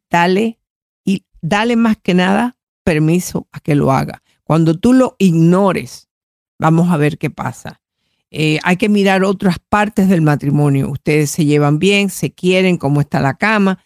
dale 0.10 0.60
y 1.06 1.26
dale 1.42 1.76
más 1.76 1.98
que 1.98 2.14
nada 2.14 2.58
permiso 2.84 3.48
a 3.52 3.60
que 3.60 3.76
lo 3.76 3.92
haga. 3.92 4.22
Cuando 4.44 4.78
tú 4.78 4.94
lo 4.94 5.16
ignores, 5.18 6.10
vamos 6.60 6.92
a 6.92 6.98
ver 6.98 7.18
qué 7.18 7.30
pasa. 7.30 7.82
Eh, 8.30 8.60
hay 8.64 8.76
que 8.76 8.90
mirar 8.90 9.24
otras 9.24 9.58
partes 9.60 10.10
del 10.10 10.22
matrimonio. 10.22 10.90
Ustedes 10.90 11.32
se 11.32 11.46
llevan 11.46 11.80
bien, 11.80 12.10
se 12.10 12.34
quieren, 12.34 12.78
cómo 12.78 13.00
está 13.00 13.22
la 13.22 13.36
cama. 13.36 13.80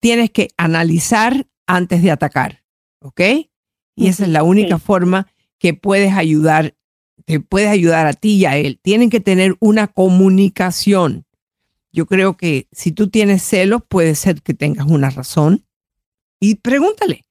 Tienes 0.00 0.30
que 0.30 0.48
analizar 0.56 1.46
antes 1.66 2.02
de 2.02 2.10
atacar, 2.10 2.64
¿ok? 3.00 3.20
Y 3.94 4.06
esa 4.08 4.24
es 4.24 4.30
la 4.30 4.42
única 4.42 4.78
forma 4.78 5.26
que 5.60 5.74
puedes 5.74 6.14
ayudar, 6.14 6.74
te 7.26 7.38
puedes 7.38 7.68
ayudar 7.68 8.06
a 8.06 8.14
ti 8.14 8.38
y 8.38 8.46
a 8.46 8.56
él. 8.56 8.80
Tienen 8.82 9.10
que 9.10 9.20
tener 9.20 9.54
una 9.60 9.86
comunicación. 9.86 11.26
Yo 11.92 12.06
creo 12.06 12.36
que 12.36 12.66
si 12.72 12.92
tú 12.92 13.10
tienes 13.10 13.42
celos, 13.42 13.82
puede 13.86 14.14
ser 14.14 14.42
que 14.42 14.54
tengas 14.54 14.86
una 14.86 15.10
razón. 15.10 15.64
Y 16.40 16.56
pregúntale, 16.56 17.26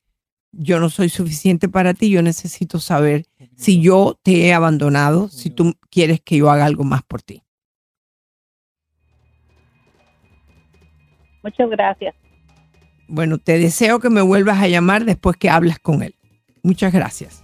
yo 0.51 0.79
no 0.79 0.89
soy 0.89 1.09
suficiente 1.09 1.67
para 1.67 1.95
ti, 1.95 2.11
yo 2.11 2.21
necesito 2.21 2.79
saber 2.79 3.25
si 3.55 3.81
yo 3.81 4.19
te 4.21 4.45
he 4.45 4.53
abandonado, 4.53 5.27
si 5.29 5.49
tú 5.49 5.73
quieres 5.89 6.21
que 6.21 6.37
yo 6.37 6.51
haga 6.51 6.65
algo 6.65 6.83
más 6.83 7.01
por 7.03 7.23
ti. 7.23 7.41
Muchas 11.41 11.69
gracias. 11.69 12.13
Bueno, 13.07 13.39
te 13.39 13.57
deseo 13.57 13.99
que 13.99 14.11
me 14.11 14.21
vuelvas 14.21 14.59
a 14.59 14.67
llamar 14.67 15.05
después 15.05 15.35
que 15.35 15.49
hablas 15.49 15.79
con 15.79 16.03
él. 16.03 16.15
Muchas 16.61 16.93
gracias. 16.93 17.43